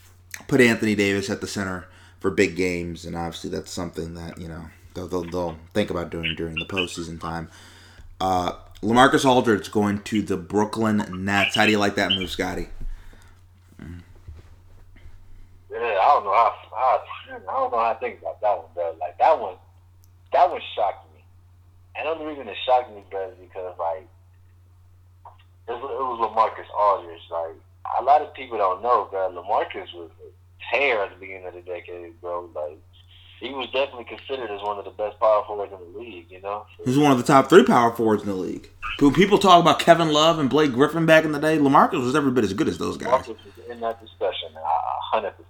put 0.48 0.62
Anthony 0.62 0.96
Davis 0.96 1.30
at 1.30 1.42
the 1.42 1.48
center 1.48 1.88
for 2.20 2.30
big 2.32 2.56
games, 2.56 3.06
and 3.06 3.16
obviously 3.16 3.50
that's 3.50 3.72
something 3.72 4.14
that 4.16 4.38
you 4.38 4.48
know 4.48 4.66
they'll, 4.94 5.08
they'll, 5.08 5.24
they'll 5.24 5.58
think 5.74 5.90
about 5.90 6.10
doing 6.10 6.36
during 6.36 6.56
the 6.56 6.66
postseason 6.66 7.20
time. 7.20 7.50
Uh, 8.20 8.54
Lamarcus 8.82 9.26
Aldridge 9.26 9.72
going 9.72 10.02
to 10.04 10.22
the 10.22 10.38
Brooklyn 10.38 11.04
Nets. 11.26 11.56
How 11.56 11.66
do 11.66 11.72
you 11.72 11.80
like 11.80 11.96
that 11.96 12.12
move, 12.12 12.30
Scotty? 12.30 12.68
Yeah, 15.72 15.78
I 15.80 16.11
don't 16.22 16.32
know 16.32 16.38
how, 16.38 16.56
how 16.72 17.02
I 17.28 17.32
don't 17.32 17.46
know 17.46 17.78
how 17.78 17.92
I 17.92 17.94
think 17.96 18.20
about 18.22 18.42
that 18.42 18.58
one, 18.58 18.68
bro. 18.74 18.96
Like 19.00 19.18
that 19.18 19.40
one, 19.40 19.56
that 20.34 20.50
one 20.50 20.62
shocked 20.76 21.14
me. 21.14 21.24
And 21.96 22.06
the 22.06 22.12
only 22.12 22.26
reason 22.26 22.48
it 22.48 22.58
shocked 22.66 22.92
me, 22.94 23.04
bro, 23.10 23.30
is 23.30 23.36
because 23.40 23.76
like 23.80 24.08
it 25.68 25.72
was, 25.72 25.92
it 25.92 26.04
was 26.04 26.20
Lamarcus 26.22 26.70
Aldridge. 26.78 27.22
Like 27.32 27.56
a 28.00 28.04
lot 28.04 28.22
of 28.22 28.34
people 28.34 28.58
don't 28.58 28.82
know, 28.82 29.08
bro. 29.10 29.32
Lamarcus 29.32 29.94
was 29.94 30.10
a 30.26 30.76
tear 30.76 31.04
at 31.04 31.12
the 31.12 31.20
beginning 31.20 31.48
of 31.48 31.54
the 31.54 31.62
decade, 31.62 32.20
bro. 32.22 32.50
Like 32.54 32.78
he 33.40 33.50
was 33.50 33.68
definitely 33.72 34.06
considered 34.06 34.52
as 34.52 34.62
one 34.62 34.78
of 34.78 34.86
the 34.86 34.92
best 34.92 35.20
power 35.20 35.44
forwards 35.48 35.74
in 35.74 35.94
the 35.94 36.00
league. 36.00 36.28
You 36.30 36.42
know, 36.42 36.66
He's 36.86 36.98
one 36.98 37.12
of 37.12 37.18
the 37.18 37.24
top 37.24 37.50
three 37.50 37.64
power 37.64 37.92
forwards 37.92 38.24
in 38.24 38.30
the 38.30 38.36
league. 38.36 38.70
When 39.00 39.14
people 39.14 39.40
talk 39.40 39.60
about 39.62 39.80
Kevin 39.80 40.12
Love 40.14 40.38
and 40.38 40.50
Blake 40.50 40.74
Griffin 40.74 41.06
back 41.08 41.24
in 41.26 41.32
the 41.32 41.40
day, 41.40 41.58
Lamarcus 41.58 42.04
was 42.04 42.16
every 42.16 42.32
bit 42.32 42.44
as 42.44 42.54
good 42.54 42.68
as 42.68 42.78
those 42.78 42.98
guys. 42.98 43.26
Lamarcus 43.26 43.28
was 43.28 43.66
in 43.70 43.80
that 43.80 44.00
discussion, 44.00 44.50
uh, 44.56 44.60
a 44.60 45.00
hundred 45.12 45.32
percent. 45.32 45.48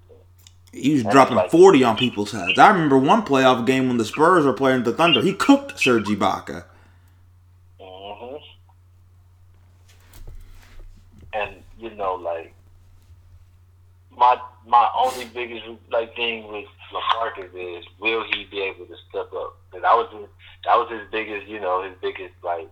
He 0.74 0.94
was 0.94 1.04
That's 1.04 1.14
dropping 1.14 1.36
like- 1.36 1.52
40 1.52 1.84
on 1.84 1.98
people's 1.98 2.32
heads. 2.32 2.58
I 2.58 2.70
remember 2.70 2.98
one 2.98 3.24
playoff 3.24 3.66
game 3.66 3.88
when 3.90 3.98
the 3.98 4.06
Spurs 4.06 4.46
were 4.46 4.54
playing 4.54 4.84
the 4.84 4.94
Thunder. 4.94 5.22
He 5.22 5.34
cooked 5.34 5.78
Serge 5.80 6.08
Ibaka. 6.08 6.64
hmm 7.80 8.36
And 11.34 11.56
you 11.78 11.90
know, 11.92 12.16
like 12.16 12.54
my 14.16 14.38
my 14.66 14.90
only 14.96 15.26
biggest 15.26 15.66
like 15.90 16.16
thing 16.16 16.52
with 16.52 16.66
Lamarcus 16.94 17.50
is 17.56 17.86
will 18.00 18.24
he 18.32 18.46
be 18.46 18.62
able 18.62 18.86
to 18.86 18.96
step 19.10 19.32
up? 19.34 19.58
Because 19.70 19.82
that 19.84 19.94
was 19.96 20.10
his, 20.12 20.28
that 20.66 20.76
was 20.76 20.90
his 20.92 21.02
biggest, 21.12 21.48
you 21.48 21.60
know, 21.60 21.84
his 21.84 21.94
biggest 22.02 22.34
like 22.44 22.70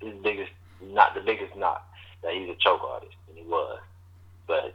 his 0.00 0.14
biggest 0.22 0.50
not 0.80 1.14
the 1.14 1.20
biggest 1.20 1.54
knock 1.56 1.84
that 2.22 2.32
he's 2.32 2.48
a 2.48 2.54
choke 2.56 2.82
artist 2.82 3.14
and 3.28 3.38
he 3.38 3.44
was, 3.44 3.80
but 4.46 4.74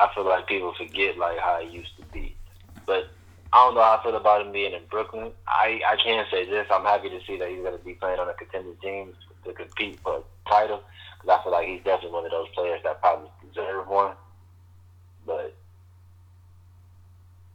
I 0.00 0.08
feel 0.14 0.24
like 0.24 0.46
people 0.46 0.74
forget 0.74 1.18
like 1.18 1.38
how 1.38 1.60
he 1.62 1.68
used 1.70 1.96
to 1.98 2.04
be, 2.12 2.36
but. 2.86 3.10
I 3.52 3.64
don't 3.64 3.74
know 3.74 3.82
how 3.82 3.98
I 3.98 4.02
feel 4.04 4.14
about 4.14 4.46
him 4.46 4.52
being 4.52 4.74
in 4.74 4.82
Brooklyn. 4.88 5.32
I, 5.48 5.80
I 5.84 5.96
can 5.96 6.24
say 6.30 6.48
this. 6.48 6.68
I'm 6.70 6.84
happy 6.84 7.08
to 7.10 7.18
see 7.26 7.36
that 7.38 7.48
he's 7.48 7.58
going 7.58 7.76
to 7.76 7.84
be 7.84 7.94
playing 7.94 8.20
on 8.20 8.28
a 8.28 8.34
contending 8.34 8.76
team 8.76 9.12
to 9.44 9.52
compete 9.52 9.98
for 10.04 10.18
a 10.18 10.48
title. 10.48 10.82
Because 11.20 11.40
I 11.40 11.42
feel 11.42 11.52
like 11.52 11.66
he's 11.66 11.82
definitely 11.82 12.12
one 12.12 12.24
of 12.24 12.30
those 12.30 12.48
players 12.54 12.80
that 12.84 13.00
probably 13.00 13.28
deserve 13.48 13.88
one. 13.88 14.14
But 15.26 15.56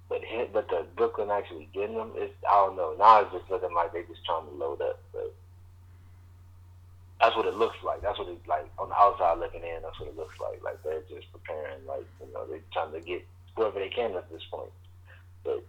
but 0.09 0.23
him, 0.23 0.47
but 0.53 0.67
the 0.69 0.85
Brooklyn 0.95 1.31
actually 1.31 1.69
getting 1.73 1.95
him 1.95 2.11
is 2.19 2.29
I 2.49 2.65
don't 2.65 2.75
know. 2.75 2.95
Now 2.97 3.21
it's 3.21 3.31
just 3.31 3.49
looking 3.49 3.73
like 3.73 3.93
they're 3.93 4.03
just 4.03 4.25
trying 4.25 4.45
to 4.47 4.51
load 4.51 4.81
up. 4.81 4.99
But 5.13 5.33
that's 7.25 7.37
what 7.37 7.45
it 7.45 7.55
looks 7.55 7.77
like. 7.83 8.01
That's 8.01 8.17
what 8.17 8.27
it 8.27 8.37
like 8.47 8.69
on 8.77 8.89
the 8.89 8.95
outside 8.95 9.39
looking 9.39 9.61
in. 9.61 9.81
That's 9.81 9.99
what 9.99 10.09
it 10.09 10.17
looks 10.17 10.39
like. 10.39 10.63
Like 10.63 10.81
they're 10.83 11.01
just 11.09 11.31
preparing. 11.31 11.85
Like 11.87 12.05
you 12.19 12.33
know 12.33 12.45
they're 12.47 12.59
trying 12.71 12.93
to 12.93 12.99
get 13.01 13.25
whoever 13.55 13.79
they 13.79 13.89
can 13.89 14.15
at 14.15 14.29
this 14.31 14.43
point. 14.49 14.71
But 15.43 15.63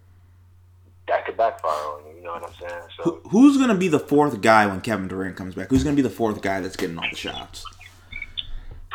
that 1.08 1.26
could 1.26 1.36
backfire 1.36 1.70
on 1.70 2.02
you. 2.08 2.16
You 2.16 2.24
know 2.24 2.32
what 2.32 2.44
I'm 2.44 2.54
saying? 2.54 2.82
So. 2.96 3.02
Who, 3.02 3.28
who's 3.28 3.56
going 3.56 3.68
to 3.68 3.76
be 3.76 3.88
the 3.88 4.00
fourth 4.00 4.40
guy 4.40 4.66
when 4.66 4.80
Kevin 4.80 5.06
Durant 5.06 5.36
comes 5.36 5.54
back? 5.54 5.68
Who's 5.68 5.84
going 5.84 5.94
to 5.94 6.02
be 6.02 6.06
the 6.06 6.12
fourth 6.12 6.40
guy 6.40 6.60
that's 6.60 6.74
getting 6.74 6.98
all 6.98 7.04
the 7.08 7.16
shots? 7.16 7.64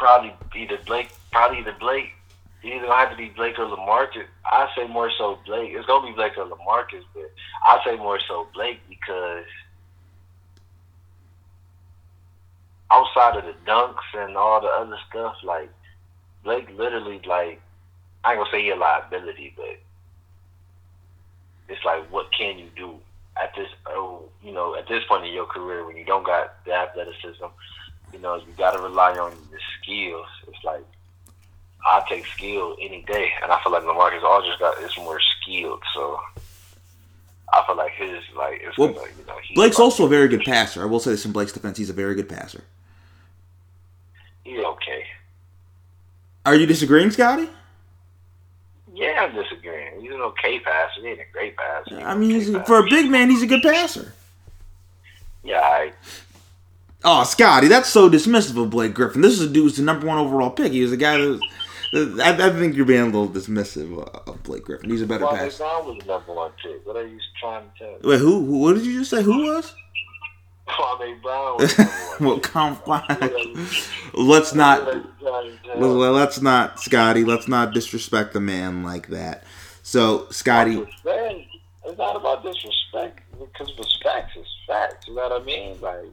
probably 0.01 0.33
either 0.55 0.79
Blake, 0.87 1.11
probably 1.31 1.59
either 1.59 1.75
Blake. 1.79 2.09
It's 2.63 2.75
either 2.75 2.87
gonna 2.87 2.95
have 2.95 3.11
to 3.11 3.15
be 3.15 3.29
Blake 3.29 3.59
or 3.59 3.65
Lamarcus. 3.65 4.25
I 4.43 4.67
say 4.75 4.87
more 4.87 5.11
so 5.15 5.37
Blake. 5.45 5.71
It's 5.73 5.85
gonna 5.85 6.07
be 6.07 6.13
Blake 6.13 6.35
or 6.37 6.45
Lamarcus, 6.45 7.03
but 7.13 7.31
I 7.67 7.79
say 7.85 7.95
more 7.97 8.19
so 8.27 8.47
Blake 8.51 8.79
because 8.89 9.45
outside 12.91 13.37
of 13.37 13.45
the 13.45 13.53
dunks 13.65 13.95
and 14.13 14.35
all 14.35 14.61
the 14.61 14.67
other 14.67 14.97
stuff, 15.09 15.35
like 15.43 15.69
Blake 16.43 16.69
literally 16.77 17.21
like 17.25 17.61
I 18.23 18.33
ain't 18.33 18.39
gonna 18.39 18.51
say 18.51 18.61
he 18.61 18.69
a 18.69 18.75
liability, 18.75 19.53
but 19.55 19.77
it's 21.69 21.83
like 21.85 22.11
what 22.11 22.31
can 22.31 22.59
you 22.59 22.67
do 22.75 22.99
at 23.41 23.55
this 23.55 23.69
oh 23.87 24.23
you 24.43 24.51
know 24.51 24.75
at 24.75 24.87
this 24.87 25.03
point 25.07 25.25
in 25.25 25.33
your 25.33 25.45
career 25.45 25.85
when 25.85 25.95
you 25.95 26.03
don't 26.03 26.25
got 26.25 26.63
the 26.65 26.73
athleticism 26.73 27.45
you 28.13 28.19
know, 28.19 28.35
you 28.35 28.53
got 28.57 28.71
to 28.71 28.79
rely 28.79 29.17
on 29.17 29.31
the 29.51 29.59
skills. 29.81 30.27
It's 30.47 30.63
like 30.63 30.85
I 31.85 32.03
take 32.09 32.25
skill 32.27 32.75
any 32.81 33.03
day, 33.03 33.29
and 33.41 33.51
I 33.51 33.61
feel 33.63 33.71
like 33.71 33.83
Lamarcus 33.83 34.23
Aldridge 34.23 34.59
got 34.59 34.81
is 34.81 34.95
more 34.97 35.19
skilled. 35.19 35.81
So 35.93 36.19
I 37.53 37.63
feel 37.65 37.77
like 37.77 37.93
his 37.93 38.19
like 38.35 38.61
it's 38.63 38.77
Well, 38.77 38.89
you 38.89 39.25
know 39.27 39.37
he's 39.43 39.55
Blake's 39.55 39.79
also 39.79 40.05
a 40.05 40.09
very 40.09 40.27
good 40.27 40.41
passer. 40.41 40.81
I 40.81 40.85
will 40.85 40.99
say 40.99 41.11
this 41.11 41.25
in 41.25 41.31
Blake's 41.31 41.53
defense. 41.53 41.77
He's 41.77 41.89
a 41.89 41.93
very 41.93 42.15
good 42.15 42.29
passer. 42.29 42.63
He's 44.43 44.59
okay. 44.59 45.05
Are 46.45 46.55
you 46.55 46.65
disagreeing, 46.65 47.11
Scotty? 47.11 47.49
Yeah, 48.93 49.27
I'm 49.29 49.35
disagreeing. 49.35 50.01
He's 50.01 50.11
an 50.11 50.21
okay 50.21 50.59
passer. 50.59 51.01
He 51.01 51.07
ain't 51.07 51.19
a 51.19 51.23
great 51.31 51.55
passer. 51.55 51.95
He's 51.97 52.05
I 52.05 52.15
mean, 52.15 52.31
okay 52.31 52.39
he's, 52.39 52.51
passer. 52.51 52.65
for 52.65 52.79
a 52.79 52.89
big 52.89 53.09
man, 53.09 53.29
he's 53.29 53.41
a 53.43 53.47
good 53.47 53.61
passer. 53.61 54.13
yeah, 55.43 55.59
I, 55.61 55.93
Oh, 57.03 57.23
Scotty, 57.23 57.67
that's 57.67 57.89
so 57.89 58.09
dismissive 58.09 58.61
of 58.61 58.69
Blake 58.69 58.93
Griffin. 58.93 59.21
This 59.21 59.33
is 59.33 59.41
a 59.41 59.47
dude 59.47 59.63
who's 59.63 59.77
the 59.77 59.81
number 59.83 60.05
one 60.05 60.19
overall 60.19 60.51
pick. 60.51 60.71
He 60.71 60.81
was 60.81 60.91
a 60.91 60.97
guy 60.97 61.17
that. 61.17 61.41
I, 61.93 62.47
I 62.47 62.49
think 62.51 62.75
you're 62.75 62.85
being 62.85 63.01
a 63.01 63.05
little 63.05 63.27
dismissive 63.27 63.97
of 64.27 64.43
Blake 64.43 64.63
Griffin. 64.63 64.89
He's 64.89 65.01
a 65.01 65.07
better 65.07 65.25
Kwame 65.25 65.37
passer. 65.37 65.57
Brown 65.63 65.87
was 65.87 65.97
the 65.99 66.05
number 66.05 66.33
one 66.33 66.51
pick. 66.63 66.85
What 66.85 66.95
are 66.95 67.07
you 67.07 67.19
trying 67.39 67.63
to 67.69 67.77
tell 67.77 67.91
me? 67.93 67.97
Wait, 68.03 68.19
who, 68.19 68.45
who? 68.45 68.59
What 68.59 68.75
did 68.75 68.85
you 68.85 68.99
just 68.99 69.09
say? 69.09 69.23
Who 69.23 69.43
was? 69.45 69.73
Kwame 70.67 71.21
Brown 71.21 71.57
was 71.59 71.75
the 71.75 71.83
number 71.83 72.25
one 72.25 72.27
well, 72.27 72.39
come 72.39 72.79
on. 72.85 73.67
Let's 74.13 74.53
not. 74.53 74.87
are 74.87 74.93
you 74.93 75.07
trying 75.19 75.51
to 75.51 75.57
tell 75.63 75.79
Well, 75.79 76.11
let's 76.11 76.41
not, 76.41 76.79
Scotty. 76.79 77.23
Let's 77.23 77.47
not 77.47 77.73
disrespect 77.73 78.33
the 78.33 78.39
man 78.39 78.83
like 78.83 79.07
that. 79.07 79.43
So, 79.83 80.27
Scotty, 80.29 80.85
It's 81.05 81.97
not 81.97 82.15
about 82.15 82.43
disrespect 82.43 83.21
because 83.39 83.75
respect 83.77 84.37
is 84.37 84.45
facts. 84.67 85.07
You 85.07 85.15
know 85.15 85.29
what 85.29 85.41
I 85.41 85.45
mean? 85.45 85.81
Like 85.81 86.05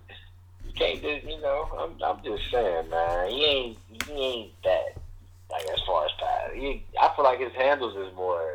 you 0.67 0.73
can't 0.75 1.03
just, 1.03 1.25
you 1.25 1.41
know. 1.41 1.69
I'm, 1.79 2.03
I'm 2.03 2.23
just 2.25 2.51
saying, 2.51 2.89
man. 2.91 3.31
He 3.31 3.45
ain't, 3.45 3.79
he 4.07 4.13
ain't 4.13 4.63
that. 4.65 4.95
Like 5.51 5.67
as 5.67 5.81
far 5.87 6.05
as 6.05 6.11
pass, 6.19 6.51
he, 6.55 6.85
I 7.01 7.11
feel 7.17 7.25
like 7.25 7.41
his 7.41 7.53
handles 7.53 7.97
is 7.97 8.15
more, 8.15 8.51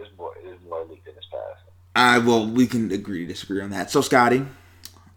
is 0.00 0.06
more, 0.16 0.32
is 0.44 0.58
more 0.68 0.82
elite 0.82 1.04
than 1.04 1.14
his 1.14 1.24
pass. 1.24 1.58
I 1.96 2.18
well, 2.18 2.46
we 2.46 2.66
can 2.66 2.92
agree 2.92 3.26
to 3.26 3.32
disagree 3.32 3.60
on 3.60 3.70
that. 3.70 3.90
So, 3.90 4.00
Scotty, 4.00 4.46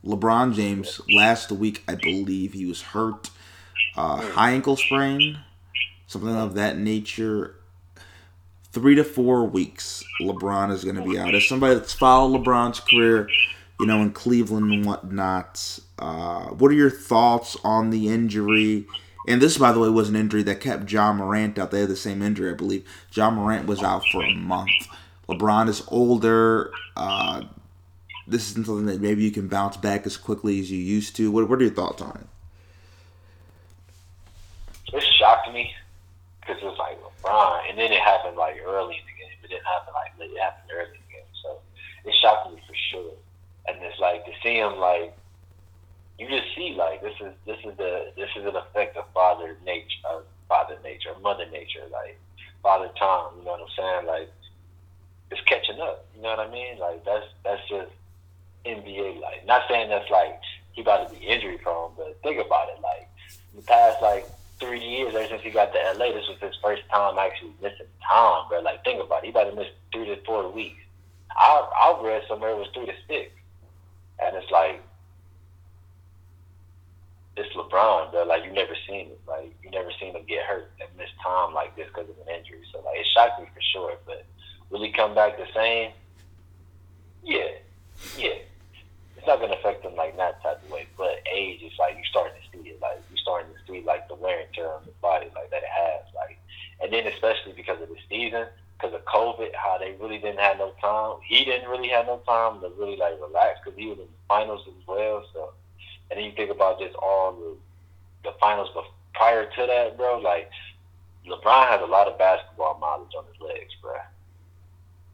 LeBron 0.06 0.54
James 0.54 1.02
last 1.10 1.52
week, 1.52 1.84
I 1.88 1.96
believe 1.96 2.54
he 2.54 2.66
was 2.66 2.82
hurt, 2.82 3.30
uh, 3.96 4.18
high 4.18 4.52
ankle 4.52 4.76
sprain, 4.76 5.40
something 6.08 6.36
of 6.36 6.56
that 6.56 6.78
nature. 6.78 7.56
Three 8.72 8.96
to 8.96 9.04
four 9.04 9.46
weeks, 9.46 10.04
LeBron 10.22 10.72
is 10.72 10.84
going 10.84 10.96
to 10.96 11.02
be 11.02 11.18
out. 11.18 11.34
As 11.34 11.48
somebody 11.48 11.74
that's 11.74 11.94
followed 11.94 12.40
LeBron's 12.40 12.80
career, 12.80 13.28
you 13.80 13.88
know, 13.88 14.02
in 14.02 14.12
Cleveland 14.12 14.72
and 14.72 14.86
whatnot, 14.86 15.80
uh, 15.98 16.46
what 16.50 16.70
are 16.72 16.76
your 16.76 16.92
thoughts 16.92 17.58
on 17.64 17.90
the 17.90 18.10
injury? 18.10 18.86
And 19.28 19.42
this, 19.42 19.58
by 19.58 19.72
the 19.72 19.80
way, 19.80 19.90
was 19.90 20.10
an 20.10 20.16
injury 20.16 20.44
that 20.44 20.62
kept 20.62 20.92
Ja 20.92 21.12
Morant 21.12 21.58
out. 21.58 21.72
They 21.72 21.82
had 21.82 21.90
the 21.90 21.96
same 21.96 22.22
injury, 22.22 22.52
I 22.52 22.54
believe. 22.54 22.88
Ja 23.12 23.32
Morant 23.32 23.68
was 23.68 23.82
out 23.82 24.04
for 24.12 24.24
a 24.24 24.34
month. 24.34 24.70
LeBron 25.28 25.68
is 25.68 25.84
older. 25.90 26.72
Uh, 26.96 27.44
this 28.30 28.52
isn't 28.52 28.66
something 28.66 28.86
that 28.86 29.02
maybe 29.02 29.24
you 29.24 29.32
can 29.32 29.48
bounce 29.48 29.78
back 29.78 30.06
as 30.06 30.18
quickly 30.18 30.60
as 30.60 30.72
you 30.72 30.78
used 30.78 31.16
to. 31.18 31.32
What, 31.32 31.50
what 31.50 31.60
are 31.60 31.64
your 31.64 31.74
thoughts 31.74 32.02
on 32.02 32.16
it? 32.16 32.28
It 34.96 35.04
shocked 35.20 35.52
me 35.54 35.72
because 36.42 36.62
it 36.62 36.66
was 36.66 36.78
like 36.78 36.98
LeBron, 37.02 37.70
and 37.70 37.78
then 37.78 37.92
it 37.92 38.00
happened 38.00 38.38
like 38.38 38.58
early 38.66 38.96
in 38.96 39.06
the 39.06 39.18
game. 39.20 39.38
It 39.44 39.50
didn't 39.50 39.66
happen 39.66 39.94
like 39.94 40.18
late. 40.20 40.32
It 40.32 40.42
happened 40.42 40.72
early 40.74 40.96
in 40.96 41.02
the 41.08 41.14
game, 41.14 41.30
so 41.44 41.58
it 42.06 42.16
shocked 42.22 42.54
me 42.54 42.62
for 42.68 42.76
sure. 42.92 43.14
And 43.68 43.78
it's 43.84 44.00
like 44.00 44.26
to 44.26 44.32
see 44.42 44.58
him 44.58 44.78
like 44.78 45.14
you 46.18 46.28
just 46.28 46.54
see 46.56 46.76
like 46.78 47.02
this 47.02 47.16
is 47.22 47.34
this 47.46 47.58
is 47.64 47.78
the 47.78 48.12
this 48.18 48.30
is 48.36 48.46
an 48.46 48.56
effect 48.56 48.98
of 48.98 49.06
father 49.14 49.58
nature, 49.66 50.04
of 50.10 50.24
father 50.48 50.78
nature, 50.84 51.12
mother 51.22 51.46
nature, 51.52 51.86
like 51.92 52.20
father 52.62 52.90
time. 53.00 53.40
You 53.40 53.46
know 53.46 53.52
what 53.52 53.62
I'm 53.62 53.76
saying? 53.78 54.06
Like 54.08 54.30
it's 55.32 55.42
catching 55.48 55.80
up. 55.80 56.06
You 56.16 56.22
know 56.24 56.30
what 56.30 56.40
I 56.40 56.52
mean? 56.52 56.78
Like 56.78 57.06
that's 57.06 57.26
that's 57.44 57.62
just 57.70 57.92
NBA 58.66 59.20
like. 59.22 59.46
Not 59.46 59.64
saying 59.70 59.90
that's 59.90 60.10
like 60.10 60.40
he 60.72 60.82
about 60.82 61.10
to 61.10 61.16
be 61.16 61.26
injury 61.26 61.58
prone, 61.58 61.92
but 61.98 62.20
think 62.24 62.44
about 62.44 62.70
it. 62.70 62.82
Like 62.82 63.10
the 63.56 63.62
past 63.64 64.02
like 64.02 64.28
three 64.60 64.84
years 64.84 65.16
ever 65.16 65.28
since 65.28 65.42
he 65.42 65.52
got 65.52 65.74
to 65.74 65.80
LA, 65.98 66.12
this 66.12 66.28
was 66.28 66.38
his 66.42 66.56
first 66.62 66.84
time 66.92 67.18
actually 67.18 67.54
missing 67.62 67.88
time, 68.10 68.48
bro. 68.50 68.60
Like 68.60 68.84
think 68.84 69.02
about 69.02 69.24
it. 69.24 69.26
He 69.26 69.32
about 69.32 69.50
to 69.50 69.56
miss 69.56 69.68
three 69.94 70.06
to 70.06 70.18
four 70.26 70.50
weeks. 70.52 70.82
I 71.32 71.68
I 71.82 72.02
read 72.04 72.24
somewhere 72.28 72.52
it 72.52 72.58
was 72.58 72.68
three 72.74 72.86
to 72.86 72.94
six, 73.08 73.32
and 74.22 74.36
it's 74.36 74.52
like 74.52 74.82
it's 77.38 77.56
LeBron, 77.56 78.12
bro. 78.12 78.24
Like 78.24 78.44
you 78.44 78.52
never 78.52 78.76
seen 78.88 79.08
it. 79.08 79.20
Like 79.28 79.56
you 79.64 79.72
never 79.72 79.90
seen 80.00 80.16
him 80.16 80.24
get 80.28 80.46
hurt 80.46 80.72
and 80.82 80.90
miss 80.98 81.10
time 81.24 81.54
like 81.54 81.76
this 81.76 81.88
because 81.88 82.10
of 82.10 82.16
an 82.28 82.36
injury. 82.36 82.62
So 82.72 82.82
like 82.82 83.00
it 83.00 83.08
shocked 83.14 83.40
me 83.42 83.48
for 83.54 83.62
sure. 83.74 83.94
But 84.06 84.26
will 84.70 84.84
he 84.84 84.92
come 84.92 85.16
back 85.16 85.38
the 85.38 85.48
same? 85.56 85.92
Yeah, 87.24 87.50
yeah. 88.18 88.36
It's 89.20 89.28
not 89.28 89.42
gonna 89.42 89.60
affect 89.60 89.84
him 89.84 89.98
like 89.98 90.16
that 90.16 90.42
type 90.42 90.64
of 90.64 90.72
way. 90.72 90.88
But 90.96 91.20
age 91.28 91.62
is 91.62 91.74
like 91.78 91.98
you 91.98 92.06
starting 92.10 92.40
to 92.40 92.46
see 92.56 92.70
it. 92.70 92.80
Like 92.82 93.04
you 93.12 93.18
starting 93.18 93.52
to 93.52 93.60
see 93.68 93.84
like 93.86 94.08
the 94.08 94.16
wear 94.16 94.40
and 94.40 94.48
tear 94.54 94.72
on 94.72 94.86
the 94.86 94.96
body 95.02 95.28
like 95.36 95.52
that 95.52 95.60
it 95.60 95.68
has. 95.68 96.08
Like 96.16 96.40
and 96.80 96.94
then 96.94 97.06
especially 97.06 97.52
because 97.52 97.82
of 97.82 97.90
the 97.90 98.00
season, 98.08 98.48
because 98.78 98.96
of 98.96 99.04
COVID, 99.04 99.54
how 99.56 99.78
they 99.78 99.92
really 100.00 100.20
didn't 100.20 100.40
have 100.40 100.58
no 100.58 100.72
time. 100.80 101.20
He 101.28 101.44
didn't 101.44 101.68
really 101.68 101.90
have 101.90 102.06
no 102.06 102.24
time 102.26 102.62
to 102.62 102.72
really 102.80 102.96
like 102.96 103.20
relax 103.20 103.60
because 103.60 103.78
he 103.78 103.88
was 103.88 104.00
in 104.00 104.08
the 104.08 104.24
finals 104.30 104.64
as 104.66 104.88
well. 104.88 105.26
So 105.34 105.52
and 106.10 106.18
then 106.18 106.24
you 106.24 106.32
think 106.32 106.50
about 106.50 106.80
just 106.80 106.96
all 106.96 107.34
the 107.34 107.58
the 108.24 108.38
finals 108.40 108.70
bef- 108.74 108.96
prior 109.14 109.52
to 109.52 109.66
that, 109.68 109.98
bro. 109.98 110.20
Like 110.20 110.50
LeBron 111.28 111.68
has 111.68 111.82
a 111.82 111.92
lot 111.92 112.08
of 112.08 112.18
basketball 112.18 112.80
mileage 112.80 113.12
on 113.18 113.26
his 113.28 113.42
legs, 113.42 113.76
bro. 113.82 114.00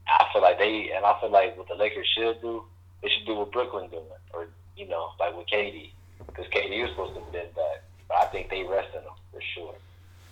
I 0.08 0.28
feel 0.32 0.43
like 0.43 0.60
they, 0.60 0.91
and 0.95 1.03
I 1.03 1.20
feel 1.20 1.32
like 1.32 1.58
what 1.58 1.68
the 1.68 1.74
Lakers 1.74 2.08
should 2.16 2.39
do, 2.39 2.64
they 3.06 3.12
should 3.12 3.28
do 3.28 3.36
what 3.36 3.51
Brooklyn 3.51 3.88
doing, 3.91 4.03
or 4.34 4.47
you 4.76 4.88
know, 4.88 5.12
like 5.20 5.38
with 5.38 5.45
KD, 5.45 5.91
because 6.26 6.45
KD 6.47 6.82
was 6.82 6.89
supposed 6.89 7.14
to 7.14 7.22
have 7.22 7.32
been 7.32 7.53
back, 7.56 7.86
but 8.10 8.18
I 8.18 8.26
think 8.26 8.49
they 8.49 8.64
resting 8.64 9.01
him 9.01 9.14
for 9.32 9.41
sure 9.53 9.76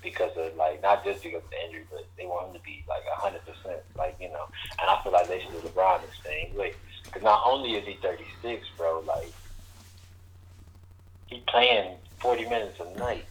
because 0.01 0.32
of 0.36 0.55
like 0.57 0.82
not 0.82 1.05
just 1.05 1.21
because 1.21 1.43
of 1.43 1.49
the 1.51 1.63
injury, 1.67 1.86
but 1.91 2.03
they 2.17 2.26
want 2.26 2.47
him 2.47 2.55
to 2.55 2.63
be 2.65 2.84
like 2.89 3.03
hundred 3.13 3.45
percent, 3.45 3.78
like 3.95 4.17
you 4.19 4.30
know. 4.30 4.49
And 4.82 4.89
I 4.89 4.99
feel 5.03 5.11
like 5.11 5.28
they 5.28 5.39
should 5.39 5.51
do 5.51 5.69
LeBron 5.69 6.01
the 6.01 6.30
same 6.30 6.57
way, 6.57 6.74
because 7.05 7.21
not 7.21 7.43
only 7.45 7.76
is 7.76 7.86
he 7.86 7.99
thirty 8.01 8.26
six, 8.41 8.65
bro, 8.76 9.03
like 9.05 9.32
he 11.28 11.43
playing 11.47 11.97
forty 12.19 12.49
minutes 12.49 12.80
a 12.80 12.97
night, 12.97 13.26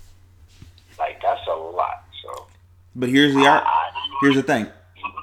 like 1.01 1.21
that's 1.21 1.45
a 1.49 1.51
lot. 1.51 2.05
So 2.23 2.47
But 2.95 3.09
here's 3.09 3.35
the 3.35 3.41
ar- 3.41 3.65
I, 3.67 3.91
here's 4.21 4.37
the 4.37 4.45
thing. 4.45 4.69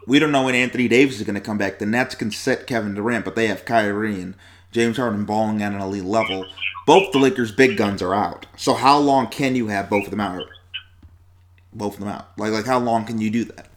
We 0.10 0.18
don't 0.18 0.32
know 0.32 0.46
when 0.46 0.56
Anthony 0.56 0.88
Davis 0.88 1.18
is 1.18 1.24
going 1.24 1.36
to 1.36 1.40
come 1.40 1.60
back. 1.60 1.78
The 1.78 1.86
Nets 1.86 2.16
can 2.16 2.32
set 2.32 2.66
Kevin 2.66 2.96
Durant, 2.96 3.24
but 3.24 3.36
they 3.36 3.46
have 3.46 3.64
Kyrie 3.64 4.20
and 4.20 4.34
James 4.72 4.98
Harden 4.98 5.24
balling 5.24 5.62
at 5.62 5.72
an 5.72 5.80
elite 5.80 6.04
level. 6.04 6.48
Both 6.88 7.12
the 7.12 7.20
Lakers' 7.20 7.52
big 7.52 7.78
guns 7.78 8.02
are 8.02 8.16
out. 8.16 8.48
So 8.58 8.74
how 8.74 8.98
long 8.98 9.28
can 9.28 9.56
you 9.56 9.68
have 9.68 9.88
both 9.88 10.06
of 10.06 10.10
them 10.10 10.20
out? 10.20 10.46
Both 11.72 11.94
of 11.94 12.00
them 12.00 12.10
out. 12.10 12.32
Like 12.40 12.52
like 12.52 12.66
how 12.66 12.80
long 12.80 13.06
can 13.06 13.22
you 13.22 13.30
do 13.30 13.44
that? 13.46 13.69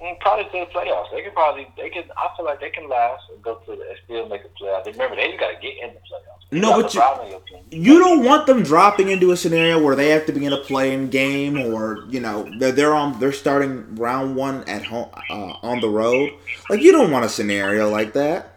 Mm, 0.00 0.20
Probably 0.20 0.44
to 0.44 0.50
the 0.52 0.66
playoffs. 0.78 1.10
They 1.10 1.22
can 1.22 1.32
probably 1.32 1.66
they 1.76 1.88
can. 1.88 2.04
I 2.18 2.28
feel 2.36 2.44
like 2.44 2.60
they 2.60 2.68
can 2.70 2.86
last 2.88 3.22
and 3.32 3.42
go 3.42 3.54
to 3.54 3.66
the 3.66 3.72
and 3.72 3.98
still 4.04 4.28
make 4.28 4.42
a 4.44 4.62
playoff. 4.62 4.84
Remember, 4.84 5.16
they 5.16 5.28
just 5.28 5.40
got 5.40 5.52
to 5.52 5.60
get 5.60 5.72
in 5.82 5.94
the 5.94 6.00
playoffs. 6.00 6.52
No, 6.52 6.82
but 6.82 6.92
you- 6.92 7.00
LeBron 7.00 7.18
on 7.24 7.30
your 7.30 7.40
team. 7.40 7.64
You 7.70 7.98
don't 7.98 8.22
want 8.22 8.46
them 8.46 8.62
dropping 8.62 9.08
into 9.08 9.32
a 9.32 9.36
scenario 9.38 9.82
where 9.82 9.96
they 9.96 10.10
have 10.10 10.26
to 10.26 10.32
be 10.32 10.44
in 10.44 10.52
a 10.52 10.58
playing 10.58 11.08
game, 11.08 11.58
or 11.58 12.04
you 12.08 12.20
know 12.20 12.46
they're, 12.58 12.72
they're 12.72 12.94
on 12.94 13.18
they're 13.20 13.32
starting 13.32 13.96
round 13.96 14.36
one 14.36 14.64
at 14.68 14.84
home 14.84 15.08
uh, 15.30 15.54
on 15.62 15.80
the 15.80 15.88
road. 15.88 16.30
Like 16.68 16.82
you 16.82 16.92
don't 16.92 17.10
want 17.10 17.24
a 17.24 17.28
scenario 17.30 17.88
like 17.88 18.12
that. 18.12 18.52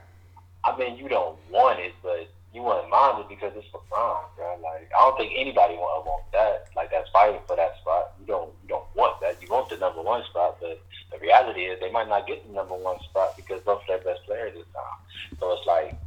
I 0.66 0.78
mean, 0.78 0.98
you 0.98 1.08
don't 1.08 1.38
want 1.50 1.80
it, 1.80 1.94
but 2.04 2.30
you 2.54 2.62
want 2.64 2.84
to 2.84 2.90
mind 2.90 3.22
it 3.22 3.30
because 3.30 3.54
it's 3.56 3.66
LeBron, 3.74 4.20
bro. 4.36 4.58
Like 4.62 4.92
I 4.96 5.00
don't 5.00 5.18
think 5.18 5.32
anybody 5.38 5.76
want 5.76 6.06
want 6.06 6.24
that. 6.34 6.68
Like 6.76 6.92
that's 6.92 7.10
fighting 7.12 7.40
for 7.48 7.56
that 7.56 7.78
spot. 7.82 8.14
You 8.20 8.28
don't 8.28 8.52
you 8.64 8.68
don't 8.70 8.86
want 8.94 9.22
that. 9.22 9.42
You 9.42 9.48
want 9.48 9.70
the 9.70 9.78
number 9.78 10.02
one 10.02 10.24
spot, 10.26 10.58
but 10.60 10.82
reality 11.22 11.62
is 11.62 11.80
they 11.80 11.92
might 11.92 12.10
not 12.10 12.28
get 12.28 12.46
the 12.48 12.54
number 12.54 12.76
one 12.76 13.00
spot 13.10 13.36
because 13.36 13.62
both 13.62 13.82
of 13.82 13.88
their 13.88 14.14
best 14.14 14.26
players 14.26 14.54
this 14.54 14.66
time. 14.74 15.00
So 15.40 15.52
it's 15.54 15.66
like, 15.66 15.98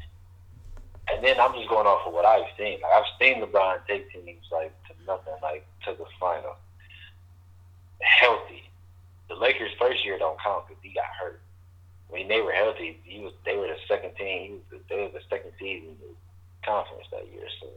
and 1.13 1.25
then 1.25 1.39
I'm 1.41 1.55
just 1.55 1.69
going 1.69 1.87
off 1.87 2.07
of 2.07 2.13
what 2.13 2.25
I've 2.25 2.49
seen. 2.57 2.81
Like 2.81 2.93
I've 2.93 3.11
seen 3.21 3.43
LeBron 3.43 3.87
take 3.87 4.11
teams 4.13 4.47
like 4.51 4.73
to 4.89 4.95
nothing, 5.07 5.35
like 5.43 5.67
to 5.87 5.93
the 5.93 6.07
final, 6.19 6.57
healthy. 8.01 8.71
The 9.29 9.35
Lakers' 9.35 9.73
first 9.79 10.05
year 10.05 10.19
don't 10.19 10.41
count 10.41 10.69
because 10.69 10.83
he 10.83 10.93
got 10.93 11.07
hurt. 11.21 11.41
When 12.09 12.29
they 12.29 12.41
were 12.41 12.53
healthy, 12.53 13.01
he 13.05 13.21
was 13.21 13.33
they 13.45 13.57
were 13.57 13.69
the 13.69 13.77
second 13.89 14.15
team. 14.17 14.43
He 14.43 14.53
was 14.53 14.63
the, 14.71 14.79
they 14.89 15.03
were 15.03 15.09
the 15.09 15.25
second 15.31 15.53
seed 15.59 15.85
in 15.85 15.97
the 16.01 16.15
conference 16.65 17.07
that 17.11 17.27
year. 17.33 17.49
So 17.61 17.69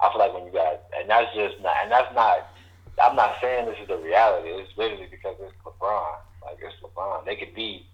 I 0.00 0.10
feel 0.10 0.18
like 0.18 0.34
when 0.34 0.46
you 0.46 0.52
got 0.52 0.82
and 0.98 1.08
that's 1.08 1.34
just 1.34 1.60
not 1.60 1.76
and 1.82 1.92
that's 1.92 2.14
not. 2.14 2.48
I'm 3.02 3.16
not 3.16 3.36
saying 3.40 3.66
this 3.66 3.78
is 3.80 3.88
the 3.88 3.98
reality. 3.98 4.48
It's 4.48 4.76
literally 4.76 5.08
because 5.10 5.36
it's 5.40 5.52
LeBron. 5.64 6.16
Like 6.42 6.58
it's 6.62 6.74
LeBron. 6.82 7.24
They 7.24 7.36
could 7.36 7.54
be 7.54 7.86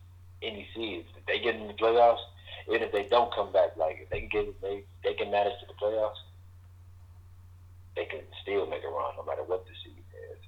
any 0.43 0.67
seeds. 0.75 1.09
If 1.17 1.27
they 1.27 1.41
get 1.41 1.57
in 1.57 1.67
the 1.67 1.75
playoffs, 1.75 2.21
even 2.69 2.83
if 2.83 2.93
they 2.93 3.09
don't 3.09 3.35
come 3.35 3.53
back, 3.53 3.77
like 3.77 3.99
if 4.03 4.11
they 4.11 4.21
can 4.21 4.29
get 4.29 4.61
they 4.61 4.85
they 5.03 5.15
can 5.15 5.31
manage 5.31 5.59
to 5.61 5.67
the 5.67 5.75
playoffs, 5.75 6.21
they 7.97 8.05
can 8.05 8.21
still 8.43 8.67
make 8.67 8.85
a 8.85 8.89
run 8.89 9.15
no 9.17 9.25
matter 9.25 9.43
what 9.43 9.65
the 9.67 9.73
seed 9.83 9.99
is. 10.33 10.39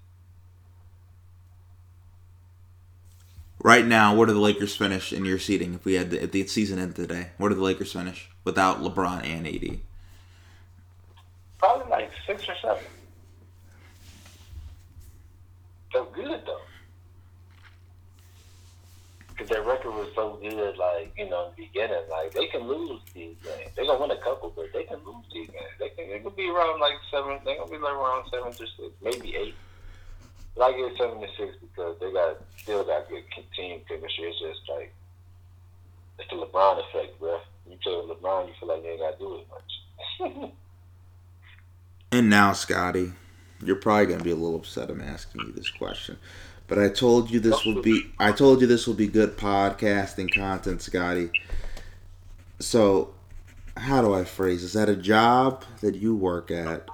Right 3.59 3.87
now, 3.87 4.15
where 4.15 4.27
do 4.27 4.35
the 4.35 4.41
Lakers 4.41 4.77
finish 4.77 5.13
in 5.13 5.25
your 5.25 5.39
seating? 5.39 5.75
If 5.75 5.85
we 5.85 5.95
had 5.95 6.11
the, 6.11 6.23
if 6.23 6.33
the 6.33 6.47
season 6.47 6.79
ended 6.79 6.97
today, 6.97 7.31
where 7.39 7.49
do 7.49 7.57
the 7.57 7.63
Lakers 7.63 7.93
finish 7.93 8.31
without 8.45 8.83
LeBron 8.83 9.25
and 9.25 9.47
AD? 9.47 9.81
Probably 11.59 11.91
like 11.91 12.11
six 12.27 12.47
or 12.49 12.55
seven. 12.61 12.85
Felt 15.93 16.13
good 16.13 16.43
though. 16.45 16.61
Because 19.45 19.57
their 19.57 19.67
record 19.67 19.93
was 19.93 20.09
so 20.15 20.39
good, 20.41 20.79
like, 20.79 21.13
you 21.19 21.29
know, 21.29 21.49
in 21.49 21.51
the 21.57 21.69
beginning, 21.69 22.01
like, 22.11 22.33
they 22.33 22.47
can 22.47 22.67
lose 22.67 23.01
these 23.13 23.37
games. 23.45 23.71
They're 23.77 23.85
going 23.85 23.99
to 23.99 24.03
win 24.09 24.11
a 24.11 24.23
couple, 24.23 24.53
but 24.57 24.73
they 24.73 24.85
can 24.85 24.97
lose 25.05 25.25
these 25.35 25.51
games. 25.51 25.77
They 25.79 25.91
can, 25.91 26.05
it 26.09 26.25
could 26.25 26.35
be 26.35 26.49
around, 26.49 26.81
like, 26.81 26.95
seven, 27.11 27.39
they're 27.45 27.57
going 27.57 27.69
to 27.69 27.77
be, 27.77 27.83
like, 27.83 27.93
around 27.93 28.25
seven 28.31 28.53
to 28.53 28.59
six, 28.59 28.89
maybe 29.03 29.37
eight. 29.37 29.55
But 30.57 30.65
I 30.65 30.73
give 30.73 30.97
seven 30.97 31.21
to 31.21 31.29
six 31.37 31.57
because 31.61 32.01
they 32.01 32.11
got, 32.11 32.41
still 32.57 32.85
got 32.85 33.09
good 33.11 33.25
team 33.55 33.83
chemistry. 33.87 34.25
It's 34.25 34.41
just, 34.41 34.61
like, 34.71 34.95
it's 36.19 36.31
the 36.31 36.37
LeBron 36.37 36.81
effect, 36.89 37.21
bro. 37.21 37.39
You 37.69 37.77
with 37.77 38.19
LeBron, 38.19 38.49
you 38.49 38.55
feel 38.59 38.69
like 38.69 38.83
you 38.83 38.91
ain't 38.91 39.01
got 39.01 39.13
to 39.13 39.19
do 39.19 39.41
as 39.41 40.31
much. 40.41 40.53
And 42.13 42.31
now, 42.31 42.53
Scotty, 42.53 43.13
you're 43.61 43.75
probably 43.75 44.07
gonna 44.07 44.23
be 44.23 44.31
a 44.31 44.37
little 44.37 44.55
upset 44.55 44.89
I'm 44.89 45.01
asking 45.01 45.41
you 45.41 45.53
this 45.53 45.69
question, 45.69 46.17
but 46.67 46.79
I 46.79 46.89
told 46.89 47.31
you 47.31 47.41
this 47.41 47.65
will 47.65 47.83
be 47.83 48.13
I 48.19 48.33
told 48.33 48.61
you 48.61 48.67
this 48.67 48.87
will 48.87 48.95
be 48.95 49.07
good 49.07 49.37
podcasting 49.37 50.35
content, 50.35 50.83
Scotty. 50.83 51.31
So, 52.59 53.15
how 53.77 54.01
do 54.01 54.15
I 54.15 54.25
phrase 54.25 54.63
this? 54.63 54.77
At 54.77 54.89
a 54.89 54.97
job 54.97 55.65
that 55.81 55.95
you 55.95 56.15
work 56.17 56.51
at, 56.51 56.89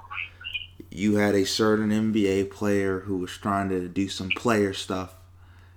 you 0.89 1.15
had 1.15 1.35
a 1.35 1.45
certain 1.45 1.89
NBA 1.89 2.51
player 2.51 3.01
who 3.01 3.17
was 3.17 3.31
trying 3.31 3.69
to 3.69 3.87
do 3.87 4.09
some 4.09 4.29
player 4.29 4.73
stuff 4.73 5.15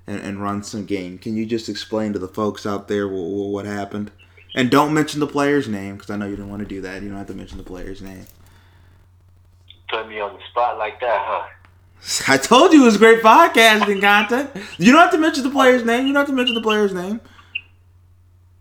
and, 0.06 0.20
and 0.20 0.42
run 0.42 0.62
some 0.62 0.86
game. 0.86 1.18
Can 1.18 1.36
you 1.36 1.46
just 1.46 1.68
explain 1.68 2.12
to 2.12 2.18
the 2.18 2.28
folks 2.28 2.66
out 2.66 2.88
there 2.88 3.06
what, 3.06 3.22
what 3.22 3.64
happened? 3.64 4.10
And 4.56 4.70
don't 4.70 4.94
mention 4.94 5.20
the 5.20 5.26
player's 5.26 5.68
name 5.68 5.94
because 5.94 6.10
I 6.10 6.16
know 6.16 6.26
you 6.26 6.36
don't 6.36 6.48
want 6.48 6.62
to 6.62 6.68
do 6.68 6.80
that. 6.82 7.02
You 7.02 7.08
don't 7.08 7.18
have 7.18 7.26
to 7.28 7.34
mention 7.34 7.58
the 7.58 7.64
player's 7.64 8.02
name. 8.02 8.26
Put 9.88 10.08
me 10.08 10.20
on 10.20 10.34
the 10.34 10.40
spot 10.50 10.78
like 10.78 11.00
that, 11.00 11.22
huh? 11.24 11.46
I 12.28 12.36
told 12.36 12.72
you 12.72 12.82
it 12.82 12.84
was 12.84 12.96
great 12.96 13.22
podcasting 13.22 14.00
content. 14.00 14.50
You 14.78 14.92
don't 14.92 15.00
have 15.00 15.12
to 15.12 15.18
mention 15.18 15.44
the 15.44 15.50
player's 15.50 15.84
name. 15.84 16.06
You 16.06 16.12
don't 16.12 16.20
have 16.20 16.28
to 16.28 16.34
mention 16.34 16.54
the 16.54 16.62
player's 16.62 16.92
name. 16.92 17.20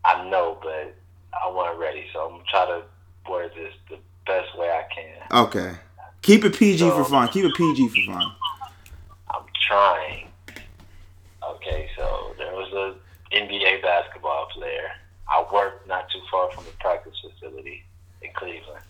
I 0.06 0.28
know, 0.30 0.58
but 0.62 0.96
I 1.34 1.50
wasn't 1.50 1.80
ready, 1.80 2.06
so 2.14 2.26
I'm 2.26 2.32
gonna 2.32 2.44
try 2.50 2.66
to 2.66 2.84
word 3.30 3.52
this 3.56 3.74
the 3.90 3.98
best 4.26 4.58
way 4.58 4.70
I 4.70 4.84
can. 4.94 5.46
Okay. 5.46 5.76
Keep 6.22 6.46
it 6.46 6.56
PG 6.56 6.90
for 6.90 7.04
fun. 7.04 7.28
Keep 7.30 7.46
it 7.46 7.56
PG 7.56 7.90
for 7.90 8.14
fun. 8.14 8.32
I'm 9.30 9.44
trying. 9.68 10.28
Okay, 11.44 11.90
so 11.98 12.34
there 12.38 12.54
was 12.54 12.72
a 12.74 13.36
NBA 13.36 13.82
basketball 13.82 14.48
player. 14.54 14.92
I 15.30 15.46
worked 15.54 15.88
not 15.88 16.10
too 16.10 16.22
far 16.32 16.52
from 16.52 16.64
the 16.66 16.72
practice 16.80 17.14
facility 17.22 17.84
in 18.22 18.32
Cleveland. 18.36 18.84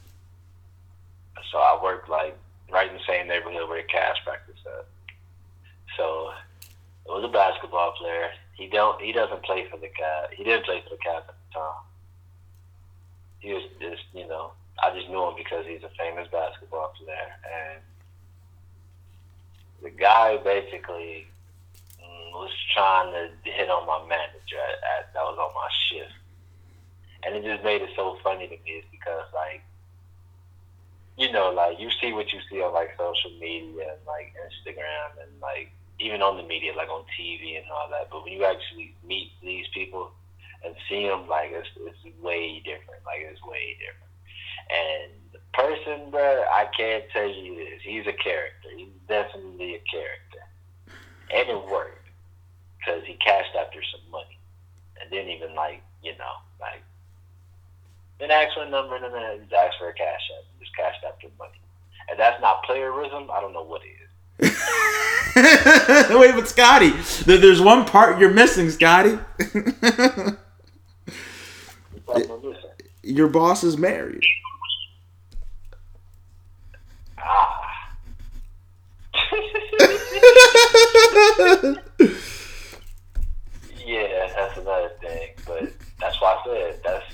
So 1.51 1.57
I 1.57 1.79
worked 1.81 2.09
like 2.09 2.37
right 2.71 2.89
in 2.89 2.97
the 2.97 3.03
same 3.07 3.27
neighborhood 3.27 3.69
where 3.69 3.81
the 3.81 3.87
Cavs 3.87 4.21
practice. 4.25 4.42
So 5.97 6.31
it 7.05 7.11
was 7.11 7.23
a 7.23 7.31
basketball 7.31 7.93
player. 7.93 8.31
He 8.55 8.67
don't 8.67 9.01
he 9.01 9.11
doesn't 9.11 9.43
play 9.43 9.65
for 9.69 9.77
the 9.77 9.87
Cavs. 9.87 10.33
He 10.33 10.43
didn't 10.43 10.65
play 10.65 10.81
for 10.83 10.91
the 10.91 11.01
Cavs 11.01 11.27
at 11.27 11.35
the 11.35 11.59
time. 11.59 11.83
He 13.39 13.53
was 13.53 13.63
just 13.79 14.03
you 14.13 14.27
know 14.27 14.51
I 14.81 14.95
just 14.95 15.09
knew 15.09 15.23
him 15.23 15.35
because 15.37 15.65
he's 15.65 15.83
a 15.83 15.91
famous 15.97 16.27
basketball 16.31 16.93
player 16.97 17.31
and 17.45 17.81
the 19.83 19.89
guy 19.89 20.37
basically 20.37 21.27
mm, 21.99 22.31
was 22.31 22.51
trying 22.73 23.11
to 23.11 23.29
hit 23.43 23.69
on 23.69 23.85
my 23.85 23.99
manager 24.07 24.57
at, 24.57 24.79
at, 24.99 25.13
that 25.13 25.23
was 25.23 25.37
on 25.37 25.53
my 25.53 25.67
shift. 25.89 26.13
And 27.25 27.35
it 27.35 27.43
just 27.43 27.63
made 27.63 27.81
it 27.81 27.89
so 27.95 28.17
funny 28.23 28.47
to 28.47 28.57
me 28.63 28.83
because 28.91 29.27
like 29.33 29.61
you 31.17 31.31
know, 31.31 31.51
like 31.51 31.79
you 31.79 31.89
see 32.01 32.11
what 32.11 32.31
you 32.33 32.39
see 32.49 32.61
on 32.61 32.73
like 32.73 32.97
social 32.97 33.31
media 33.39 33.93
and 33.93 34.01
like 34.07 34.33
Instagram 34.33 35.21
and 35.21 35.29
like 35.41 35.71
even 35.99 36.21
on 36.21 36.37
the 36.37 36.43
media, 36.43 36.73
like 36.75 36.89
on 36.89 37.03
TV 37.19 37.57
and 37.57 37.65
all 37.71 37.89
that. 37.89 38.09
But 38.11 38.23
when 38.23 38.33
you 38.33 38.45
actually 38.45 38.95
meet 39.05 39.31
these 39.41 39.65
people 39.73 40.11
and 40.63 40.75
see 40.89 41.07
them, 41.07 41.27
like 41.27 41.51
it's 41.51 41.69
it's 41.77 42.17
way 42.21 42.59
different. 42.59 43.03
Like 43.05 43.21
it's 43.21 43.41
way 43.43 43.77
different. 43.79 44.11
And 44.71 45.11
the 45.33 45.39
person, 45.53 46.09
bro, 46.09 46.43
I 46.49 46.67
can't 46.75 47.03
tell 47.11 47.27
you 47.27 47.55
this. 47.55 47.81
He's 47.83 48.07
a 48.07 48.13
character. 48.13 48.69
He's 48.75 48.93
definitely 49.07 49.75
a 49.75 49.83
character, 49.89 50.43
and 51.31 51.49
it 51.49 51.69
worked 51.69 52.07
because 52.79 53.03
he 53.05 53.13
cashed 53.15 53.55
after 53.55 53.79
some 53.91 54.11
money, 54.11 54.39
and 54.99 55.09
didn't 55.11 55.31
even 55.31 55.55
like 55.55 55.81
you 56.01 56.11
know 56.17 56.35
like 56.59 56.81
didn't 58.19 58.31
ask 58.31 58.55
for 58.55 58.63
a 58.63 58.69
number 58.69 58.97
in 58.97 59.03
a 59.03 59.09
minute. 59.11 59.41
Just 59.49 59.53
asked 59.53 59.77
for 59.79 59.89
a 59.89 59.93
cash 59.93 60.23
app. 60.37 60.45
Just 60.59 60.75
cashed 60.75 61.03
after 61.05 61.27
money, 61.37 61.59
and 62.09 62.19
that's 62.19 62.41
not 62.41 62.63
playerism. 62.65 63.29
I 63.29 63.41
don't 63.41 63.53
know 63.53 63.63
what 63.63 63.81
it 63.83 63.93
is. 64.01 64.02
Wait, 64.39 64.55
but 65.35 66.47
Scotty, 66.47 66.91
there's 67.25 67.61
one 67.61 67.85
part 67.85 68.19
you're 68.19 68.33
missing, 68.33 68.69
Scotty. 68.69 69.19
Your 73.03 73.27
boss 73.27 73.63
is 73.63 73.77
married. 73.77 74.23
Ah. 77.17 77.59
yeah, 83.85 84.31
that's 84.35 84.57
another 84.57 84.91
thing, 85.01 85.29
but 85.45 85.73
that's 85.99 86.19
why 86.21 86.33
I 86.33 86.43
said 86.45 86.81
that's 86.83 87.05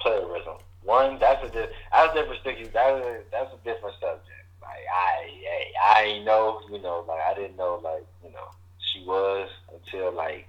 plagiarism. 0.00 0.56
One, 0.82 1.18
that's 1.18 1.42
a 1.44 1.48
that's 1.48 2.12
a 2.12 2.14
different 2.14 2.44
that's 2.44 3.06
a, 3.06 3.20
that's 3.32 3.52
a 3.52 3.56
different 3.64 3.94
subject. 4.00 4.45
Like 4.76 4.88
I, 4.92 5.96
I, 5.96 6.00
I 6.00 6.02
ain't 6.04 6.24
know. 6.24 6.60
You 6.70 6.80
know, 6.82 7.04
like 7.08 7.20
I 7.20 7.34
didn't 7.34 7.56
know. 7.56 7.80
Like 7.82 8.04
you 8.22 8.30
know, 8.30 8.48
she 8.92 9.02
was 9.06 9.48
until 9.72 10.12
like 10.12 10.46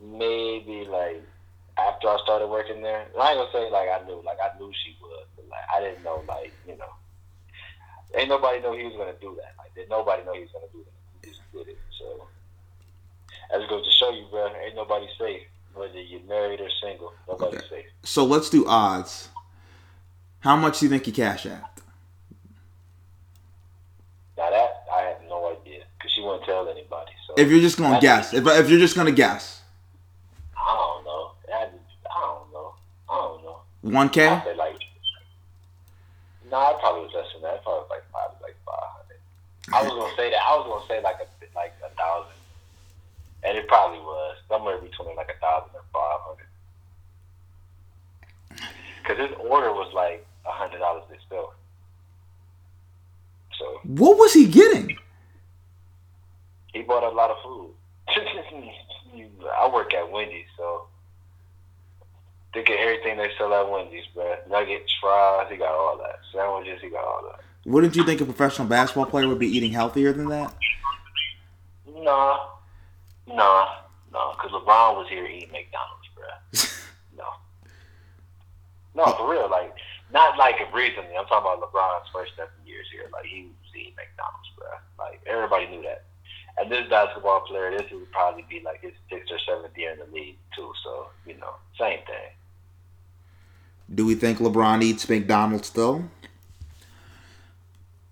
maybe 0.00 0.86
like 0.88 1.22
after 1.78 2.08
I 2.08 2.18
started 2.22 2.46
working 2.46 2.80
there. 2.82 3.02
And 3.02 3.20
I 3.20 3.32
ain't 3.32 3.38
gonna 3.38 3.50
say 3.52 3.70
like 3.70 3.88
I 3.88 4.06
knew. 4.06 4.22
Like 4.24 4.38
I 4.38 4.56
knew 4.58 4.70
she 4.84 4.96
was, 5.02 5.26
but 5.34 5.46
like 5.50 5.66
I 5.74 5.80
didn't 5.80 6.04
know. 6.04 6.24
Like 6.28 6.52
you 6.66 6.76
know, 6.76 6.92
ain't 8.14 8.28
nobody 8.28 8.60
know 8.60 8.76
he 8.76 8.84
was 8.84 8.94
gonna 8.94 9.18
do 9.20 9.34
that. 9.36 9.54
Like 9.58 9.74
did 9.74 9.88
nobody 9.90 10.24
know 10.24 10.34
he 10.34 10.40
was 10.42 10.52
gonna 10.52 10.70
do 10.72 10.84
that. 10.84 10.94
He 11.26 11.30
just 11.30 11.42
did 11.52 11.68
it. 11.68 11.80
So 11.98 12.28
as 13.54 13.62
it 13.62 13.68
goes 13.68 13.84
to 13.84 13.90
show 13.90 14.10
you, 14.10 14.26
bro, 14.30 14.46
ain't 14.64 14.76
nobody 14.76 15.06
safe. 15.18 15.42
Whether 15.74 16.00
you're 16.00 16.22
married 16.22 16.60
or 16.60 16.68
single, 16.82 17.14
nobody's 17.28 17.58
Okay. 17.60 17.68
safe. 17.68 17.86
So 18.04 18.24
let's 18.24 18.48
do 18.50 18.66
odds. 18.66 19.28
How 20.40 20.56
much 20.56 20.80
do 20.80 20.86
you 20.86 20.90
think 20.90 21.06
you 21.06 21.12
cash 21.12 21.46
out? 21.46 21.77
Now 24.38 24.50
that 24.50 24.84
I 24.94 25.00
have 25.02 25.16
no 25.28 25.50
idea 25.50 25.82
because 25.98 26.12
she 26.12 26.22
wouldn't 26.22 26.44
tell 26.44 26.68
anybody. 26.68 27.10
So 27.26 27.34
If 27.36 27.48
you're 27.50 27.60
just 27.60 27.76
gonna 27.76 27.96
I- 27.96 28.00
guess, 28.00 28.32
if, 28.32 28.46
if 28.46 28.70
you're 28.70 28.78
just 28.78 28.94
gonna 28.94 29.10
guess, 29.10 29.62
I 30.56 30.74
don't 30.76 31.04
know. 31.04 31.32
I, 31.52 31.62
I 32.08 32.20
don't 32.20 32.52
know. 32.52 32.74
I 33.10 33.16
don't 33.16 33.42
know. 33.44 33.58
one 33.82 34.08
k. 34.08 34.28
like, 34.54 34.78
no, 36.48 36.56
I 36.56 36.76
probably 36.78 37.02
was 37.02 37.12
less 37.14 37.26
than 37.32 37.42
that. 37.42 37.64
Probably 37.64 37.88
like 37.90 38.04
five, 38.12 38.30
like 38.40 38.54
five 38.64 38.88
hundred. 38.94 39.18
I 39.74 39.82
was 39.82 39.90
gonna 39.92 40.14
say 40.16 40.30
that. 40.30 40.40
I 40.40 40.56
was 40.56 40.66
gonna 40.70 40.86
say 40.86 41.02
like 41.02 41.16
a 41.18 41.26
like 41.58 41.74
a 41.84 41.90
thousand, 41.96 42.38
and 43.42 43.58
it 43.58 43.66
probably 43.66 43.98
was 43.98 44.36
somewhere 44.48 44.78
between 44.78 45.16
like 45.16 45.34
a 45.36 45.40
thousand 45.40 45.70
and 45.74 45.84
five 45.92 46.20
hundred. 46.22 46.46
Because 49.02 49.18
his 49.18 49.36
order 49.50 49.72
was 49.72 49.92
like 49.92 50.24
a 50.46 50.52
hundred 50.52 50.78
dollars 50.78 51.02
itself. 51.10 51.54
So 53.58 53.80
What 53.84 54.16
was 54.18 54.32
he 54.34 54.46
getting? 54.46 54.96
he 56.72 56.82
bought 56.82 57.02
a 57.02 57.08
lot 57.14 57.30
of 57.30 57.36
food. 57.42 57.70
I 59.60 59.68
work 59.72 59.92
at 59.94 60.10
Wendy's, 60.12 60.46
so 60.56 60.86
they 62.54 62.62
get 62.62 62.78
everything 62.78 63.16
they 63.18 63.30
sell 63.36 63.52
at 63.54 63.68
Wendy's, 63.70 64.04
bro. 64.14 64.36
Nuggets, 64.48 64.92
fries, 65.00 65.48
he 65.50 65.56
got 65.56 65.70
all 65.74 65.98
that. 65.98 66.18
Sandwiches, 66.32 66.80
he 66.80 66.88
got 66.90 67.04
all 67.04 67.22
that. 67.32 67.40
Wouldn't 67.70 67.96
you 67.96 68.04
think 68.04 68.20
a 68.20 68.24
professional 68.24 68.68
basketball 68.68 69.06
player 69.06 69.28
would 69.28 69.38
be 69.38 69.48
eating 69.48 69.72
healthier 69.72 70.12
than 70.12 70.28
that? 70.28 70.54
Nah, 71.86 72.38
nah, 73.26 73.68
nah. 74.12 74.32
Because 74.34 74.52
LeBron 74.52 74.96
was 74.96 75.06
here 75.08 75.26
eating 75.26 75.50
McDonald's, 75.50 76.08
bro. 76.14 76.24
No, 77.16 79.04
no, 79.04 79.12
for 79.14 79.30
real. 79.30 79.50
Like, 79.50 79.74
not 80.12 80.38
like 80.38 80.56
recently. 80.74 81.16
I'm 81.16 81.26
talking 81.26 81.52
about 81.52 81.60
LeBron's 81.60 82.08
first 82.12 82.32
seven 82.36 82.54
years 82.64 82.86
here. 82.92 83.08
Like, 83.12 83.26
he 83.26 83.44
was 83.44 83.74
eating 83.74 83.94
McDonald's, 83.96 84.50
bro. 84.56 84.68
Like, 84.98 85.20
everybody 85.26 85.68
knew 85.68 85.82
that. 85.82 86.04
And 86.58 86.72
this 86.72 86.88
basketball 86.88 87.42
player, 87.42 87.70
this 87.70 87.90
would 87.92 88.10
probably 88.10 88.44
be 88.48 88.60
like 88.64 88.80
his 88.80 88.92
sixth 89.10 89.30
or 89.32 89.38
seventh 89.46 89.76
year 89.76 89.92
in 89.92 89.98
the 89.98 90.06
league 90.12 90.38
too. 90.56 90.72
So, 90.82 91.06
you 91.24 91.36
know, 91.38 91.54
same 91.78 92.00
thing. 92.00 92.30
Do 93.94 94.04
we 94.04 94.14
think 94.16 94.38
LeBron 94.38 94.82
eats 94.82 95.08
McDonald's 95.08 95.68
still? 95.68 96.10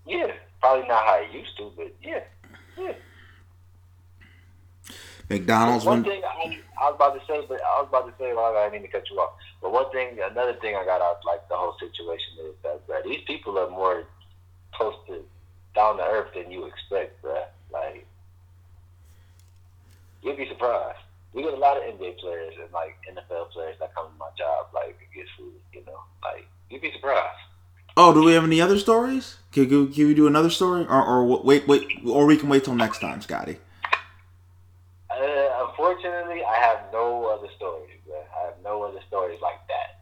Yeah, 0.06 0.32
probably 0.60 0.86
not 0.86 1.04
how 1.04 1.22
he 1.28 1.38
used 1.38 1.56
to, 1.58 1.72
but 1.76 1.92
yeah, 2.00 2.20
yeah. 2.78 2.92
McDonald's 5.28 5.84
One 5.84 6.04
when 6.04 6.10
thing 6.12 6.22
I, 6.24 6.60
I 6.80 6.90
was 6.90 6.94
about 6.94 7.14
to 7.14 7.20
say, 7.26 7.44
but 7.48 7.60
I 7.60 7.80
was 7.80 7.88
about 7.88 8.06
to 8.06 8.14
say, 8.16 8.32
well, 8.32 8.56
I 8.56 8.70
didn't 8.70 8.74
mean 8.74 8.82
to 8.82 8.88
cut 8.96 9.10
you 9.10 9.16
off. 9.18 9.34
But 9.66 9.72
one 9.72 9.90
thing, 9.90 10.16
another 10.22 10.52
thing 10.60 10.76
I 10.76 10.84
got 10.84 11.00
out 11.02 11.26
like 11.26 11.48
the 11.48 11.56
whole 11.56 11.74
situation 11.80 12.34
is 12.38 12.54
that, 12.62 12.86
bro, 12.86 13.02
these 13.02 13.22
people 13.26 13.58
are 13.58 13.68
more 13.68 14.04
close 14.72 14.94
to 15.08 15.24
down 15.74 15.96
to 15.96 16.04
earth 16.04 16.28
than 16.36 16.52
you 16.52 16.66
expect, 16.66 17.20
bro. 17.20 17.42
Like, 17.72 18.06
you'd 20.22 20.36
be 20.36 20.46
surprised. 20.46 21.00
We 21.32 21.42
get 21.42 21.52
a 21.52 21.56
lot 21.56 21.78
of 21.78 21.82
NBA 21.82 22.18
players 22.18 22.54
and 22.62 22.72
like 22.72 22.96
NFL 23.10 23.50
players 23.50 23.74
that 23.80 23.92
come 23.92 24.06
to 24.06 24.16
my 24.16 24.28
job, 24.38 24.68
like 24.72 24.96
to 25.00 25.04
get 25.12 25.26
food. 25.36 25.54
You 25.72 25.84
know, 25.84 25.98
like 26.22 26.46
you'd 26.70 26.82
be 26.82 26.92
surprised. 26.92 27.36
Oh, 27.96 28.14
do 28.14 28.22
we 28.22 28.34
have 28.34 28.44
any 28.44 28.60
other 28.60 28.78
stories? 28.78 29.38
Can, 29.50 29.68
can, 29.68 29.92
can 29.92 30.06
we 30.06 30.14
do 30.14 30.28
another 30.28 30.50
story, 30.50 30.86
or, 30.88 31.04
or 31.04 31.24
wait, 31.42 31.66
wait, 31.66 31.88
or 32.06 32.24
we 32.26 32.36
can 32.36 32.48
wait 32.48 32.62
till 32.62 32.76
next 32.76 33.00
time, 33.00 33.20
Scotty? 33.20 33.56
Uh, 35.10 35.66
unfortunately, 35.66 36.44
I 36.44 36.54
have 36.54 36.78
no 36.92 37.26
other 37.26 37.48
stories. 37.56 37.95
Man. 38.80 38.90
I 38.90 38.92
have 38.92 38.98
no 38.98 38.98
other 38.98 39.06
stories 39.06 39.40
like 39.40 39.66
that. 39.68 40.00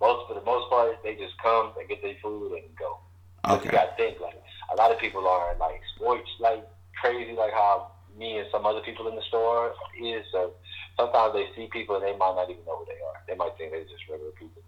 Most 0.00 0.28
for 0.28 0.34
the 0.34 0.44
most 0.44 0.68
part, 0.70 1.02
they 1.02 1.14
just 1.14 1.38
come 1.38 1.72
and 1.78 1.88
get 1.88 2.02
their 2.02 2.16
food 2.22 2.52
and 2.52 2.76
go. 2.76 2.98
'Cause 3.44 3.64
You 3.64 3.70
gotta 3.70 3.92
think 3.96 4.20
like 4.20 4.42
a 4.70 4.76
lot 4.76 4.90
of 4.90 4.98
people 4.98 5.28
are 5.28 5.54
like 5.56 5.80
sports 5.96 6.30
like 6.38 6.64
crazy, 7.00 7.32
like 7.32 7.52
how 7.52 7.92
me 8.16 8.38
and 8.38 8.50
some 8.50 8.66
other 8.66 8.80
people 8.80 9.08
in 9.08 9.16
the 9.16 9.22
store 9.22 9.74
is. 9.98 10.26
So 10.30 10.54
sometimes 10.96 11.32
they 11.34 11.52
see 11.54 11.66
people 11.68 11.96
and 11.96 12.04
they 12.04 12.16
might 12.16 12.34
not 12.34 12.50
even 12.50 12.64
know 12.64 12.76
who 12.78 12.84
they 12.86 13.00
are. 13.02 13.22
They 13.26 13.34
might 13.34 13.56
think 13.56 13.72
they're 13.72 13.84
just 13.84 14.08
regular 14.08 14.32
people. 14.32 14.62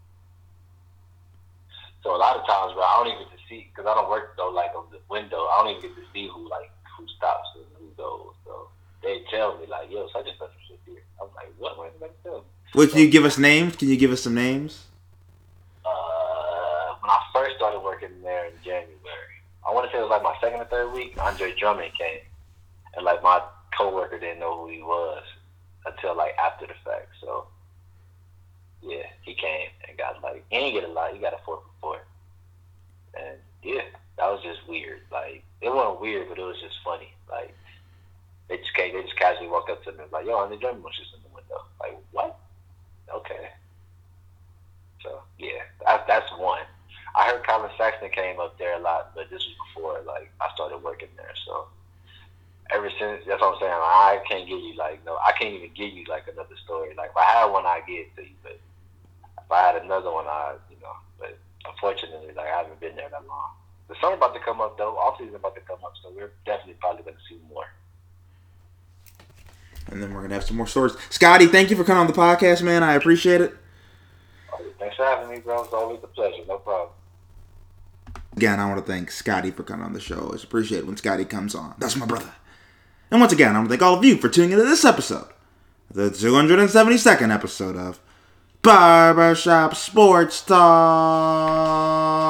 So 2.02 2.14
a 2.14 2.18
lot 2.18 2.36
of 2.36 2.46
times, 2.46 2.74
bro, 2.74 2.82
I 2.82 2.96
don't 2.98 3.06
even 3.12 3.28
get 3.28 3.38
to 3.38 3.44
see 3.48 3.70
because 3.70 3.86
I 3.86 3.94
don't 3.94 4.10
work 4.10 4.36
though 4.36 4.50
like 4.50 4.74
on 4.74 4.90
the 4.90 5.00
window. 5.08 5.46
I 5.46 5.62
don't 5.62 5.70
even 5.70 5.82
get 5.82 5.96
to 5.96 6.06
see 6.12 6.28
who 6.28 6.48
like 6.48 6.70
who 6.96 7.06
stops 7.08 7.48
and 7.56 7.64
who 7.78 7.88
goes. 7.96 8.34
So 8.44 8.68
they 9.02 9.22
tell 9.30 9.56
me 9.58 9.66
like, 9.66 9.90
"Yo, 9.90 10.08
such 10.08 10.26
and 10.28 10.38
such 10.38 10.52
is 10.70 10.78
here." 10.86 11.04
I'm 11.20 11.32
like, 11.34 11.52
"What? 11.58 11.78
Why 11.78 11.90
did 11.90 12.00
they 12.00 12.10
tell 12.22 12.40
me?" 12.40 12.53
Can 12.74 12.98
you 12.98 13.08
give 13.10 13.24
us 13.24 13.38
names? 13.38 13.76
Can 13.76 13.88
you 13.88 13.96
give 13.96 14.12
us 14.12 14.22
some 14.22 14.34
names? 14.34 14.84
uh, 15.86 16.94
when 17.00 17.10
I 17.10 17.18
first 17.32 17.56
started 17.56 17.80
working 17.80 18.10
there 18.22 18.46
in 18.46 18.52
January, 18.64 18.88
I 19.66 19.72
want 19.72 19.86
to 19.86 19.92
say 19.92 19.98
it 19.98 20.02
was 20.02 20.10
like 20.10 20.22
my 20.22 20.34
second 20.40 20.60
or 20.60 20.64
third 20.66 20.92
week. 20.92 21.14
Andre 21.20 21.54
Drummond 21.54 21.92
came, 21.98 22.20
and 22.96 23.04
like 23.04 23.22
my 23.22 23.40
coworker 23.76 24.18
didn't 24.18 24.40
know 24.40 24.58
who 24.62 24.68
he 24.70 24.82
was 24.82 25.22
until 25.86 26.16
like 26.16 26.34
after 26.36 26.66
the 26.66 26.74
fact. 26.84 27.08
So 27.20 27.46
yeah, 28.82 29.06
he 29.22 29.34
came 29.34 29.68
and 29.88 29.96
got 29.96 30.22
like 30.22 30.44
he 30.50 30.58
didn't 30.58 30.74
get 30.74 30.88
a 30.88 30.92
lot. 30.92 31.12
He 31.14 31.18
got 31.20 31.32
a 31.34 31.38
four 31.44 31.58
for 31.58 31.70
four, 31.80 31.98
and 33.14 33.38
yeah, 33.62 33.82
that 34.18 34.26
was 34.30 34.42
just 34.42 34.66
weird. 34.68 35.00
Like 35.12 35.42
it 35.60 35.72
wasn't 35.72 36.00
weird, 36.00 36.28
but 36.28 36.38
it 36.38 36.42
was 36.44 36.60
just 36.60 36.76
funny. 36.84 37.12
Like 37.30 37.54
they 38.48 38.58
just 38.58 38.74
came, 38.74 38.94
they 38.94 39.02
just 39.02 39.16
casually 39.16 39.48
walked 39.48 39.70
up 39.70 39.82
to 39.84 39.92
me 39.92 40.04
like, 40.12 40.26
"Yo, 40.26 40.34
Andre 40.36 40.58
Drummond 40.58 40.84
was 40.84 40.96
just 40.98 41.14
in 41.14 41.22
the 41.22 41.34
window." 41.34 41.64
Like 41.80 41.96
what? 42.12 42.38
Okay. 43.14 43.48
So 45.02 45.20
yeah, 45.38 45.62
that, 45.84 46.06
that's 46.06 46.30
one. 46.38 46.62
I 47.16 47.28
heard 47.30 47.44
Collin 47.46 47.63
Sexton 47.76 48.10
came 48.10 48.40
up 48.40 48.58
there 48.58 48.74
a 48.74 48.80
lot, 48.80 49.12
but 49.14 49.30
this 49.30 49.44
was 49.44 49.54
before 49.68 50.00
like 50.06 50.30
I 50.40 50.52
started 50.54 50.78
working 50.82 51.08
there. 51.16 51.32
So 51.46 51.66
ever 52.70 52.90
since, 52.98 53.22
that's 53.26 53.40
what 53.40 53.54
I'm 53.54 53.60
saying. 53.60 53.72
I 53.72 54.20
can't 54.28 54.48
give 54.48 54.60
you 54.60 54.74
like 54.76 55.04
no, 55.04 55.16
I 55.16 55.32
can't 55.32 55.54
even 55.54 55.70
give 55.74 55.92
you 55.92 56.04
like 56.08 56.24
another 56.28 56.56
story. 56.64 56.94
Like 56.96 57.10
if 57.10 57.16
I 57.16 57.24
had 57.24 57.46
one, 57.46 57.66
I 57.66 57.78
would 57.78 57.86
give 57.86 58.06
it 58.06 58.16
to 58.16 58.22
you, 58.22 58.36
but 58.42 58.58
if 59.44 59.50
I 59.50 59.60
had 59.72 59.82
another 59.82 60.12
one, 60.12 60.26
I 60.26 60.54
you 60.70 60.76
know. 60.80 60.94
But 61.18 61.38
unfortunately, 61.66 62.32
like 62.34 62.46
I 62.46 62.58
haven't 62.58 62.80
been 62.80 62.96
there 62.96 63.08
that 63.10 63.26
long. 63.26 63.50
The 63.88 63.94
summer 64.00 64.14
about 64.14 64.34
to 64.34 64.40
come 64.40 64.60
up 64.60 64.78
though. 64.78 64.96
Off 64.96 65.18
season 65.18 65.34
about 65.34 65.54
to 65.54 65.60
come 65.62 65.78
up, 65.84 65.92
so 66.02 66.10
we're 66.14 66.32
definitely 66.46 66.76
probably 66.80 67.02
going 67.02 67.16
to 67.16 67.22
see 67.28 67.40
more. 67.52 67.66
And 69.88 70.02
then 70.02 70.14
we're 70.14 70.22
gonna 70.22 70.34
have 70.34 70.44
some 70.44 70.56
more 70.56 70.66
stories. 70.66 70.96
Scotty, 71.10 71.46
thank 71.46 71.70
you 71.70 71.76
for 71.76 71.84
coming 71.84 72.00
on 72.00 72.06
the 72.06 72.14
podcast, 72.14 72.62
man. 72.62 72.82
I 72.82 72.94
appreciate 72.94 73.40
it. 73.42 73.54
Thanks 74.78 74.96
for 74.96 75.04
having 75.04 75.30
me, 75.30 75.40
bro. 75.40 75.62
It's 75.64 75.72
always 75.72 76.00
a 76.02 76.06
pleasure. 76.06 76.42
No 76.48 76.58
problem. 76.58 76.93
Again, 78.36 78.58
I 78.58 78.66
want 78.66 78.84
to 78.84 78.92
thank 78.92 79.10
Scotty 79.10 79.50
for 79.50 79.62
coming 79.62 79.86
on 79.86 79.92
the 79.92 80.00
show. 80.00 80.30
I 80.32 80.36
appreciate 80.42 80.78
it 80.78 80.86
when 80.86 80.96
Scotty 80.96 81.24
comes 81.24 81.54
on. 81.54 81.74
That's 81.78 81.96
my 81.96 82.06
brother. 82.06 82.32
And 83.10 83.20
once 83.20 83.32
again, 83.32 83.54
I 83.54 83.58
want 83.58 83.68
to 83.68 83.70
thank 83.70 83.82
all 83.82 83.98
of 83.98 84.04
you 84.04 84.16
for 84.16 84.28
tuning 84.28 84.52
into 84.52 84.64
this 84.64 84.84
episode, 84.84 85.28
the 85.90 86.10
272nd 86.10 87.32
episode 87.32 87.76
of 87.76 88.00
Barbershop 88.62 89.76
Sports 89.76 90.40
Talk. 90.42 92.23